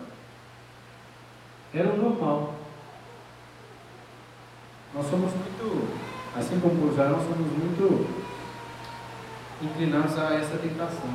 Era 1.75 1.89
o 1.93 1.97
normal 1.97 2.55
nós 4.95 5.11
somos 5.11 5.33
muito, 5.33 6.14
assim 6.37 6.59
como 6.61 6.87
os 6.89 6.97
nós 6.97 7.23
somos 7.23 7.47
muito 7.53 8.07
inclinados 9.63 10.19
a 10.19 10.35
essa 10.35 10.57
tentação. 10.59 11.11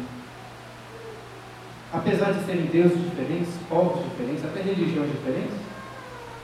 Apesar 1.91 2.31
de 2.31 2.45
serem 2.45 2.65
deuses 2.67 2.97
diferentes, 3.01 3.49
povos 3.67 4.03
diferentes, 4.05 4.45
até 4.45 4.61
religiões 4.61 5.11
diferentes, 5.11 5.57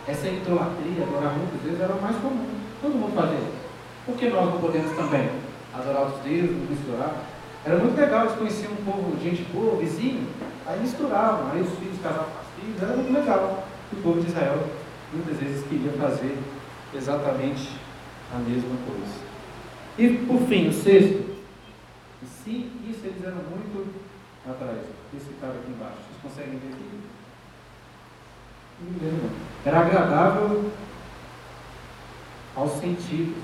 essa 0.08 0.28
idolatria, 0.28 1.04
adorar 1.04 1.34
muitos 1.34 1.62
deuses, 1.62 1.82
era 1.82 1.94
o 1.94 2.02
mais 2.02 2.16
comum. 2.18 2.48
Todo 2.82 2.94
mundo 2.94 3.16
fazia. 3.16 3.66
Por 4.06 4.16
que 4.16 4.30
nós 4.30 4.46
não 4.46 4.60
podemos 4.60 4.92
também 4.96 5.30
adorar 5.74 6.08
os 6.08 6.20
deuses, 6.22 6.70
misturar? 6.70 7.14
Era 7.66 7.78
muito 7.78 8.00
legal, 8.00 8.26
eles 8.26 8.36
conheciam 8.36 8.74
um 8.74 8.86
povo, 8.86 9.18
gente 9.24 9.42
boa, 9.52 9.78
vizinho, 9.78 10.28
aí 10.68 10.80
misturavam, 10.80 11.52
aí 11.52 11.62
os 11.62 11.74
filhos 11.80 12.00
casavam 12.02 12.26
com 12.26 12.42
os 12.42 12.64
filhos, 12.64 12.84
era 12.84 12.96
muito 12.96 13.14
legal. 13.14 13.64
O 13.92 13.96
povo 13.98 14.22
de 14.22 14.28
Israel 14.28 14.68
muitas 15.14 15.38
vezes 15.38 15.66
queria 15.68 15.92
fazer 15.94 16.38
exatamente 16.94 17.85
a 18.36 18.40
mesma 18.40 18.76
coisa. 18.86 19.26
E 19.98 20.26
por 20.26 20.42
fim, 20.48 20.68
o 20.68 20.74
sexto. 20.74 21.36
E 22.22 22.26
sim, 22.26 22.72
isso 22.90 23.06
eles 23.06 23.24
eram 23.24 23.38
muito 23.38 23.94
atrás. 24.46 24.80
Esse 25.16 25.34
cara 25.40 25.54
aqui 25.54 25.72
embaixo. 25.72 25.98
Vocês 25.98 26.22
conseguem 26.22 26.60
ver 26.60 26.74
aqui? 26.74 27.00
Não. 28.82 29.30
Era 29.66 29.80
agradável 29.80 30.72
aos 32.56 32.72
sentidos. 32.74 33.44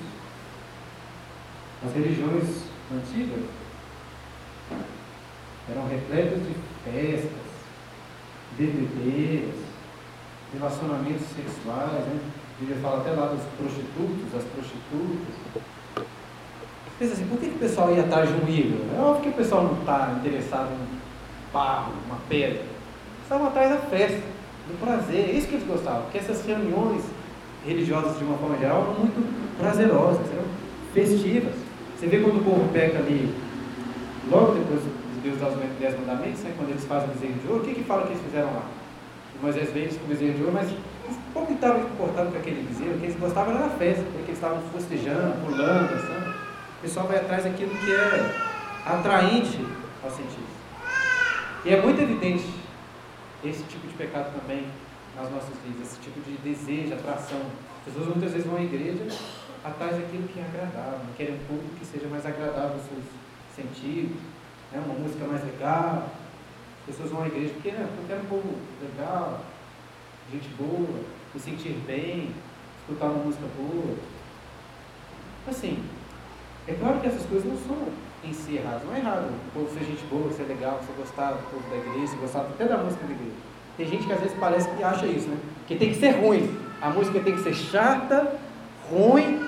As 1.86 1.94
religiões 1.94 2.66
antigas 2.94 3.46
eram 5.70 5.88
repletas 5.88 6.40
de 6.40 6.54
festas, 6.84 7.32
bebedeiras, 8.58 9.56
relacionamentos 10.54 11.28
sexuais, 11.28 12.06
né? 12.08 12.20
Bíblia 12.62 12.78
fala 12.80 13.00
até 13.00 13.10
lá 13.10 13.26
dos 13.26 13.42
prostitutos, 13.58 14.36
as 14.38 14.44
prostitutas. 14.44 16.06
Pensa 17.00 17.14
assim, 17.14 17.26
por 17.26 17.40
que, 17.40 17.48
que 17.48 17.56
o 17.56 17.60
pessoal 17.60 17.92
ia 17.92 18.04
atrás 18.04 18.30
de 18.30 18.36
um 18.36 18.48
ídolo? 18.48 18.86
É 18.96 19.02
óbvio 19.02 19.24
que 19.24 19.30
o 19.30 19.34
pessoal 19.34 19.64
não 19.64 19.80
está 19.80 20.16
interessado 20.20 20.70
em 20.72 21.52
barro, 21.52 21.94
uma 22.06 22.18
pedra. 22.30 22.62
Estavam 23.24 23.48
atrás 23.48 23.72
da 23.72 23.78
festa, 23.78 24.22
do 24.68 24.80
prazer. 24.80 25.30
É 25.30 25.32
isso 25.32 25.48
que 25.48 25.56
eles 25.56 25.68
gostavam, 25.68 26.04
porque 26.04 26.20
essas 26.20 26.46
reuniões 26.46 27.04
religiosas, 27.66 28.20
de 28.20 28.24
uma 28.24 28.38
forma 28.38 28.56
geral, 28.60 28.84
eram 28.84 28.94
muito 28.94 29.58
prazerosas, 29.58 30.32
eram 30.32 30.46
festivas. 30.94 31.56
Você 31.98 32.06
vê 32.06 32.20
quando 32.20 32.42
o 32.42 32.44
povo 32.44 32.70
peca 32.72 33.00
ali, 33.00 33.34
logo 34.30 34.54
depois 34.54 34.82
de 34.84 35.22
Deus 35.24 35.40
dar 35.40 35.50
os 35.50 35.56
dez 35.80 36.00
mandamentos, 36.00 36.42
né, 36.44 36.54
quando 36.56 36.70
eles 36.70 36.86
fazem 36.86 37.10
o 37.10 37.14
bezerro 37.14 37.40
de 37.40 37.48
ouro, 37.48 37.64
o 37.64 37.66
que, 37.66 37.74
que 37.74 37.84
fala 37.84 38.04
que 38.04 38.10
eles 38.10 38.22
fizeram 38.22 38.54
lá? 38.54 38.66
Moisés 39.42 39.74
veio 39.74 39.90
com 39.90 40.06
o 40.06 40.08
bezerro 40.08 40.34
de 40.34 40.42
ouro, 40.44 40.54
mas 40.54 40.70
pouco 41.34 41.54
estava 41.54 41.80
importado 41.80 42.32
com 42.32 42.38
aquele 42.38 42.68
bezerro, 42.68 42.96
o 42.96 43.00
que 43.00 43.06
eles 43.06 43.20
gostavam 43.20 43.56
era 43.56 43.68
da 43.68 43.70
festa, 43.76 44.04
porque 44.04 44.32
eles 44.32 44.38
estavam 44.38 44.62
festejando, 44.74 45.46
pulando, 45.46 45.90
dançando. 45.90 46.30
O 46.30 46.82
pessoal 46.82 47.08
vai 47.08 47.18
atrás 47.18 47.44
daquilo 47.44 47.70
que 47.70 47.92
é 47.92 48.52
atraente 48.86 49.66
aos 50.04 50.14
sentidos. 50.14 50.52
E 51.64 51.70
é 51.70 51.82
muito 51.82 52.02
evidente 52.02 52.46
esse 53.44 53.64
tipo 53.64 53.88
de 53.88 53.94
pecado 53.94 54.34
também 54.40 54.66
nas 55.16 55.30
nossas 55.30 55.56
vidas, 55.66 55.88
esse 55.88 56.00
tipo 56.00 56.20
de 56.22 56.38
desejo, 56.38 56.94
atração. 56.94 57.42
As 57.80 57.86
pessoas 57.86 58.08
muitas 58.08 58.32
vezes 58.32 58.48
vão 58.48 58.58
à 58.58 58.64
igreja 58.64 59.08
atrás 59.64 59.96
daquilo 59.96 60.28
que 60.28 60.40
é 60.40 60.44
agradável, 60.44 61.00
querem 61.16 61.36
um 61.36 61.46
público 61.46 61.76
que 61.80 61.86
seja 61.86 62.08
mais 62.08 62.26
agradável 62.26 62.74
aos 62.74 62.84
seus 62.84 63.04
sentidos, 63.56 64.18
né? 64.72 64.82
uma 64.86 64.96
música 64.96 65.26
mais 65.26 65.44
legal. 65.44 66.10
As 66.82 66.86
pessoas 66.96 67.12
vão 67.12 67.24
à 67.24 67.28
igreja 67.28 67.54
porque 67.54 67.72
né, 67.72 67.88
eu 67.96 68.08
quero 68.08 68.22
um 68.22 68.26
povo 68.26 68.56
legal, 68.82 69.42
gente 70.32 70.48
boa, 70.58 71.00
me 71.34 71.40
sentir 71.40 71.76
bem, 71.86 72.32
escutar 72.80 73.08
uma 73.08 73.26
música 73.26 73.44
boa. 73.58 73.96
Assim, 75.48 75.84
é 76.68 76.74
claro 76.74 77.00
que 77.00 77.08
essas 77.08 77.26
coisas 77.26 77.46
não 77.46 77.58
são 77.58 77.78
em 78.24 78.34
si 78.34 78.56
erradas. 78.56 78.84
Não 78.86 78.96
é 78.96 79.00
errado 79.00 79.26
o 79.30 79.52
povo 79.52 79.74
ser 79.74 79.84
gente 79.84 80.04
boa, 80.06 80.32
ser 80.32 80.44
legal, 80.44 80.80
você 80.82 80.94
gostar 80.98 81.32
do 81.32 81.44
povo 81.50 81.70
da 81.70 81.78
igreja, 81.78 82.16
gostar 82.16 82.42
até 82.42 82.66
da 82.66 82.78
música 82.78 83.06
da 83.06 83.14
igreja. 83.14 83.36
Tem 83.76 83.88
gente 83.88 84.06
que 84.06 84.14
às 84.14 84.20
vezes 84.20 84.38
parece 84.40 84.70
que 84.70 84.84
acha 84.84 85.06
isso, 85.06 85.28
né? 85.28 85.38
Que 85.68 85.76
tem 85.76 85.90
que 85.90 85.96
ser 85.96 86.12
ruim. 86.12 86.58
A 86.82 86.90
música 86.90 87.20
tem 87.20 87.36
que 87.36 87.42
ser 87.42 87.54
chata, 87.54 88.36
ruim, 88.90 89.40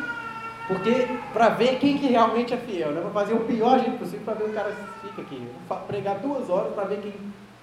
porque 0.68 1.08
para 1.32 1.50
ver 1.50 1.80
quem 1.80 1.98
que 1.98 2.08
realmente 2.08 2.54
é 2.54 2.58
fiel, 2.58 2.92
né? 2.92 3.02
Para 3.02 3.12
fazer 3.12 3.34
o 3.34 3.42
pior 3.42 3.80
jeito 3.80 4.00
possível 4.00 4.22
para 4.26 4.34
ver 4.34 4.46
o 4.46 4.54
cara 4.54 4.76
fica 5.02 5.22
aqui. 5.22 5.48
Vou 5.68 5.78
pregar 5.80 6.18
duas 6.20 6.50
horas 6.50 6.74
para 6.74 6.86
ver 6.86 7.00
quem 7.02 7.14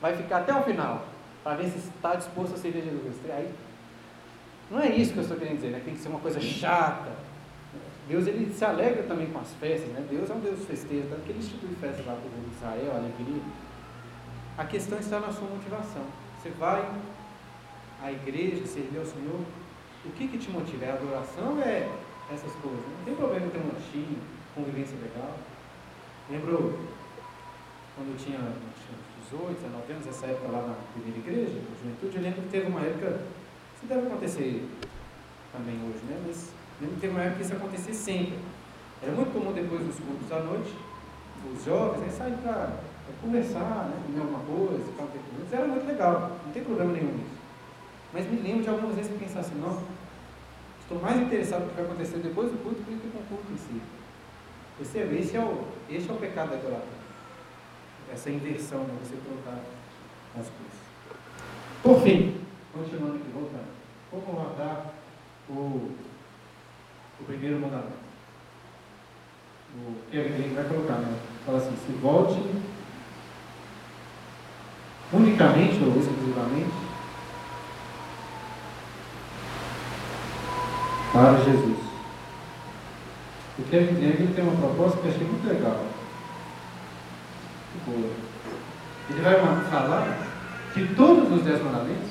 vai 0.01 0.17
ficar 0.17 0.39
até 0.39 0.55
o 0.55 0.63
final 0.63 1.03
para 1.51 1.57
ver 1.57 1.69
se 1.69 1.79
está 1.79 2.15
disposto 2.15 2.55
a 2.55 2.57
servir 2.57 2.85
Jesus. 2.85 3.17
Aí, 3.29 3.53
não 4.71 4.79
é 4.79 4.89
isso 4.89 5.13
que 5.13 5.19
eu 5.19 5.23
estou 5.23 5.37
querendo 5.37 5.57
dizer, 5.57 5.71
né? 5.71 5.83
tem 5.85 5.95
que 5.95 6.01
ser 6.01 6.09
uma 6.09 6.21
coisa 6.21 6.41
chata. 6.41 7.11
Deus 8.07 8.25
ele 8.29 8.55
se 8.55 8.65
alegra 8.65 9.03
também 9.03 9.27
com 9.33 9.41
as 9.41 9.53
festas, 9.55 9.89
né? 9.91 10.07
Deus 10.09 10.31
é 10.31 10.35
um 10.35 10.39
Deus 10.39 10.65
festeiro, 10.65 11.09
tanto 11.11 11.23
que 11.23 11.31
ele 11.31 11.41
institui 11.41 11.71
festas 11.81 12.07
lá 12.07 12.13
para 12.13 12.25
o 12.25 12.31
povo 12.31 12.49
de 12.49 12.55
Israel, 12.55 12.97
alegria. 12.97 13.43
A 14.57 14.65
questão 14.65 14.99
está 15.01 15.19
na 15.19 15.33
sua 15.33 15.49
motivação. 15.49 16.05
Você 16.41 16.51
vai 16.51 16.89
a 18.01 18.13
igreja, 18.13 18.65
servir 18.67 18.99
ao 18.99 19.07
Senhor, 19.07 19.41
o 20.05 20.11
que, 20.11 20.29
que 20.29 20.39
te 20.39 20.51
motiva? 20.51 20.85
É 20.85 20.91
a 20.93 20.95
adoração 20.95 21.61
é 21.61 21.89
essas 22.33 22.53
coisas? 22.63 22.85
Não 22.99 23.05
tem 23.05 23.15
problema 23.17 23.51
ter 23.51 23.59
um 23.59 23.73
lanchinho, 23.75 24.19
convivência 24.55 24.97
legal. 25.03 25.37
Lembro 26.31 26.79
quando 28.01 28.13
eu 28.13 28.17
tinha, 28.17 28.41
tinha 28.41 28.97
18, 29.29 29.61
19 29.61 29.93
anos, 29.93 30.07
essa 30.09 30.25
época 30.25 30.49
lá 30.49 30.73
na 30.73 30.75
primeira 30.97 31.21
igreja, 31.21 31.61
na 31.61 31.77
juventude, 31.77 32.17
eu 32.17 32.23
lembro 32.23 32.41
que 32.41 32.49
teve 32.49 32.67
uma 32.73 32.81
época, 32.81 33.21
isso 33.77 33.85
deve 33.85 34.07
acontecer 34.07 34.65
também 35.53 35.77
hoje, 35.85 36.01
né? 36.09 36.17
Mas 36.25 36.49
lembro 36.81 36.97
que 36.97 37.01
teve 37.03 37.13
uma 37.13 37.23
época 37.23 37.37
que 37.37 37.45
isso 37.45 37.53
acontecia 37.53 37.93
sempre. 37.93 38.39
Era 39.03 39.13
muito 39.13 39.33
comum 39.33 39.53
depois 39.53 39.85
dos 39.85 40.01
cultos 40.01 40.33
à 40.33 40.41
noite, 40.41 40.73
os 41.45 41.65
jovens 41.65 42.17
né, 42.19 42.39
para 42.41 42.81
conversar, 43.21 43.93
né, 43.93 44.01
comer 44.07 44.21
alguma 44.21 44.45
coisa, 44.49 44.85
ficar 44.85 45.05
um 45.05 45.13
tempo. 45.13 45.25
Era 45.53 45.67
muito 45.67 45.87
legal, 45.87 46.41
não 46.47 46.53
tem 46.53 46.65
problema 46.65 46.93
nenhum 46.93 47.13
nisso. 47.13 47.37
Mas 48.15 48.31
me 48.31 48.41
lembro 48.41 48.63
de 48.63 48.69
algumas 48.71 48.97
vezes 48.97 49.13
pensar 49.13 49.41
assim, 49.41 49.61
não, 49.61 49.77
estou 50.81 50.99
mais 51.01 51.21
interessado 51.21 51.65
no 51.65 51.69
que 51.69 51.77
vai 51.77 51.85
acontecer 51.85 52.17
depois 52.19 52.51
do 52.51 52.57
culto 52.63 52.81
do 52.81 52.87
que 52.87 53.11
com 53.13 53.19
o 53.19 53.27
culto 53.29 53.53
em 53.53 53.57
si. 53.57 53.83
Percebe? 54.79 55.19
Esse 55.19 55.37
é 55.37 55.41
o, 55.41 55.65
esse 55.91 56.09
é 56.09 56.13
o 56.13 56.17
pecado 56.17 56.51
da 56.51 56.57
idolatria. 56.57 57.00
Essa 58.13 58.31
inversão, 58.31 58.81
né, 58.81 58.95
você 59.03 59.17
colocar 59.17 59.61
as 60.39 60.47
coisas. 60.47 60.81
Por 61.83 62.03
fim, 62.03 62.41
continuando 62.73 63.17
aqui, 63.17 63.31
voltando. 63.33 63.71
Como 64.11 64.23
guardar 64.23 64.95
o, 65.49 65.93
o 67.21 67.25
primeiro 67.27 67.61
mandamento? 67.61 68.11
O 69.77 70.11
que 70.11 70.17
ele 70.17 70.55
vai 70.55 70.65
colocar, 70.65 70.95
né? 70.95 71.17
Fala 71.47 71.59
assim, 71.59 71.77
se 71.87 71.93
volte 71.93 72.41
unicamente 75.13 75.83
ou 75.83 75.97
exclusivamente 75.97 76.71
para 81.13 81.37
Jesus. 81.39 81.79
O 83.59 83.63
Kevin 83.65 83.95
Daniel 83.95 84.35
tem 84.35 84.45
uma 84.45 84.57
proposta 84.57 85.01
que 85.01 85.07
eu 85.07 85.13
achei 85.13 85.27
muito 85.27 85.49
legal. 85.49 85.85
Boa. 87.91 88.13
Ele 89.11 89.21
vai 89.23 89.35
falar 89.69 90.19
que 90.73 90.95
todos 90.95 91.33
os 91.33 91.43
dez 91.43 91.61
mandamentos 91.63 92.11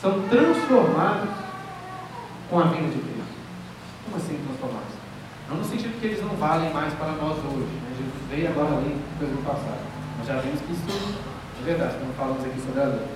são 0.00 0.22
transformados 0.28 1.30
com 2.48 2.60
a 2.60 2.64
vinda 2.64 2.88
de 2.88 3.00
Cristo. 3.00 3.34
Como 4.04 4.16
assim 4.16 4.38
transformados? 4.46 4.94
Não 5.48 5.56
no 5.56 5.64
sentido 5.64 6.00
que 6.00 6.06
eles 6.06 6.22
não 6.22 6.36
valem 6.36 6.72
mais 6.72 6.94
para 6.94 7.12
nós 7.12 7.36
hoje. 7.38 7.66
Né? 7.66 7.96
Jesus 7.98 8.30
veio 8.30 8.48
agora 8.48 8.68
além 8.68 8.94
do 8.94 9.18
coisa 9.18 9.34
do 9.34 9.44
passado. 9.44 9.82
Nós 10.18 10.28
já 10.28 10.38
vimos 10.38 10.60
que 10.60 10.72
isso 10.72 11.18
é 11.60 11.64
verdade, 11.64 11.96
quando 11.98 12.16
falamos 12.16 12.44
aqui 12.44 12.60
sobre 12.60 12.80
a 12.80 12.84
lei. 12.84 13.06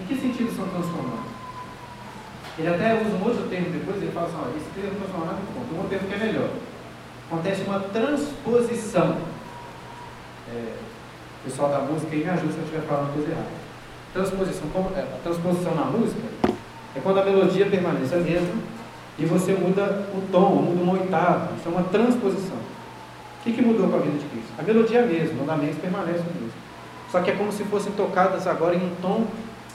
Em 0.00 0.04
que 0.06 0.20
sentido 0.20 0.50
são 0.54 0.66
transformados? 0.68 1.30
Ele 2.58 2.68
até 2.68 2.94
usa 2.94 3.14
um 3.14 3.24
outro 3.24 3.46
termo 3.48 3.70
depois, 3.70 4.02
ele 4.02 4.10
fala 4.10 4.26
assim, 4.26 4.36
olha, 4.42 4.56
esse 4.56 4.70
termo 4.74 4.98
transformado 4.98 5.38
é 5.38 5.42
muito 5.46 5.54
bom. 5.54 5.62
Tem 5.70 5.78
um 5.78 5.88
termo 5.88 6.08
que 6.08 6.14
é 6.14 6.26
melhor. 6.26 6.50
Acontece 7.30 7.62
uma 7.62 7.80
transposição. 7.80 9.16
É, 10.50 10.74
pessoal 11.44 11.70
da 11.70 11.78
música 11.80 12.12
aí 12.12 12.24
me 12.24 12.30
ajuda 12.30 12.52
se 12.52 12.58
eu 12.58 12.64
estiver 12.64 12.82
falando 12.82 13.14
coisa 13.14 13.30
errada. 13.30 13.48
Transposição, 14.12 14.68
como, 14.72 14.90
é, 14.96 15.00
a 15.00 15.18
transposição 15.22 15.74
na 15.74 15.84
música 15.84 16.22
é 16.96 17.00
quando 17.00 17.18
a 17.18 17.24
melodia 17.24 17.66
permanece 17.66 18.14
a 18.14 18.18
mesma 18.18 18.54
e 19.18 19.24
você 19.24 19.52
muda 19.52 20.06
o 20.14 20.22
tom, 20.30 20.62
muda 20.62 20.82
uma 20.82 20.92
oitava. 20.94 21.52
Isso 21.58 21.68
é 21.68 21.70
uma 21.70 21.84
transposição. 21.84 22.56
O 22.56 23.42
que, 23.44 23.52
que 23.52 23.62
mudou 23.62 23.88
com 23.88 23.96
a 23.96 24.00
vida 24.00 24.18
de 24.18 24.24
Cristo? 24.26 24.52
A 24.58 24.62
melodia 24.62 25.00
é 25.00 25.02
a 25.02 25.06
mesma, 25.06 25.38
mandamentos 25.40 25.78
permanecem 25.78 26.22
o 26.22 26.42
mesmo. 26.42 26.58
Só 27.10 27.20
que 27.20 27.30
é 27.30 27.34
como 27.34 27.52
se 27.52 27.64
fossem 27.64 27.92
tocadas 27.92 28.46
agora 28.46 28.74
em 28.74 28.84
um 28.84 28.94
tom 29.00 29.26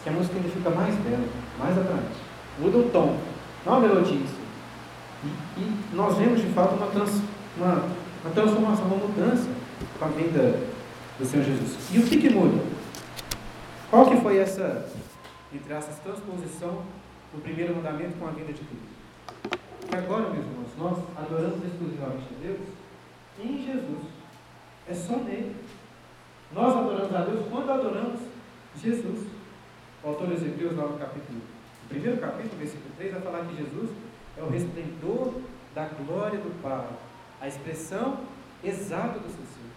que 0.04 0.10
a 0.10 0.12
música 0.12 0.36
ainda 0.36 0.50
fica 0.50 0.70
mais 0.70 0.94
bela, 0.96 1.24
mais 1.58 1.78
atraente. 1.78 2.22
Muda 2.60 2.78
o 2.78 2.84
tom, 2.90 3.18
não 3.66 3.76
a 3.76 3.80
melodia. 3.80 4.20
E, 5.24 5.28
e 5.60 5.80
nós 5.94 6.18
vemos 6.18 6.42
de 6.42 6.48
fato 6.48 6.76
uma, 6.76 6.88
trans, 6.88 7.22
uma, 7.58 7.84
uma 8.24 8.34
transformação, 8.34 8.86
uma 8.86 8.98
mudança 8.98 9.48
com 9.98 10.06
a 10.06 10.08
vinda 10.10 10.60
do 11.24 11.30
Senhor 11.30 11.46
Jesus. 11.46 11.78
E 11.94 12.00
o 12.00 12.06
que, 12.06 12.20
que 12.20 12.30
muda? 12.30 12.62
Qual 13.90 14.10
que 14.10 14.18
foi 14.18 14.38
essa, 14.38 14.86
entre 15.54 15.74
essas 15.74 15.98
transposição 16.00 16.84
do 17.34 17.42
primeiro 17.42 17.76
mandamento 17.76 18.18
com 18.20 18.28
a 18.28 18.32
vinda 18.32 18.52
de 18.52 18.60
Cristo? 18.60 19.58
Que 19.88 19.96
agora, 19.96 20.30
meus 20.30 20.46
irmãos, 20.46 20.68
nós 20.78 20.98
adoramos 21.18 21.64
exclusivamente 21.64 22.28
a 22.30 22.46
Deus 22.46 22.60
em 23.40 23.66
Jesus. 23.66 24.04
É 24.90 24.94
só 24.94 25.16
nele. 25.18 25.56
Nós 26.52 26.76
adoramos 26.76 27.16
a 27.16 27.22
Deus 27.22 27.46
quando 27.50 27.72
adoramos 27.72 28.20
Jesus. 28.82 29.28
O 30.04 30.10
autor 30.10 30.28
de 30.28 30.34
Ezequiel, 30.34 30.76
lá 30.76 30.88
no 30.88 31.00
capítulo, 31.00 31.40
no 31.84 31.90
primeiro 31.90 32.20
capítulo, 32.20 32.58
versículo 32.58 32.90
3, 32.98 33.14
vai 33.14 33.22
falar 33.22 33.46
que 33.46 33.56
Jesus 33.56 33.90
é 34.38 34.42
o 34.42 34.50
resplendor 34.50 35.36
da 35.74 35.86
glória 35.86 36.40
do 36.40 36.62
Pai, 36.62 36.86
a 37.40 37.48
expressão 37.48 38.20
exata 38.62 39.20
do 39.20 39.30
seu 39.30 39.46
ser. 39.46 39.73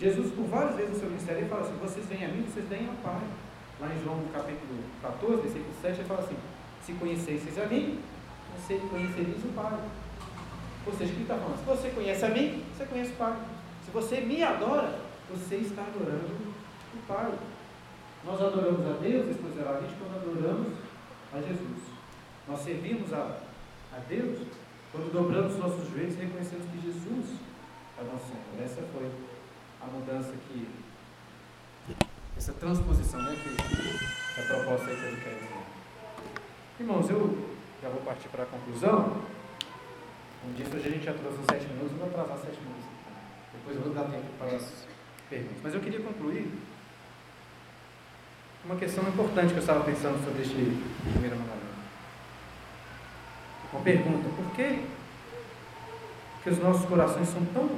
Jesus, 0.00 0.32
por 0.32 0.46
várias 0.46 0.76
vezes 0.76 0.94
no 0.94 0.98
seu 0.98 1.08
ministério, 1.10 1.42
ele 1.42 1.50
fala 1.50 1.60
assim: 1.60 1.76
vocês 1.76 2.06
vêm 2.06 2.24
a 2.24 2.28
mim, 2.28 2.42
vocês 2.48 2.66
vêm 2.68 2.88
ao 2.88 2.94
Pai. 3.04 3.20
Lá 3.78 3.88
em 3.94 4.02
João 4.02 4.18
capítulo 4.32 4.80
14, 5.02 5.42
versículo 5.42 5.74
7, 5.82 6.00
ele 6.00 6.08
fala 6.08 6.20
assim: 6.20 6.36
se 6.86 6.92
conhecesseis 6.94 7.58
a 7.58 7.66
mim, 7.66 8.00
você 8.56 8.74
o 8.74 9.52
Pai. 9.54 9.78
Ou 10.86 10.92
seja, 10.94 11.12
o 11.12 11.16
que 11.16 11.22
está 11.22 11.36
falando? 11.36 11.58
Se 11.58 11.64
você 11.66 11.90
conhece 11.90 12.24
a 12.24 12.28
mim, 12.30 12.64
você 12.74 12.86
conhece 12.86 13.12
o 13.12 13.16
Pai. 13.16 13.36
Se 13.84 13.90
você 13.90 14.20
me 14.22 14.42
adora, 14.42 14.98
você 15.28 15.56
está 15.56 15.82
adorando 15.82 16.32
o 16.94 16.98
Pai. 17.06 17.32
Nós 18.24 18.40
adoramos 18.40 18.86
a 18.86 18.98
Deus 19.00 19.28
exclusivamente 19.28 19.94
quando 19.98 20.16
adoramos 20.16 20.72
a 21.34 21.40
Jesus. 21.40 21.82
Nós 22.48 22.60
servimos 22.60 23.12
a, 23.12 23.36
a 23.92 23.98
Deus 24.08 24.46
quando 24.92 25.12
dobramos 25.12 25.56
nossos 25.58 25.88
joelhos 25.90 26.14
e 26.14 26.24
reconhecemos 26.24 26.66
que 26.72 26.80
Jesus 26.86 27.36
é 27.98 28.04
nosso 28.04 28.26
Senhor. 28.26 28.64
Essa 28.64 28.82
foi 28.92 29.10
a 29.82 29.86
mudança 29.86 30.32
que. 30.48 30.68
Essa 32.36 32.52
transposição 32.54 33.20
né, 33.22 33.36
que 33.42 34.40
a 34.40 34.44
proposta 34.46 34.90
aí 34.90 35.12
eu 35.12 35.20
quero 35.20 35.36
dizer. 35.36 35.60
Irmãos, 36.80 37.10
eu 37.10 37.48
já 37.82 37.88
vou 37.88 38.00
partir 38.02 38.28
para 38.28 38.44
a 38.44 38.46
conclusão. 38.46 39.22
Como 40.40 40.54
disse, 40.54 40.74
hoje 40.74 40.88
a 40.88 40.90
gente 40.90 41.04
já 41.04 41.12
trouxe 41.12 41.38
sete 41.50 41.66
minutos, 41.66 41.92
vou 41.98 42.06
atrasar 42.06 42.38
sete 42.38 42.58
minutos. 42.60 42.84
Depois 43.52 43.76
eu 43.76 43.82
vou 43.82 43.92
dar 43.92 44.04
tempo 44.04 44.26
para 44.38 44.56
as 44.56 44.86
perguntas. 45.28 45.58
Mas 45.62 45.74
eu 45.74 45.80
queria 45.80 46.00
concluir 46.00 46.50
uma 48.64 48.76
questão 48.76 49.06
importante 49.08 49.48
que 49.48 49.58
eu 49.58 49.60
estava 49.60 49.84
pensando 49.84 50.22
sobre 50.24 50.42
este 50.42 50.54
primeiro 51.12 51.36
mandamento. 51.36 51.60
Uma 53.72 53.82
pergunta: 53.82 54.28
por 54.36 54.50
que, 54.52 54.84
que 56.42 56.50
os 56.50 56.58
nossos 56.58 56.86
corações 56.86 57.28
são 57.28 57.44
tão 57.46 57.68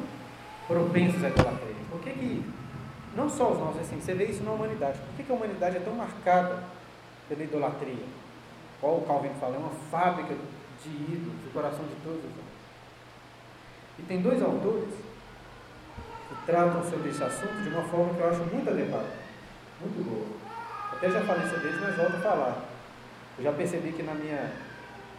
propensos 0.67 1.23
à 1.25 1.29
idolatria? 1.29 1.72
Por 1.93 2.01
que, 2.01 2.11
que 2.11 2.45
não 3.15 3.29
só 3.29 3.53
os 3.53 3.59
nossos, 3.59 3.83
assim, 3.83 4.01
você 4.01 4.15
vê 4.15 4.25
isso 4.25 4.43
na 4.43 4.53
humanidade, 4.53 4.99
por 4.99 5.17
que, 5.17 5.25
que 5.25 5.31
a 5.31 5.35
humanidade 5.35 5.77
é 5.77 5.81
tão 5.81 5.95
marcada 5.95 6.65
pela 7.29 7.43
idolatria? 7.43 8.07
Qual 8.81 8.97
o 8.97 9.03
Calvin 9.03 9.29
fala, 9.39 9.57
é 9.57 9.59
uma 9.59 9.71
fábrica 9.91 10.35
de 10.83 10.89
ídolos, 10.89 11.39
do 11.45 11.53
coração 11.53 11.85
de 11.85 11.95
todos. 12.03 12.25
E 13.99 14.03
tem 14.03 14.23
dois 14.23 14.43
autores 14.43 14.95
que 16.29 16.47
tratam 16.47 16.83
sobre 16.83 17.11
esse 17.11 17.23
assunto 17.23 17.63
de 17.63 17.69
uma 17.69 17.83
forma 17.85 18.15
que 18.15 18.21
eu 18.21 18.31
acho 18.31 18.41
muito 18.53 18.71
adequada, 18.71 19.11
muito 19.81 20.03
boa. 20.09 20.27
Até 20.93 21.11
já 21.11 21.21
falei 21.21 21.47
sobre 21.49 21.69
eles, 21.69 21.81
mas 21.81 21.97
volto 21.97 22.17
a 22.17 22.21
falar. 22.21 22.65
Eu 23.37 23.45
já 23.45 23.53
percebi 23.53 23.93
que 23.93 24.03
na 24.03 24.15
minha, 24.15 24.51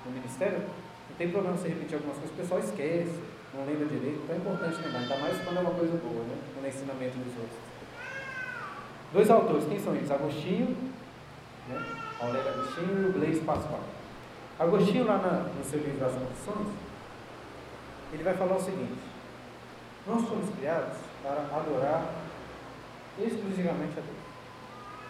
no 0.06 0.12
ministério 0.12 0.58
não 0.60 1.16
tem 1.18 1.30
problema 1.30 1.56
você 1.56 1.68
repetir 1.68 1.96
algumas 1.96 2.18
coisas, 2.18 2.34
o 2.34 2.42
pessoal 2.42 2.60
esquece, 2.60 3.20
não 3.54 3.66
lembra 3.66 3.86
direito, 3.86 4.22
então 4.24 4.36
é 4.36 4.40
importante 4.40 4.82
lembrar, 4.82 5.00
ainda 5.00 5.18
mais 5.18 5.38
quando 5.44 5.58
é 5.58 5.60
uma 5.62 5.72
coisa 5.72 5.98
boa, 5.98 6.24
né? 6.24 6.38
no 6.60 6.68
ensinamento 6.68 7.18
dos 7.18 7.38
outros. 7.38 7.60
Dois 9.14 9.30
autores, 9.30 9.66
quem 9.66 9.80
são 9.80 9.96
eles? 9.96 10.10
Agostinho, 10.10 10.76
né? 11.70 11.86
Aurélio 12.20 12.50
Agostinho 12.50 13.04
e 13.04 13.10
o 13.10 13.14
Blaise 13.14 13.42
Pascal. 13.42 13.82
Agostinho, 14.58 15.06
lá 15.06 15.18
na, 15.18 15.32
no 15.56 15.64
seu 15.64 15.80
livro 15.80 16.06
As 16.06 16.14
Confissões, 16.14 16.68
ele 18.12 18.24
vai 18.24 18.34
falar 18.34 18.56
o 18.56 18.62
seguinte: 18.62 18.98
Nós 20.08 20.22
somos 20.28 20.50
criados 20.56 20.98
para 21.22 21.42
adorar 21.56 22.06
exclusivamente 23.20 24.00
a 24.00 24.02
Deus. 24.02 24.24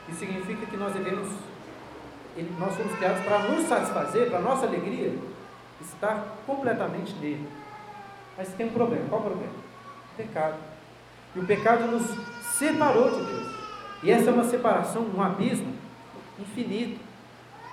Isso 0.09 0.19
significa 0.19 0.65
que 0.65 0.75
nós 0.75 0.93
devemos, 0.93 1.29
nós 2.59 2.75
somos 2.75 2.95
criados 2.97 3.23
para 3.23 3.39
nos 3.39 3.67
satisfazer, 3.67 4.29
para 4.29 4.39
a 4.39 4.41
nossa 4.41 4.65
alegria, 4.65 5.17
estar 5.81 6.25
completamente 6.45 7.13
nele. 7.15 7.47
Mas 8.37 8.49
tem 8.53 8.67
um 8.67 8.73
problema: 8.73 9.07
qual 9.09 9.21
o 9.21 9.25
problema? 9.25 9.53
O 9.53 10.15
pecado. 10.15 10.57
E 11.35 11.39
o 11.39 11.45
pecado 11.45 11.87
nos 11.87 12.03
separou 12.57 13.09
de 13.09 13.25
Deus. 13.25 13.53
E 14.03 14.11
essa 14.11 14.29
é 14.29 14.33
uma 14.33 14.43
separação, 14.43 15.03
um 15.03 15.21
abismo 15.21 15.73
infinito, 16.37 16.99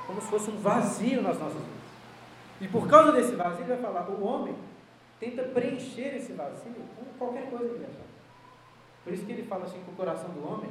como 0.07 0.21
se 0.21 0.29
fosse 0.29 0.51
um 0.51 0.57
vazio 0.59 1.23
nas 1.23 1.39
nossas 1.39 1.61
vidas. 1.61 1.81
E 2.61 2.69
por 2.69 2.87
causa 2.89 3.13
desse 3.13 3.35
vazio, 3.35 3.65
ele 3.65 3.75
vai 3.75 3.93
falar: 3.93 4.09
o 4.09 4.25
homem 4.25 4.55
tenta 5.19 5.43
preencher 5.43 6.17
esse 6.17 6.33
vazio 6.33 6.73
com 6.97 7.05
qualquer 7.19 7.51
coisa 7.51 7.69
que 7.69 7.75
ele 7.75 7.87
achar. 7.87 8.11
Por 9.05 9.13
isso 9.13 9.25
que 9.25 9.33
ele 9.33 9.47
fala 9.47 9.65
assim 9.65 9.81
que 9.83 9.91
o 9.91 9.95
coração 9.95 10.31
do 10.31 10.47
homem, 10.47 10.71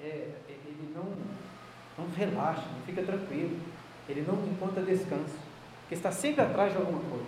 é, 0.00 0.30
ele 0.48 0.92
não, 0.94 1.04
não 1.98 2.14
relaxa, 2.14 2.66
não 2.74 2.82
fica 2.86 3.02
tranquilo. 3.02 3.58
Ele 4.08 4.22
não 4.22 4.34
encontra 4.46 4.82
descanso, 4.82 5.34
porque 5.80 5.94
está 5.94 6.12
sempre 6.12 6.42
atrás 6.42 6.72
de 6.72 6.78
alguma 6.78 7.00
coisa, 7.00 7.24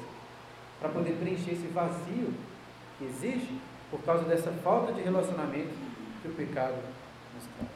para 0.80 0.88
poder 0.88 1.12
preencher 1.18 1.52
esse 1.52 1.66
vazio 1.68 2.32
que 2.98 3.04
existe 3.04 3.58
por 3.90 4.00
causa 4.02 4.24
dessa 4.24 4.50
falta 4.62 4.92
de 4.92 5.02
relacionamento 5.02 5.74
que 6.22 6.28
o 6.28 6.32
pecado 6.32 6.76
nos 7.34 7.44
traz. 7.56 7.70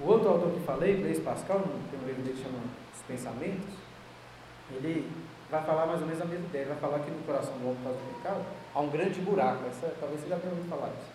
O 0.00 0.06
outro 0.06 0.28
autor 0.28 0.52
que 0.52 0.60
falei, 0.60 0.96
Blaise 0.96 1.20
Pascal, 1.20 1.60
tem 1.90 2.00
um 2.00 2.06
livro 2.06 2.22
dele 2.22 2.36
que 2.36 2.42
chama 2.42 2.58
Os 2.94 3.02
Pensamentos, 3.02 3.74
ele 4.70 5.08
vai 5.52 5.62
falar 5.64 5.86
mais 5.86 6.00
ou 6.00 6.06
menos 6.06 6.22
a 6.22 6.24
mesma 6.24 6.46
ideia. 6.46 6.62
Ele 6.62 6.70
vai 6.70 6.80
falar 6.80 6.98
que 7.00 7.10
no 7.10 7.22
coração 7.24 7.52
do 7.58 7.64
homem, 7.64 7.76
por 7.76 7.84
causa 7.84 7.98
do 7.98 8.16
pecado, 8.16 8.44
há 8.74 8.80
um 8.80 8.88
grande 8.88 9.20
buraco. 9.20 9.66
Essa, 9.68 9.94
talvez 10.00 10.20
você 10.22 10.28
já 10.28 10.38
tenha 10.38 10.52
ouvido 10.52 10.68
falar 10.68 10.88
isso. 10.88 11.12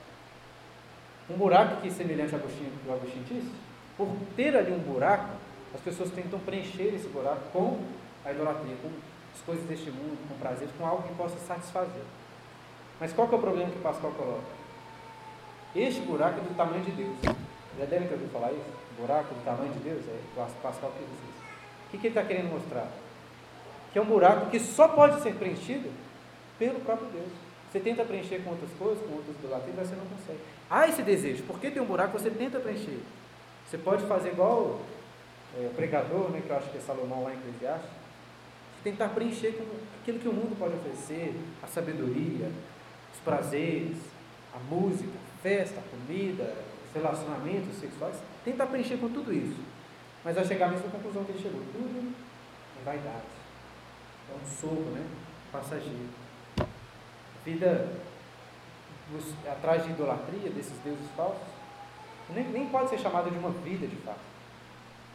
Um 1.29 1.37
buraco 1.37 1.81
que, 1.81 1.91
semelhante 1.91 2.33
ao 2.35 2.39
Agostinho, 2.39 2.71
que 2.71 2.91
Agostinho 2.91 3.25
disse, 3.25 3.51
por 3.97 4.07
ter 4.35 4.55
ali 4.55 4.71
um 4.71 4.79
buraco, 4.79 5.33
as 5.73 5.81
pessoas 5.81 6.11
tentam 6.11 6.39
preencher 6.39 6.93
esse 6.95 7.07
buraco 7.09 7.41
com 7.51 7.83
a 8.23 8.31
idolatria, 8.31 8.75
com 8.81 8.89
as 9.37 9.41
coisas 9.45 9.63
deste 9.65 9.91
mundo, 9.91 10.17
com 10.27 10.37
prazeres, 10.39 10.73
com 10.77 10.85
algo 10.85 11.03
que 11.03 11.13
possa 11.13 11.37
satisfazer. 11.45 12.01
Mas 12.99 13.13
qual 13.13 13.27
que 13.27 13.35
é 13.35 13.37
o 13.37 13.41
problema 13.41 13.69
que 13.69 13.79
Pascal 13.79 14.11
coloca? 14.11 14.57
Este 15.75 16.01
buraco 16.01 16.39
é 16.39 16.41
do 16.41 16.57
tamanho 16.57 16.83
de 16.83 16.91
Deus. 16.91 17.17
Já 17.77 17.85
devem 17.85 18.07
ter 18.07 18.15
ouvido 18.15 18.31
falar 18.31 18.51
isso? 18.51 18.65
Buraco 18.99 19.35
do 19.35 19.45
tamanho 19.45 19.71
de 19.73 19.79
Deus? 19.79 20.01
É 20.07 20.19
Pascal 20.63 20.91
que 20.91 21.05
diz 21.05 21.13
isso. 21.13 21.43
O 21.87 21.91
que, 21.91 21.97
que 21.99 22.07
ele 22.07 22.17
está 22.17 22.27
querendo 22.27 22.51
mostrar? 22.51 22.87
Que 23.93 23.99
é 23.99 24.01
um 24.01 24.05
buraco 24.05 24.49
que 24.49 24.59
só 24.59 24.87
pode 24.87 25.21
ser 25.21 25.35
preenchido 25.35 25.91
pelo 26.57 26.79
próprio 26.79 27.07
Deus. 27.09 27.31
Você 27.71 27.79
tenta 27.79 28.03
preencher 28.03 28.39
com 28.39 28.51
outras 28.51 28.71
coisas, 28.79 29.05
com 29.05 29.21
idolatrias, 29.29 29.75
mas 29.77 29.87
você 29.89 29.95
não 29.95 30.05
consegue. 30.05 30.39
Há 30.69 30.87
esse 30.87 31.03
desejo. 31.03 31.43
Porque 31.43 31.69
tem 31.69 31.81
um 31.81 31.85
buraco, 31.85 32.17
você 32.17 32.31
tenta 32.31 32.59
preencher. 32.59 32.99
Você 33.69 33.77
pode 33.77 34.03
fazer 34.07 34.29
igual 34.29 34.79
é, 35.55 35.67
o 35.67 35.69
pregador, 35.75 36.29
né, 36.31 36.41
que 36.43 36.49
eu 36.49 36.57
acho 36.57 36.69
que 36.69 36.77
é 36.77 36.81
Salomão 36.81 37.23
lá 37.23 37.33
em 37.33 37.37
Eclesiastes, 37.37 37.89
tentar 38.83 39.09
preencher 39.09 39.53
com 39.53 39.65
aquilo 40.01 40.19
que 40.19 40.27
o 40.27 40.33
mundo 40.33 40.57
pode 40.57 40.75
oferecer, 40.75 41.35
a 41.61 41.67
sabedoria, 41.67 42.51
os 43.13 43.19
prazeres, 43.19 43.97
a 44.53 44.59
música, 44.73 45.11
a 45.17 45.41
festa, 45.41 45.79
a 45.79 45.83
comida, 45.83 46.55
os 46.87 46.93
relacionamentos 46.93 47.75
sexuais, 47.77 48.15
tentar 48.43 48.67
preencher 48.67 48.97
com 48.97 49.09
tudo 49.09 49.33
isso. 49.33 49.59
Mas 50.23 50.35
vai 50.35 50.45
chegar 50.45 50.67
à 50.67 50.69
mesma 50.69 50.89
conclusão 50.89 51.23
que 51.23 51.31
ele 51.31 51.41
chegou. 51.41 51.61
Tudo 51.71 52.13
é 52.81 52.83
vaidade. 52.83 53.25
É 54.29 54.35
um 54.35 54.45
sopro, 54.45 54.91
né? 54.91 55.05
Passageiro. 55.51 56.09
A 56.59 56.65
vida 57.45 57.89
atrás 59.49 59.83
de 59.85 59.91
idolatria, 59.91 60.49
desses 60.49 60.77
deuses 60.83 61.07
falsos, 61.15 61.47
nem, 62.29 62.43
nem 62.49 62.67
pode 62.67 62.89
ser 62.89 62.99
chamada 62.99 63.29
de 63.29 63.37
uma 63.37 63.51
vida 63.51 63.87
de 63.87 63.95
fato. 63.97 64.19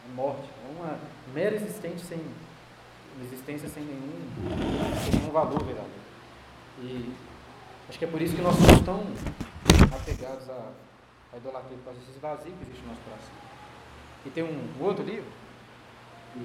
É 0.08 0.14
morte. 0.14 0.48
É 0.64 0.80
uma 0.80 0.98
mera 1.34 1.56
existência 1.56 2.06
sem, 2.08 2.20
existência 3.20 3.68
sem 3.68 3.84
nenhum, 3.84 4.12
sem 5.04 5.20
nenhum 5.20 5.32
valor 5.32 5.62
verdadeiro. 5.64 6.02
E 6.80 7.12
acho 7.88 7.98
que 7.98 8.04
é 8.04 8.08
por 8.08 8.20
isso 8.22 8.34
que 8.34 8.42
nós 8.42 8.56
somos 8.56 8.80
tão 8.80 9.04
apegados 9.94 10.48
à, 10.48 10.70
à 11.32 11.36
idolatria, 11.36 11.76
por 11.78 11.84
causa 11.84 12.00
desse 12.00 12.18
vazio 12.18 12.52
que 12.52 12.64
existe 12.64 12.82
no 12.82 12.88
nosso 12.88 13.00
coração. 13.02 13.34
E 14.24 14.30
tem 14.30 14.44
um, 14.44 14.68
um 14.80 14.84
outro 14.84 15.04
livro, 15.04 15.30
e 16.36 16.40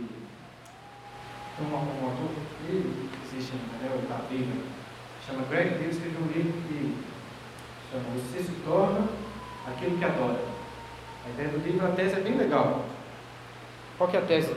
tem 1.58 1.66
um, 1.66 1.74
um 1.74 2.06
autor, 2.06 2.32
ele 2.68 3.10
existe 3.26 3.54
né, 3.54 3.90
o 3.96 4.08
da 4.08 4.28
Bíblia, 4.28 4.64
chama 5.26 5.44
Greg 5.50 5.78
Deus 5.78 5.96
escreveu 5.96 6.22
um 6.22 6.28
livro 6.28 6.54
que 6.68 6.98
chama 7.92 8.04
Você 8.16 8.44
se 8.44 8.52
torna 8.66 9.08
aquilo 9.68 9.98
que 9.98 10.06
adora. 10.06 10.40
A 11.26 11.30
ideia 11.30 11.50
do 11.50 11.58
livro, 11.58 11.86
a 11.86 11.92
tese 11.92 12.16
é 12.16 12.20
bem 12.22 12.38
legal. 12.38 12.86
Qual 13.98 14.10
que 14.10 14.16
é 14.16 14.20
a 14.20 14.26
tese, 14.26 14.56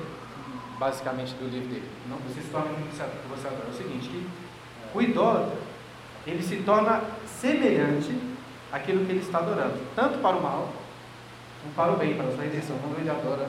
basicamente, 0.80 1.34
do 1.34 1.48
livro 1.48 1.68
dele? 1.68 1.88
Não, 2.08 2.16
você 2.16 2.40
se 2.40 2.48
torna 2.48 2.70
aquilo 2.70 2.88
que 2.88 3.28
você 3.28 3.46
adora. 3.46 3.66
É 3.66 3.70
o 3.70 3.76
seguinte, 3.76 4.08
que 4.08 4.26
o 4.92 5.00
idólatra, 5.00 5.58
ele 6.26 6.42
se 6.42 6.56
torna 6.62 7.02
semelhante 7.26 8.18
àquilo 8.72 9.04
que 9.04 9.12
ele 9.12 9.20
está 9.20 9.38
adorando, 9.38 9.78
tanto 9.94 10.18
para 10.18 10.36
o 10.36 10.42
mal 10.42 10.80
não 11.64 11.72
para 11.72 11.92
o 11.92 11.96
bem, 11.96 12.14
para 12.14 12.26
a 12.26 12.32
sua 12.32 12.44
redenção, 12.44 12.76
quando 12.78 12.98
ele 12.98 13.10
adora 13.10 13.46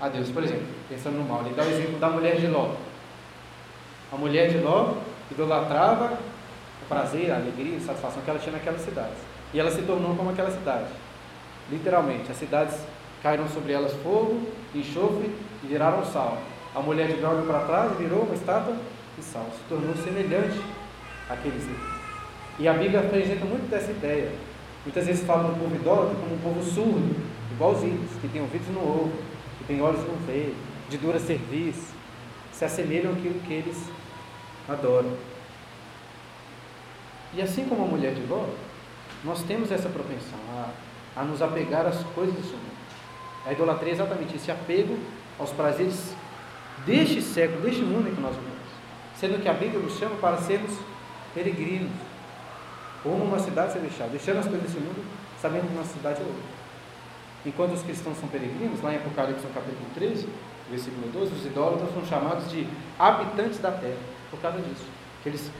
a 0.00 0.08
Deus. 0.08 0.30
Por 0.30 0.42
exemplo, 0.42 0.66
pensando 0.88 1.18
no 1.18 1.24
mal, 1.24 1.42
ele 1.44 1.54
dá 1.54 1.62
o 1.62 1.70
exemplo 1.70 1.98
da 1.98 2.10
mulher 2.10 2.36
de 2.36 2.46
Ló. 2.48 2.74
A 4.12 4.16
mulher 4.16 4.50
de 4.50 4.58
Ló 4.58 4.94
idolatrava 5.30 6.18
o 6.82 6.86
prazer, 6.88 7.30
a 7.30 7.36
alegria, 7.36 7.76
a 7.76 7.80
satisfação 7.80 8.22
que 8.22 8.30
ela 8.30 8.38
tinha 8.38 8.52
naquelas 8.52 8.80
cidades. 8.80 9.18
E 9.54 9.60
ela 9.60 9.70
se 9.70 9.82
tornou 9.82 10.16
como 10.16 10.30
aquela 10.30 10.50
cidade. 10.50 10.88
Literalmente, 11.70 12.30
as 12.30 12.36
cidades 12.36 12.74
caíram 13.22 13.48
sobre 13.48 13.72
elas 13.72 13.92
fogo, 14.02 14.40
enxofre 14.74 15.30
e 15.64 15.66
viraram 15.66 16.04
sal. 16.04 16.38
A 16.74 16.80
mulher 16.80 17.08
de 17.08 17.24
olhou 17.24 17.46
para 17.46 17.60
trás 17.60 17.96
virou 17.96 18.22
uma 18.22 18.34
estátua 18.34 18.76
de 19.16 19.24
sal. 19.24 19.46
Se 19.52 19.60
tornou 19.68 19.94
semelhante 19.96 20.60
àqueles. 21.28 21.64
E 22.58 22.68
a 22.68 22.72
Bíblia 22.72 23.00
apresenta 23.00 23.44
muito 23.44 23.68
dessa 23.70 23.90
ideia 23.90 24.32
Muitas 24.88 25.06
vezes 25.06 25.26
falam 25.26 25.52
do 25.52 25.60
povo 25.60 25.74
idólatra 25.74 26.14
como 26.14 26.34
um 26.34 26.38
povo 26.38 26.62
surdo, 26.62 27.14
igual 27.52 27.72
os 27.72 27.82
ídolos, 27.82 28.10
que 28.22 28.28
tem 28.28 28.40
ouvidos 28.40 28.68
no 28.68 28.80
ovo, 28.80 29.12
que 29.58 29.64
tem 29.64 29.82
olhos 29.82 30.00
no 30.00 30.14
veio, 30.26 30.54
de 30.88 30.96
dura 30.96 31.18
serviço, 31.18 31.92
se 32.50 32.64
assemelham 32.64 33.12
àquilo 33.12 33.38
que 33.40 33.52
eles 33.52 33.76
adoram. 34.66 35.12
E 37.34 37.42
assim 37.42 37.66
como 37.66 37.84
a 37.84 37.86
mulher 37.86 38.14
de 38.14 38.22
Ló, 38.22 38.46
nós 39.24 39.42
temos 39.42 39.70
essa 39.70 39.90
propensão 39.90 40.38
a, 40.50 40.70
a 41.20 41.22
nos 41.22 41.42
apegar 41.42 41.84
às 41.84 42.02
coisas 42.14 42.36
mundo. 42.36 42.77
A 43.46 43.52
idolatria 43.52 43.90
é 43.90 43.94
exatamente 43.94 44.36
esse 44.36 44.50
apego 44.50 44.98
aos 45.38 45.50
prazeres 45.50 46.14
deste 46.84 47.22
século, 47.22 47.60
deste 47.62 47.82
mundo 47.82 48.08
em 48.08 48.14
que 48.14 48.20
nós 48.20 48.34
vivemos. 48.34 48.58
Sendo 49.16 49.42
que 49.42 49.48
a 49.48 49.52
Bíblia 49.52 49.80
nos 49.80 49.98
chama 49.98 50.16
para 50.16 50.36
sermos 50.38 50.72
peregrinos, 51.34 51.90
como 53.02 53.24
uma 53.24 53.38
cidade 53.38 53.72
celestial, 53.72 54.08
deixando 54.08 54.38
as 54.38 54.46
coisas 54.46 54.62
desse 54.62 54.78
mundo, 54.78 55.04
sabendo 55.40 55.68
que 55.68 55.74
uma 55.74 55.84
cidade 55.84 56.20
é 56.20 56.24
outra. 56.24 56.58
Enquanto 57.46 57.72
os 57.72 57.82
cristãos 57.82 58.18
são 58.18 58.28
peregrinos, 58.28 58.82
lá 58.82 58.92
em 58.92 58.96
Apocalipse, 58.96 59.46
no 59.46 59.54
capítulo 59.54 59.86
13, 59.94 60.28
versículo 60.70 61.08
12, 61.12 61.34
os 61.34 61.46
idólatras 61.46 61.92
são 61.92 62.04
chamados 62.04 62.50
de 62.50 62.66
habitantes 62.98 63.58
da 63.58 63.70
terra, 63.70 63.98
por 64.30 64.40
causa 64.40 64.58
disso. 64.58 64.84
Eles, 65.24 65.50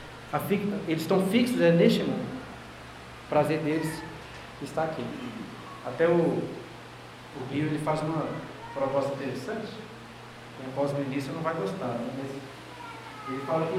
eles 0.87 1.03
estão 1.03 1.27
fixos 1.29 1.61
é, 1.61 1.71
neste 1.71 2.03
mundo. 2.03 2.27
O 3.27 3.29
prazer 3.29 3.61
deles 3.61 4.03
está 4.63 4.85
aqui. 4.85 5.05
Até 5.87 6.09
o, 6.09 6.43
o 7.37 7.53
Rio 7.53 7.67
ele 7.67 7.79
faz 7.79 8.01
uma 8.03 8.27
proposta 8.75 9.15
interessante. 9.15 9.73
Quem 10.59 10.69
após 10.71 10.93
no 10.93 11.03
início 11.03 11.33
não 11.33 11.43
vai 11.43 11.55
gostar, 11.55 11.99
né? 11.99 12.11
mas 12.19 12.31
ele 13.29 13.47
fala 13.47 13.67
que 13.67 13.79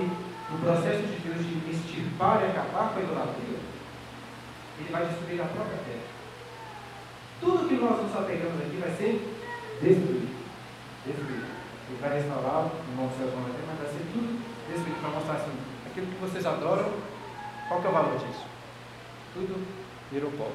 no 0.52 0.60
processo 0.60 1.04
de 1.04 1.20
Deus 1.20 1.40
de 1.40 1.72
extirpar 1.72 2.42
e 2.42 2.52
acabar 2.52 2.94
com 2.94 3.00
a 3.00 3.04
idolatria, 3.04 3.60
ele 4.80 4.92
vai 4.92 5.06
destruir 5.06 5.42
a 5.42 5.46
própria 5.46 5.78
terra. 5.86 6.10
Tudo 7.42 7.68
que 7.68 7.76
nós 7.76 8.02
nos 8.02 8.16
apegamos 8.16 8.62
aqui 8.62 8.78
vai 8.78 8.92
ser 8.96 9.38
destruído. 9.82 10.30
Destruído. 11.06 11.48
Ele 11.90 12.00
vai 12.02 12.14
restaurar 12.14 12.70
no 12.88 12.96
novo 12.96 13.18
céu 13.18 13.32
mas 13.36 13.78
vai 13.78 13.88
ser 13.88 14.06
tudo 14.14 14.40
destruído 14.70 15.02
para 15.02 15.10
mostrar 15.10 15.36
assim, 15.36 15.58
aquilo 15.86 16.08
que 16.08 16.22
vocês 16.22 16.46
adoram, 16.46 16.92
qual 17.68 17.82
que 17.82 17.88
é 17.88 17.90
o 17.90 17.94
valor 17.94 18.18
disso? 18.18 18.46
Tudo 19.34 19.66
virou 20.12 20.32
pó. 20.32 20.52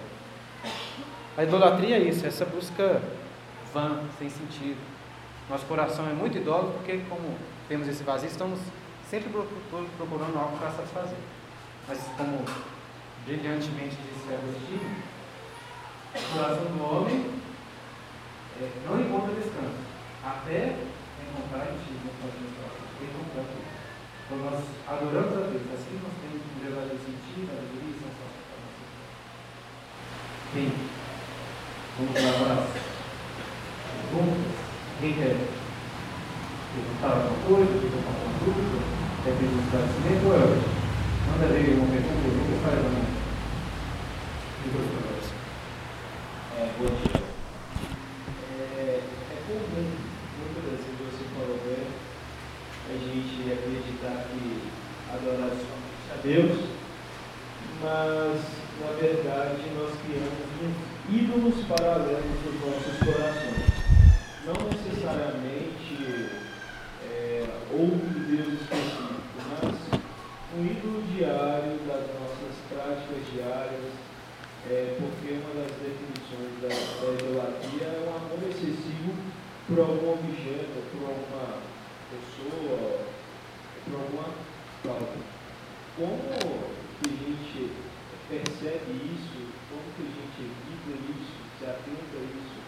A 1.37 1.43
idolatria 1.43 1.97
é 1.97 2.01
isso, 2.01 2.26
essa 2.26 2.45
busca 2.45 3.03
vã, 3.72 4.01
sem 4.18 4.30
sentido. 4.30 4.78
Nosso 5.51 5.66
coração 5.66 6.09
é 6.09 6.12
muito 6.12 6.39
idólatra 6.39 6.72
porque, 6.72 7.03
como 7.09 7.37
temos 7.68 7.87
esse 7.87 8.03
vazio, 8.03 8.28
estamos 8.28 8.59
sempre 9.11 9.28
procurando 9.99 10.39
algo 10.39 10.57
para 10.57 10.70
satisfazer. 10.70 11.18
Mas, 11.87 11.99
como 12.16 12.45
brilhantemente 13.26 13.97
disse 13.97 14.32
Agostinho, 14.32 14.97
o 16.14 16.32
coração 16.32 16.64
do 16.64 16.82
homem 16.82 17.30
é, 18.61 18.70
não 18.87 19.01
encontra 19.01 19.35
descanso, 19.35 19.80
até 20.24 20.76
encontrar 21.20 21.72
em 21.72 21.78
ti, 21.85 21.93
encontrar 21.93 22.30
Quando 24.28 24.45
nós 24.45 24.64
adoramos 24.87 25.37
a 25.37 25.41
Deus, 25.51 25.62
assim 25.74 26.01
nós 26.01 26.14
temos 26.22 26.41
um 26.41 26.61
verdadeiro 26.62 27.01
sentido, 27.05 27.51
alegria 27.51 27.91
e 27.91 28.01
sensação 28.01 28.45
para 28.49 28.59
nós. 28.64 28.80
Bem, 30.55 30.72
vamos 31.99 32.14
lá 32.14 32.32
para 32.45 32.55
as 32.62 32.68
perguntas. 34.11 34.55
Quem 35.01 35.12
quer 35.12 35.37
perguntar 36.72 37.09
alguma 37.09 37.41
coisa, 37.49 37.72
perguntar 37.80 38.14
alguma 38.14 38.39
dúvida? 38.39 38.78
Quer 39.24 39.32
pedir 39.37 39.59
esclarecimento 39.59 40.26
ou 40.26 40.35
é 40.35 40.45
hoje? 40.45 40.85
Manda 41.26 41.47
ver 41.53 41.74
uma 41.74 41.91
pergunta, 41.91 42.24
eu 42.24 42.35
vou 42.39 42.59
fazer 42.62 42.87
uma. 42.87 43.05
É, 46.57 46.70
bom 46.78 46.87
dia. 46.87 47.20
É, 48.78 49.01
é 49.01 49.37
comum, 49.47 49.87
muitas 50.39 50.64
vezes 50.72 50.95
você 51.05 51.24
falou 51.35 51.59
bem, 51.66 51.85
a 52.89 52.93
gente 52.97 53.53
acreditar 53.53 54.24
que 54.30 54.43
adorar 55.12 55.51
a 55.51 56.16
Deus, 56.22 56.68
mas 57.82 58.41
na 58.80 58.91
verdade 59.01 59.62
nós 59.76 59.93
criamos 60.07 60.45
ídolos 61.11 61.64
paralelos 61.66 62.39
nos 62.45 62.57
nossos 62.61 62.99
corações. 62.99 63.55
é, 74.70 74.97
porque 74.99 75.35
uma 75.35 75.55
das 75.61 75.72
definições 75.76 76.57
da, 76.62 76.68
da 76.68 77.12
idolatria 77.12 77.85
é 77.85 78.09
um 78.09 78.16
amor 78.16 78.41
excessivo 78.49 79.12
por 79.68 79.78
algum 79.78 80.12
objeto, 80.14 80.82
por 80.91 81.05
alguma 81.05 81.61
pessoa, 82.09 83.05
por 83.85 83.95
alguma 83.95 84.28
causa. 84.82 85.20
Como 85.97 86.16
que 86.18 87.07
a 87.07 87.12
gente 87.12 87.72
percebe 88.28 88.91
isso? 89.05 89.53
Como 89.68 89.85
que 89.95 90.03
a 90.03 90.11
gente 90.11 90.39
evita 90.41 90.97
isso? 91.12 91.37
Se 91.59 91.64
atenta 91.66 92.16
a 92.16 92.24
isso? 92.24 92.61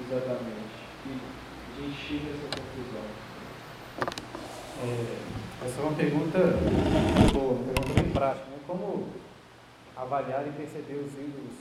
Exatamente. 0.00 0.82
E 1.06 1.08
a 1.12 1.82
gente 1.82 1.96
chega 2.00 2.26
a 2.26 2.34
essa 2.34 2.48
conclusão. 2.48 3.06
É, 4.82 5.66
essa 5.66 5.80
é 5.80 5.84
uma 5.84 5.94
pergunta 5.94 6.38
boa, 7.32 7.52
uma 7.52 7.72
pergunta 7.72 8.02
bem 8.02 8.12
prática. 8.12 8.46
Né? 8.46 8.56
Como 8.66 9.08
avaliar 9.96 10.46
e 10.46 10.52
perceber 10.52 10.94
os 10.94 11.12
ídolos 11.12 11.54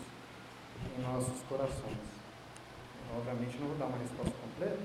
em 0.97 1.01
nossos 1.01 1.41
corações? 1.47 1.97
Obviamente 3.15 3.50
não 3.61 3.67
vou 3.67 3.77
dar 3.77 3.85
uma 3.85 3.97
resposta 3.97 4.33
completa, 4.41 4.79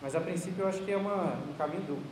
mas 0.00 0.16
a 0.16 0.20
princípio 0.20 0.62
eu 0.62 0.68
acho 0.68 0.82
que 0.82 0.90
é 0.90 0.96
uma, 0.96 1.38
um 1.48 1.52
caminho 1.56 1.82
duplo. 1.82 2.04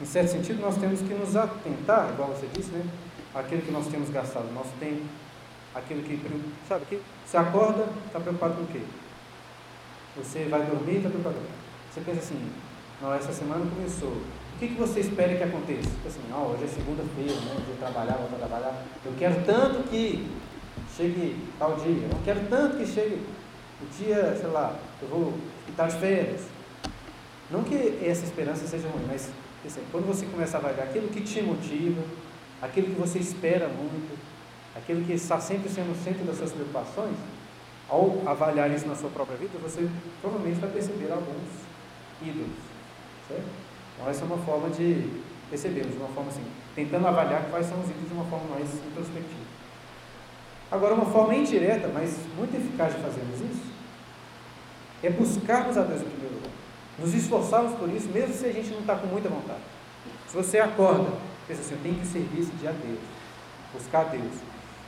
Em 0.00 0.04
certo 0.04 0.32
sentido, 0.32 0.60
nós 0.60 0.76
temos 0.76 1.00
que 1.00 1.14
nos 1.14 1.36
atentar, 1.36 2.10
igual 2.12 2.28
você 2.30 2.48
disse, 2.52 2.70
né? 2.72 2.84
Aquilo 3.32 3.62
que 3.62 3.70
nós 3.70 3.86
temos 3.86 4.10
gastado 4.10 4.52
nosso 4.52 4.72
tempo, 4.80 5.02
aquilo 5.74 6.02
que, 6.02 6.20
sabe, 6.68 6.84
que 6.86 7.00
você 7.24 7.36
acorda, 7.36 7.86
está 8.06 8.18
preocupado 8.18 8.54
com 8.54 8.62
o 8.62 8.66
quê? 8.66 8.80
Você 10.16 10.44
vai 10.46 10.64
dormir, 10.66 10.96
está 10.96 11.08
preocupado. 11.08 11.36
Você 11.92 12.00
pensa 12.00 12.20
assim, 12.20 12.52
não, 13.00 13.14
essa 13.14 13.32
semana 13.32 13.64
começou. 13.66 14.10
O 14.10 14.58
que, 14.58 14.68
que 14.68 14.74
você 14.74 15.00
espera 15.00 15.36
que 15.36 15.42
aconteça? 15.42 15.90
Assim, 16.06 16.20
oh, 16.32 16.52
hoje 16.52 16.64
é 16.64 16.68
segunda-feira, 16.68 17.34
né? 17.34 17.64
Vou 17.66 17.76
trabalhar, 17.76 18.14
vou 18.14 18.38
trabalhar. 18.38 18.84
Eu 19.04 19.12
quero 19.18 19.44
tanto 19.44 19.88
que 19.88 20.28
chegue 20.96 21.36
tal 21.58 21.76
dia. 21.76 22.02
Eu 22.02 22.08
não 22.08 22.22
quero 22.24 22.40
tanto 22.48 22.76
que 22.78 22.86
chegue 22.86 23.20
o 23.82 23.86
dia, 23.98 24.36
sei 24.36 24.48
lá, 24.48 24.76
eu 25.02 25.08
vou 25.08 25.34
estar 25.68 25.88
de 25.88 25.96
férias. 25.96 26.42
Não 27.50 27.62
que 27.62 27.98
essa 28.04 28.24
esperança 28.24 28.66
seja 28.66 28.88
ruim, 28.88 29.04
mas 29.06 29.30
assim, 29.64 29.82
quando 29.90 30.06
você 30.06 30.26
começa 30.26 30.56
a 30.56 30.60
avaliar 30.60 30.86
aquilo 30.86 31.08
que 31.08 31.20
te 31.20 31.42
motiva, 31.42 32.02
aquilo 32.60 32.88
que 32.88 33.00
você 33.00 33.18
espera 33.18 33.68
muito, 33.68 34.18
aquilo 34.76 35.04
que 35.04 35.12
está 35.12 35.38
sempre 35.40 35.68
sendo 35.68 35.92
o 35.92 36.04
centro 36.04 36.24
das 36.24 36.36
suas 36.36 36.52
preocupações, 36.52 37.16
ao 37.88 38.22
avaliar 38.26 38.70
isso 38.70 38.86
na 38.86 38.94
sua 38.94 39.10
própria 39.10 39.36
vida, 39.36 39.58
você 39.62 39.88
provavelmente 40.20 40.60
vai 40.60 40.70
perceber 40.70 41.12
alguns 41.12 41.48
ídolos. 42.22 42.56
Certo? 43.28 43.44
Então, 43.94 44.10
essa 44.10 44.22
é 44.22 44.26
uma 44.26 44.38
forma 44.38 44.70
de 44.70 45.22
percebermos, 45.50 45.92
de 45.92 45.98
uma 45.98 46.08
forma 46.08 46.30
assim, 46.30 46.44
tentando 46.74 47.06
avaliar 47.06 47.44
quais 47.50 47.66
são 47.66 47.78
os 47.80 47.88
ídolos 47.88 48.08
de 48.08 48.14
uma 48.14 48.24
forma 48.24 48.54
mais 48.54 48.68
introspectiva. 48.74 49.43
Agora, 50.74 50.92
uma 50.92 51.06
forma 51.06 51.36
indireta, 51.36 51.88
mas 51.94 52.18
muito 52.36 52.56
eficaz 52.56 52.92
de 52.92 53.00
fazermos 53.00 53.40
isso, 53.40 53.62
é 55.04 55.08
buscarmos 55.08 55.78
a 55.78 55.82
Deus 55.82 56.02
em 56.02 56.06
primeiro 56.06 56.34
lugar. 56.34 56.50
Nos 56.98 57.14
esforçarmos 57.14 57.78
por 57.78 57.88
isso, 57.90 58.08
mesmo 58.08 58.34
se 58.34 58.44
a 58.44 58.52
gente 58.52 58.70
não 58.70 58.80
está 58.80 58.96
com 58.96 59.06
muita 59.06 59.28
vontade. 59.28 59.60
Se 60.26 60.36
você 60.36 60.58
acorda, 60.58 61.12
pensa 61.46 61.60
assim, 61.60 61.74
eu 61.74 61.80
tenho 61.80 61.94
que 61.94 62.06
servir 62.08 62.40
esse 62.40 62.50
dia 62.56 62.70
a 62.70 62.72
Deus, 62.72 62.98
buscar 63.72 64.00
a 64.00 64.04
Deus. 64.04 64.32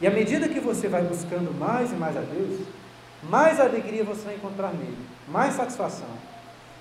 E 0.00 0.08
à 0.08 0.10
medida 0.10 0.48
que 0.48 0.58
você 0.58 0.88
vai 0.88 1.02
buscando 1.02 1.56
mais 1.56 1.92
e 1.92 1.94
mais 1.94 2.16
a 2.16 2.20
Deus, 2.20 2.66
mais 3.22 3.60
alegria 3.60 4.02
você 4.02 4.24
vai 4.24 4.34
encontrar 4.34 4.72
nele, 4.72 4.98
mais 5.28 5.54
satisfação. 5.54 6.08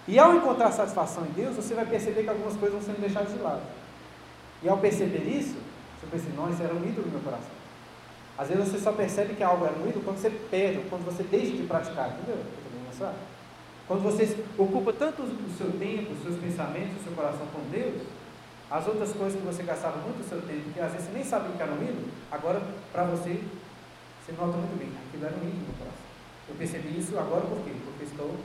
E 0.08 0.18
ao 0.18 0.36
encontrar 0.36 0.72
satisfação 0.72 1.26
em 1.26 1.32
Deus, 1.34 1.56
você 1.56 1.76
vai 1.76 1.86
perceber 1.86 2.24
que 2.24 2.30
algumas 2.30 2.58
coisas 2.58 2.80
vão 2.80 2.82
sendo 2.82 3.02
deixadas 3.02 3.32
de 3.32 3.38
lado. 3.38 3.62
E 4.64 4.68
ao 4.68 4.80
perceber 4.80 5.30
isso, 5.30 5.58
você 6.00 6.08
pensa, 6.12 6.26
não, 6.36 6.50
isso 6.50 6.64
era 6.64 6.74
um 6.74 6.84
ídolo 6.84 7.06
no 7.06 7.12
meu 7.12 7.22
coração. 7.22 7.55
Às 8.38 8.50
vezes 8.50 8.68
você 8.68 8.80
só 8.80 8.92
percebe 8.92 9.34
que 9.36 9.44
algo 9.44 9.66
é 9.66 9.70
ruído 9.70 10.04
quando 10.04 10.18
você 10.18 10.30
perde, 10.30 10.82
quando 10.90 11.06
você 11.06 11.24
deixa 11.24 11.56
de 11.56 11.64
praticar, 11.64 12.10
entendeu? 12.10 12.44
Quando 13.88 14.04
você 14.04 14.38
ocupa 14.58 14.92
tanto 14.92 15.22
o 15.22 15.58
seu 15.58 15.72
tempo, 15.80 16.12
os 16.12 16.24
seus 16.24 16.38
pensamentos, 16.40 17.00
o 17.00 17.04
seu 17.04 17.14
coração 17.14 17.46
com 17.54 17.62
Deus, 17.70 18.02
as 18.70 18.88
outras 18.88 19.14
coisas 19.14 19.40
que 19.40 19.46
você 19.46 19.64
gastava 19.64 19.98
muito 19.98 20.22
o 20.22 20.28
seu 20.28 20.42
tempo, 20.42 20.74
que 20.74 20.80
às 20.80 20.92
vezes 20.92 21.08
você 21.08 21.14
nem 21.14 21.24
sabia 21.24 21.56
que 21.56 21.62
era 21.62 21.72
ídolo, 21.72 22.10
agora 22.32 22.62
para 22.92 23.04
você, 23.04 23.40
você 24.26 24.32
nota 24.32 24.58
muito 24.58 24.78
bem, 24.80 24.90
aquilo 25.08 25.26
era 25.26 25.36
um 25.36 25.48
ídolo 25.48 25.68
no 25.68 25.78
coração. 25.78 26.06
Eu 26.50 26.56
percebi 26.56 27.00
isso 27.00 27.18
agora 27.18 27.42
por 27.42 27.64
quê? 27.64 27.72
Porque 27.86 28.04
estou 28.04 28.36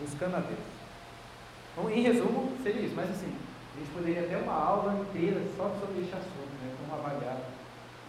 buscando 0.00 0.36
a 0.36 0.40
Deus. 0.40 0.60
Então, 1.72 1.90
em 1.90 2.02
resumo, 2.02 2.52
seria 2.62 2.82
isso, 2.82 2.94
mas 2.94 3.10
assim, 3.10 3.34
a 3.74 3.78
gente 3.78 3.90
poderia 3.90 4.22
ter 4.22 4.36
uma 4.36 4.54
aula 4.54 5.00
inteira 5.02 5.42
só 5.56 5.68
sobre 5.80 6.02
esse 6.02 6.14
assunto, 6.14 6.54
né? 6.62 6.72
Como 6.78 6.94
avaliar 6.94 7.53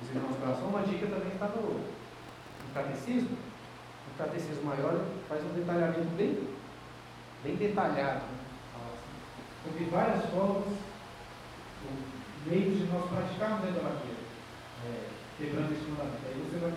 os 0.02 0.10
irmãos 0.10 0.38
coração. 0.38 0.68
Uma 0.68 0.82
dica 0.82 1.08
também 1.08 1.34
está 1.34 1.48
no, 1.48 1.74
no 1.74 2.74
catecismo. 2.74 3.38
O 4.14 4.18
catecismo 4.18 4.64
maior 4.64 5.06
faz 5.28 5.44
um 5.44 5.54
detalhamento 5.54 6.16
bem, 6.16 6.48
bem 7.44 7.56
detalhado. 7.56 8.22
Né? 8.22 8.46
Sobre 9.64 9.86
várias 9.86 10.26
formas, 10.30 10.78
meios 12.46 12.78
de 12.78 12.86
nós 12.86 13.10
praticarmos 13.10 13.66
a 13.66 13.70
idolatria, 13.70 14.16
é, 14.86 15.10
quebrando 15.38 15.74
esse 15.74 15.90
mandamento. 15.90 16.22
Aí 16.28 16.50
você 16.50 16.58
vai 16.60 16.74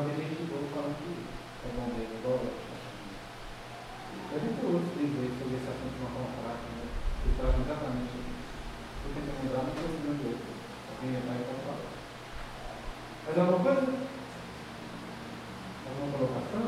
ouvi 0.00 0.12
gente 0.16 0.48
boa 0.48 0.64
falando 0.72 0.96
que 0.96 1.12
é 1.12 1.68
bom 1.76 1.86
mesmo, 1.92 2.16
igual. 2.16 2.40
Deve 4.32 4.48
ter 4.56 4.64
outros 4.64 4.96
livros 4.96 5.20
aí 5.20 5.32
sobre 5.36 5.56
esse 5.60 5.68
assunto 5.68 5.92
de 5.92 6.00
uma 6.00 6.12
forma 6.16 6.32
prática, 6.40 6.72
né? 6.72 6.86
Que 7.20 7.36
trazem 7.36 7.60
exatamente 7.60 8.16
isso. 8.16 8.32
Estou 8.32 9.10
tentando 9.12 9.40
lembrar, 9.42 9.62
não 9.62 9.74
estou 9.76 9.92
lembrando 9.92 10.32
outro. 10.32 10.50
Alguém 10.88 11.12
vai 11.12 11.44
falar. 11.60 11.92
Mais 13.22 13.38
alguma 13.38 13.60
coisa? 13.60 13.86
Alguma 15.86 16.08
colocação? 16.16 16.64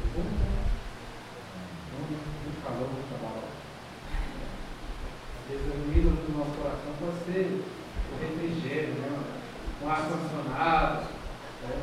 Pergunta? 0.00 0.44
Não, 1.90 2.06
muito 2.06 2.60
calor, 2.64 2.88
muito 2.88 3.10
trabalho. 3.10 3.50
vezes 5.50 5.66
o 5.66 5.92
ídolo 5.92 6.16
do 6.22 6.38
nosso 6.38 6.54
coração 6.56 6.94
pode 7.02 7.18
ser 7.26 7.60
o 7.60 8.14
refrigério, 8.16 8.94
né? 8.94 9.10
um 9.82 9.88
ar-condicionado. 9.88 11.04
Né? 11.62 11.74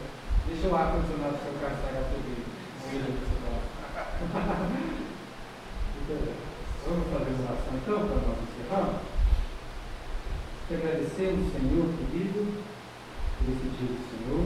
Deixa 0.48 0.68
o 0.68 0.76
ar-condicionado 0.76 1.34
do 1.34 1.44
seu 1.44 1.54
carro 1.62 1.76
estragar 1.76 2.04
tudo 2.10 2.26
o 2.26 2.90
ídolo 2.96 3.12
do 3.12 3.26
seu 3.28 3.38
coração. 3.44 3.78
Vamos 6.88 7.08
fazer 7.12 7.32
uma 7.36 7.52
oração 7.52 7.74
então 7.76 8.00
para 8.08 8.16
nós 8.16 8.40
encerrar? 8.48 9.02
Te 10.68 10.74
agradecemos, 11.38 11.54
Senhor, 11.54 11.86
querido, 11.98 12.42
esse 13.46 13.68
dia 13.78 13.94
do 13.94 14.02
Senhor. 14.10 14.46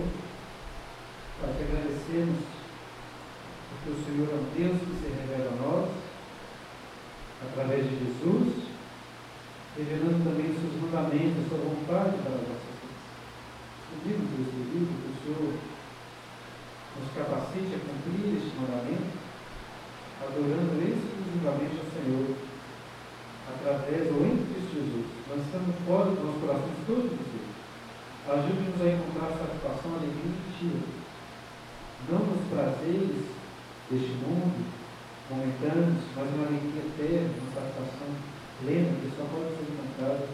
Pai, 1.39 1.53
te 1.55 1.63
agradecemos 1.63 2.39
porque 3.71 3.89
o 3.89 4.03
Senhor 4.03 4.27
é 4.27 4.35
um 4.35 4.47
Deus 4.51 4.77
que 4.81 4.95
se 4.99 5.07
revela 5.07 5.51
a 5.51 5.61
nós 5.63 5.89
através 7.47 7.87
de 7.87 7.95
Jesus, 7.95 8.67
revelando 9.77 10.23
também 10.23 10.51
os 10.51 10.59
seus 10.59 10.75
mandamentos, 10.83 11.39
a 11.39 11.49
sua 11.49 11.57
vontade 11.63 12.17
para 12.21 12.35
vidas. 12.35 12.61
Pedimos, 13.91 14.27
Deus 14.35 14.49
querido, 14.51 14.91
que 14.91 15.09
o 15.09 15.19
Senhor 15.23 15.53
nos 16.99 17.09
capacite 17.15 17.71
a 17.71 17.83
cumprir 17.87 18.35
este 18.35 18.51
mandamento, 18.59 19.15
adorando 20.19 20.75
exclusivamente 20.83 21.79
ao 21.79 21.87
Senhor, 21.95 22.35
através 23.47 24.11
ou 24.11 24.25
em 24.25 24.50
Jesus, 25.32 25.47
lançando 25.51 25.71
fora 25.88 26.11
dos 26.11 26.23
nossos 26.23 26.41
corações 26.41 26.86
todos 26.86 27.05
os 27.05 27.23
dias. 27.32 27.51
Ajude-nos 28.27 28.82
a 28.82 28.88
encontrar 28.91 29.32
satisfação, 29.32 29.95
alegria 29.95 30.36
e 30.36 30.51
ti, 30.59 30.71
não 32.09 32.19
nos 32.19 32.43
prazeres 32.51 33.25
deste 33.89 34.13
mundo, 34.21 34.59
momentâneos, 35.29 36.03
mas 36.15 36.27
uma 36.36 36.47
alegria 36.47 36.84
eterna, 36.84 37.34
uma 37.39 37.51
satisfação 37.55 38.09
plena 38.59 38.91
que 38.99 39.09
só 39.15 39.23
pode 39.32 39.55
ser 39.55 39.65
encontrada 39.71 40.27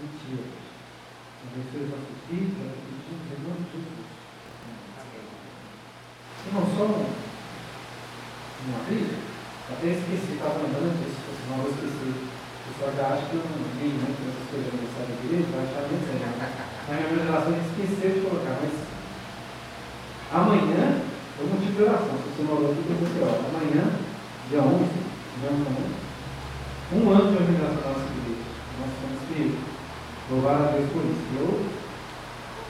em 0.00 0.06
Ti. 0.20 0.44
Abençoe 1.40 1.82
os 1.82 1.90
nossos 1.90 2.20
filhos, 2.28 2.52
nós 2.60 2.76
pedimos 2.84 3.26
em 3.32 3.40
nome 3.42 3.64
de 3.64 3.72
Jesus. 3.72 4.06
E 6.40 6.48
não 6.54 6.64
só 6.76 6.84
uma 8.60 8.80
vida, 8.84 9.16
até 9.70 9.86
esqueci, 9.88 10.32
estava 10.34 10.60
andando, 10.60 11.00
não 11.48 11.56
vou 11.58 11.70
esquecer. 11.70 12.29
Pessoal 12.70 12.94
já 12.94 13.06
acha 13.10 13.26
que 13.26 13.34
eu 13.34 13.42
não 13.42 13.66
muito 13.82 14.20
essas 14.30 14.46
coisas 14.46 14.70
da 14.70 14.78
mensagem 14.78 15.10
da 15.10 15.24
igreja, 15.26 15.50
vai 15.50 15.66
achar 15.66 15.90
bem 15.90 15.98
sério. 16.06 16.30
Na 16.30 16.94
minha 16.94 17.26
geração 17.26 17.52
esqueceu 17.58 18.10
de 18.14 18.20
colocar, 18.22 18.54
mas 18.62 18.74
amanhã 20.30 21.10
um 21.40 21.48
motivo 21.50 21.72
de 21.72 21.82
oração. 21.82 22.14
Se 22.20 22.30
você 22.30 22.42
morou 22.44 22.70
aqui, 22.70 22.84
você 22.86 23.18
ora. 23.24 23.42
Amanhã, 23.48 23.84
dia 24.48 24.60
11, 24.60 24.86
dia 24.86 25.50
11, 25.50 25.90
um 26.92 27.10
ano 27.10 27.26
de 27.32 27.42
organização 27.42 27.80
da 27.80 27.90
nossa 27.90 28.12
igreja. 28.12 28.46
Nós 28.78 28.92
temos 29.00 29.20
que 29.26 29.40
louvar 30.30 30.54
a 30.60 30.70
Deus 30.76 30.90
por 30.92 31.04
isso. 31.10 31.26
Eu 31.40 31.50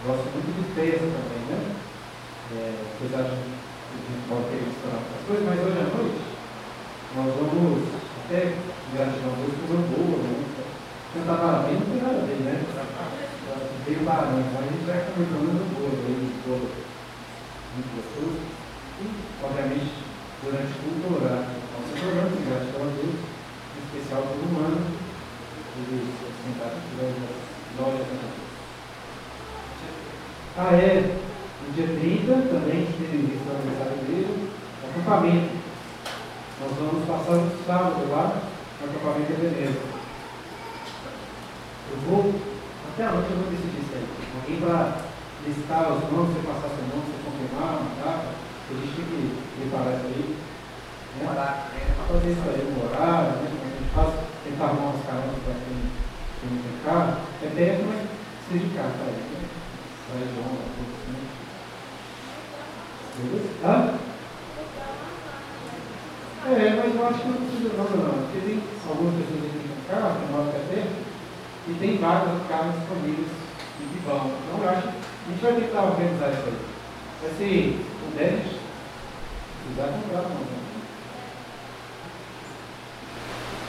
gosto 0.06 0.26
muito 0.32 0.48
de 0.54 0.64
festa 0.74 1.06
também, 1.12 1.42
né? 1.50 1.58
É, 2.56 2.72
apesar 2.96 3.22
de 3.26 3.36
a 3.36 3.96
gente 4.00 4.24
pode 4.28 4.48
ter 4.48 4.64
as 4.64 5.22
coisas, 5.26 5.44
mas 5.44 5.60
hoje 5.60 5.76
à 5.76 5.86
noite 5.92 6.20
nós 7.10 7.26
vamos 7.34 7.82
até 8.24 8.54
gratidão 8.94 9.32
a 9.32 9.36
Deus 9.40 9.54
por 9.58 9.70
uma 9.70 9.86
boa, 9.90 10.18
né? 10.22 10.34
Cantar 11.14 11.38
parabéns 11.38 11.80
não 11.80 11.90
tem 11.90 12.02
nada 12.02 12.18
a 12.22 12.26
ver, 12.26 12.40
né? 12.46 12.56
Veio 13.86 14.04
parabéns, 14.04 14.46
mas 14.54 14.62
a 14.62 14.70
gente 14.70 14.86
vai 14.86 15.00
comentando 15.10 15.50
no 15.50 15.64
bolo, 15.74 15.98
aí, 16.06 16.30
muito 17.74 17.90
gostoso 17.96 18.60
obviamente, 19.42 19.92
durante 20.42 20.72
o 20.72 21.00
culto 21.00 21.24
orar. 21.24 21.48
Orando 22.00 22.36
em 22.36 22.48
gratidão 22.48 22.82
a 22.82 22.92
Deus, 22.96 23.14
em 23.14 23.80
especial 23.84 24.22
por 24.22 24.40
um 24.40 24.56
ano, 24.64 24.86
ele 25.76 26.14
sentado 26.44 26.76
aqui, 26.76 26.90
glórias 27.76 28.00
a 28.00 28.16
Deus. 28.20 28.40
Ah, 30.56 30.74
é, 30.74 31.16
no 31.66 31.72
dia 31.74 31.86
30 31.86 32.32
também, 32.48 32.86
que 32.86 32.92
teve 32.98 33.34
isso 33.34 33.50
aniversário 33.50 33.96
dele, 34.06 34.50
acampamento. 34.88 35.60
Nós 36.60 36.72
vamos 36.78 37.06
passar 37.06 37.32
o 37.32 37.64
sábado 37.66 38.10
lá 38.10 38.49
no 38.80 38.88
acampamento 38.88 39.32
de 39.32 39.40
Veneza. 39.40 39.80
Eu 41.90 41.98
vou, 42.08 42.34
até 42.92 43.04
a 43.04 43.12
noite 43.12 43.30
eu 43.30 43.36
vou 43.36 43.50
decidir 43.50 43.84
isso 43.84 43.92
aí. 43.94 44.06
Alguém 44.40 44.60
vai 44.60 44.94
listar 45.44 45.92
os 45.92 46.00
nomes, 46.10 46.32
você 46.32 46.46
passar 46.46 46.68
seu 46.72 46.86
nome, 46.88 47.04
você 47.04 47.20
confirmar 47.24 47.80
uma 47.80 47.92
data. 48.00 48.28
A 48.30 48.72
gente 48.72 48.94
tem 48.96 49.04
que 49.04 49.20
preparar 49.58 49.94
isso 49.98 50.06
aí. 50.06 50.36
Né? 51.18 51.26
Morar, 51.26 51.70
né? 51.74 51.80
Fazer 52.08 52.30
isso 52.30 52.46
aí 52.46 52.62
no 52.70 52.86
horário, 52.86 53.42
né? 53.42 53.50
A 53.50 53.50
gente 53.50 53.90
faz, 53.92 54.14
tentar 54.44 54.64
arrumar 54.64 54.94
umas 54.94 55.04
caronas 55.04 55.42
para 55.44 55.54
quem, 55.60 55.76
quem 56.40 56.48
não 56.48 56.62
tem 56.62 56.76
carro. 56.84 57.20
É 57.42 57.48
perto, 57.50 57.82
mas 57.84 58.00
seja 58.48 58.64
de 58.64 58.74
carro 58.74 58.94
para 58.96 59.10
ele. 59.10 59.28
Né? 59.28 59.44
Para 60.06 60.20
ir 60.24 60.30
bom, 60.38 60.56
tudo 60.56 60.92
assim. 60.96 61.18
Beleza? 63.18 63.50
Hã? 63.64 64.09
É, 66.46 66.74
mas 66.76 66.94
eu 66.94 67.06
acho 67.06 67.20
que 67.20 67.28
não 67.28 67.36
precisa 67.36 67.76
não, 67.76 67.84
não. 67.84 68.24
Porque 68.24 68.40
tem 68.40 68.62
algumas 68.88 69.14
pessoas 69.14 69.44
aqui 69.44 69.68
com 69.68 69.92
carro, 69.92 70.16
que 70.20 70.32
moram 70.32 70.48
até 70.48 70.86
e 71.68 71.74
tem 71.78 71.98
vários 71.98 72.46
carros 72.48 72.74
disponíveis 72.80 73.28
e 73.80 73.84
que 73.84 74.06
vão. 74.06 74.26
Então 74.26 74.64
eu 74.64 74.70
acho 74.70 74.82
que 74.82 74.88
a 74.88 75.30
gente 75.30 75.42
vai 75.42 75.54
tentar 75.54 75.82
organizar 75.82 76.32
isso 76.32 76.48
aí. 76.48 76.70
Ser 77.36 77.78
o 78.08 78.16
10 78.16 78.60
precisar 79.70 79.92
comprar 79.92 80.20
uma. 80.22 80.60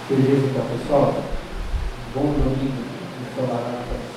Beleza, 0.10 0.48
então, 0.48 0.66
pessoal. 0.78 1.24
Bom 2.14 2.34
domingo 2.34 2.92
para 3.36 4.11